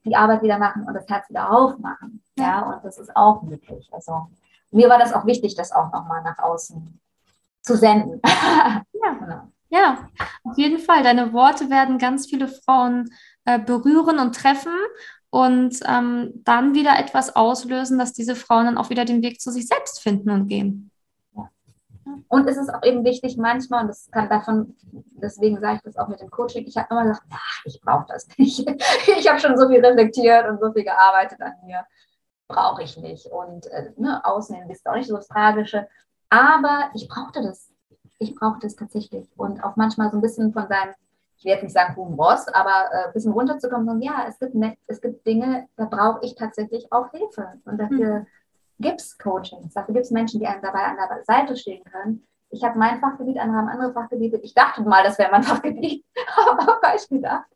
die 0.05 0.17
Arbeit 0.17 0.43
wieder 0.43 0.59
machen 0.59 0.85
und 0.85 0.95
das 0.95 1.09
Herz 1.09 1.29
wieder 1.29 1.51
aufmachen. 1.51 2.23
Ja, 2.37 2.62
und 2.62 2.85
das 2.85 2.99
ist 2.99 3.15
auch 3.17 3.43
möglich. 3.43 3.88
Also 3.93 4.29
mir 4.71 4.88
war 4.88 4.99
das 4.99 5.12
auch 5.12 5.27
wichtig, 5.27 5.55
das 5.55 5.73
auch 5.73 5.93
nochmal 5.93 6.23
nach 6.23 6.38
außen 6.38 7.01
zu 7.62 7.77
senden. 7.77 8.21
Ja. 9.05 9.15
genau. 9.15 9.49
ja, 9.69 10.09
auf 10.45 10.57
jeden 10.57 10.79
Fall. 10.79 11.03
Deine 11.03 11.33
Worte 11.33 11.71
werden 11.71 11.99
ganz 11.99 12.29
viele 12.29 12.47
Frauen 12.47 13.11
äh, 13.45 13.59
berühren 13.59 14.21
und 14.21 14.37
treffen 14.37 14.71
und 15.31 15.81
ähm, 15.88 16.31
dann 16.45 16.75
wieder 16.75 17.01
etwas 17.01 17.35
auslösen, 17.35 17.99
dass 17.99 18.12
diese 18.12 18.37
Frauen 18.37 18.67
dann 18.67 18.79
auch 18.79 18.91
wieder 18.91 19.05
den 19.05 19.23
Weg 19.23 19.41
zu 19.41 19.51
sich 19.51 19.67
selbst 19.67 20.01
finden 20.01 20.31
und 20.31 20.47
gehen. 20.47 20.91
Und 22.29 22.49
es 22.49 22.57
ist 22.57 22.73
auch 22.73 22.83
eben 22.83 23.05
wichtig 23.05 23.37
manchmal, 23.37 23.83
und 23.83 23.88
das 23.88 24.11
kann 24.11 24.29
davon, 24.29 24.75
deswegen 24.93 25.61
sage 25.61 25.77
ich 25.77 25.83
das 25.83 25.97
auch 25.97 26.09
mit 26.09 26.21
dem 26.21 26.31
Coaching, 26.31 26.67
ich 26.67 26.77
habe 26.77 26.88
immer 26.91 27.05
gesagt, 27.05 27.27
ach, 27.31 27.62
ich 27.65 27.81
brauche 27.81 28.07
das 28.09 28.27
nicht. 28.38 28.69
ich 29.19 29.29
habe 29.29 29.38
schon 29.38 29.57
so 29.57 29.69
viel 29.69 29.85
reflektiert 29.85 30.49
und 30.49 30.61
so 30.61 30.73
viel 30.73 30.85
gearbeitet 30.85 31.41
an 31.41 31.53
mir. 31.65 31.85
Brauche 32.49 32.83
ich 32.83 32.97
nicht. 32.97 33.27
Und 33.27 33.67
äh, 33.67 33.93
ne, 33.97 34.25
Ausnehmen 34.25 34.69
ist 34.71 34.87
auch 34.87 34.95
nicht 34.95 35.09
so 35.09 35.17
das 35.17 35.29
Tragische. 35.29 35.88
Aber 36.29 36.91
ich 36.95 37.09
brauchte 37.09 37.43
das. 37.43 37.71
Ich 38.19 38.35
brauchte 38.35 38.67
es 38.67 38.77
tatsächlich. 38.77 39.29
Und 39.37 39.62
auch 39.65 39.77
manchmal 39.77 40.11
so 40.11 40.19
ein 40.19 40.23
bisschen 40.23 40.53
von 40.53 40.67
seinem, 40.69 40.95
ich 41.38 41.45
werde 41.45 41.65
nicht 41.65 41.73
sagen 41.73 41.97
hohen 41.97 42.17
Boss, 42.17 42.49
aber 42.49 42.93
äh, 42.93 43.07
ein 43.07 43.12
bisschen 43.12 43.33
runterzukommen 43.33 43.88
und 43.88 44.03
ja, 44.03 44.27
es 44.29 44.38
gibt, 44.38 44.55
es 44.87 45.01
gibt 45.01 45.27
Dinge, 45.27 45.69
da 45.77 45.87
brauche 45.87 46.25
ich 46.25 46.35
tatsächlich 46.35 46.93
auch 46.93 47.11
Hilfe. 47.11 47.55
Und 47.65 47.79
dafür. 47.79 48.15
Hm 48.21 48.27
gibt 48.78 49.00
es 49.00 49.18
Coachings, 49.18 49.74
dafür 49.74 49.94
gibt 49.94 50.06
es 50.06 50.11
Menschen, 50.11 50.40
die 50.40 50.46
einem 50.46 50.62
dabei 50.62 50.85
an 50.85 50.96
der 50.96 51.24
Seite 51.24 51.56
stehen 51.56 51.85
können. 51.85 52.26
Ich 52.50 52.62
habe 52.62 52.78
mein 52.78 53.00
Fachgebiet, 53.00 53.38
andere 53.38 53.58
haben 53.58 53.68
andere 53.68 53.92
Fachgebiete. 53.94 54.37
Ich 54.42 54.52
dachte 54.52 54.82
mal, 54.82 55.02
das 55.02 55.18
wäre 55.18 55.30
mein 55.30 55.42
Fachgebiet, 55.42 56.04
aber 56.37 56.78
falsch 56.82 57.08
gedacht. 57.08 57.46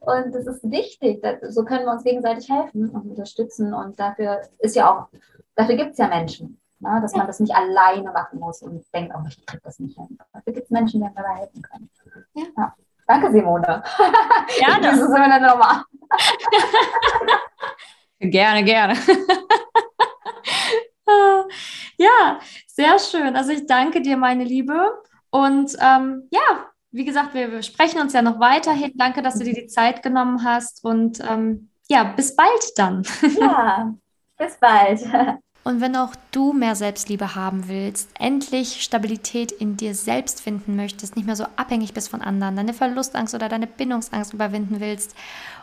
Und 0.00 0.34
das 0.34 0.46
ist 0.46 0.68
wichtig. 0.68 1.24
so 1.48 1.64
können 1.64 1.84
wir 1.84 1.92
uns 1.92 2.02
gegenseitig 2.02 2.50
helfen 2.50 2.90
und 2.90 3.10
unterstützen. 3.10 3.72
Und 3.72 4.00
dafür 4.00 4.42
ist 4.58 4.74
ja 4.74 4.90
auch, 4.90 5.08
dafür 5.54 5.76
gibt 5.76 5.92
es 5.92 5.98
ja 5.98 6.08
Menschen, 6.08 6.60
ne, 6.80 6.98
dass 7.00 7.14
man 7.14 7.28
das 7.28 7.38
nicht 7.38 7.54
alleine 7.54 8.10
machen 8.10 8.40
muss 8.40 8.60
und 8.62 8.84
denkt, 8.92 9.14
oh, 9.16 9.24
ich 9.28 9.46
kriege 9.46 9.62
das 9.62 9.78
nicht 9.78 9.96
hin. 9.96 10.18
Dafür 10.32 10.52
gibt 10.52 10.64
es 10.64 10.70
Menschen, 10.70 11.00
die 11.00 11.06
einem 11.06 11.14
dabei 11.14 11.34
helfen 11.36 11.62
können. 11.62 11.90
Ja. 12.34 12.44
ja. 12.56 12.74
Danke, 13.06 13.32
Simone. 13.32 13.82
Ja, 14.60 14.78
das 14.82 14.98
ist 14.98 15.08
immer 15.08 15.24
eine 15.24 15.44
Nummer. 15.44 15.84
gerne, 18.20 18.64
gerne. 18.64 18.94
Ja, 22.20 22.40
sehr 22.66 22.98
schön. 22.98 23.36
Also 23.36 23.50
ich 23.52 23.66
danke 23.66 24.02
dir, 24.02 24.16
meine 24.16 24.44
Liebe. 24.44 25.02
Und 25.30 25.76
ähm, 25.80 26.28
ja, 26.30 26.70
wie 26.90 27.04
gesagt, 27.04 27.34
wir, 27.34 27.52
wir, 27.52 27.62
sprechen 27.62 28.00
uns 28.00 28.12
ja 28.12 28.22
noch 28.22 28.40
weiterhin. 28.40 28.92
Danke, 28.96 29.22
dass 29.22 29.38
du 29.38 29.44
dir 29.44 29.54
die 29.54 29.68
Zeit 29.68 30.02
genommen 30.02 30.44
hast. 30.44 30.84
Und 30.84 31.20
ähm, 31.28 31.70
ja, 31.88 32.04
bis 32.04 32.34
bald 32.34 32.72
dann. 32.76 33.02
ja, 33.40 33.94
bis 34.36 34.56
bald. 34.58 35.00
Und 35.62 35.82
wenn 35.82 35.94
auch 35.94 36.14
du 36.30 36.54
mehr 36.54 36.74
Selbstliebe 36.74 37.34
haben 37.34 37.68
willst, 37.68 38.08
endlich 38.18 38.82
Stabilität 38.82 39.52
in 39.52 39.76
dir 39.76 39.94
selbst 39.94 40.40
finden 40.40 40.74
möchtest, 40.74 41.16
nicht 41.16 41.26
mehr 41.26 41.36
so 41.36 41.44
abhängig 41.56 41.92
bist 41.92 42.08
von 42.08 42.22
anderen, 42.22 42.56
deine 42.56 42.72
Verlustangst 42.72 43.34
oder 43.34 43.50
deine 43.50 43.66
Bindungsangst 43.66 44.32
überwinden 44.32 44.80
willst 44.80 45.14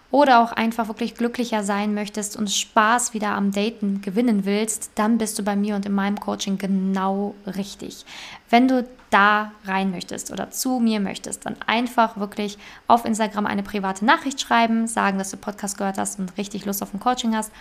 oder 0.10 0.42
auch 0.42 0.52
einfach 0.54 0.88
wirklich 0.88 1.16
glücklicher 1.16 1.64
sein 1.64 1.94
möchtest 1.94 2.38
und 2.38 2.50
Spaß 2.50 3.14
wieder 3.14 3.30
am 3.30 3.52
Daten 3.52 4.02
gewinnen 4.02 4.46
willst, 4.46 4.92
dann 4.96 5.18
bist 5.18 5.38
du 5.38 5.44
bei 5.44 5.56
mir 5.56 5.76
und 5.76 5.86
in 5.86 5.94
meinem 5.94 6.20
Coaching 6.20 6.58
genau 6.58 7.36
richtig. 7.46 8.06
Wenn 8.50 8.68
du 8.68 8.88
da 9.10 9.52
rein 9.66 9.92
möchtest 9.92 10.32
oder 10.32 10.50
zu 10.52 10.80
mir 10.80 11.00
möchtest, 11.00 11.46
dann 11.46 11.56
einfach 11.66 12.18
wirklich 12.18 12.58
auf 12.88 13.06
Instagram 13.06 13.46
eine 13.46 13.64
private 13.64 14.06
Nachricht 14.06 14.40
schreiben, 14.42 14.88
sagen, 14.88 15.18
dass 15.18 15.32
du 15.32 15.38
Podcast 15.38 15.78
gehört 15.78 15.98
hast 15.98 16.20
und 16.20 16.38
richtig 16.38 16.66
Lust 16.66 16.84
auf 16.84 16.94
ein 16.94 17.00
Coaching 17.00 17.36
hast 17.36 17.52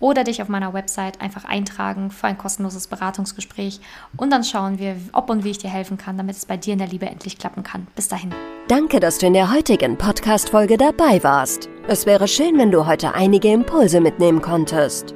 oder 0.00 0.24
dich 0.24 0.42
auf 0.42 0.48
meiner 0.48 0.72
Website 0.74 1.20
einfach 1.20 1.44
eintragen 1.44 2.10
für 2.10 2.26
ein 2.26 2.38
kostenloses 2.38 2.86
Beratungsgespräch 2.86 3.80
und 4.16 4.30
dann 4.30 4.44
schauen 4.44 4.78
wir, 4.78 4.96
ob 5.12 5.30
und 5.30 5.44
wie 5.44 5.50
ich 5.50 5.58
dir 5.58 5.70
helfen 5.70 5.96
kann, 5.96 6.16
damit 6.16 6.36
es 6.36 6.46
bei 6.46 6.56
dir 6.56 6.74
in 6.74 6.78
der 6.78 6.88
Liebe 6.88 7.06
endlich 7.06 7.38
klappen 7.38 7.62
kann. 7.62 7.86
Bis 7.94 8.08
dahin. 8.08 8.32
Danke, 8.68 9.00
dass 9.00 9.18
du 9.18 9.26
in 9.26 9.34
der 9.34 9.52
heutigen 9.52 9.96
Podcast-Folge 9.96 10.76
dabei 10.76 11.22
warst. 11.22 11.68
Es 11.88 12.06
wäre 12.06 12.28
schön, 12.28 12.58
wenn 12.58 12.70
du 12.70 12.86
heute 12.86 13.14
einige 13.14 13.52
Impulse 13.52 14.00
mitnehmen 14.00 14.42
konntest. 14.42 15.15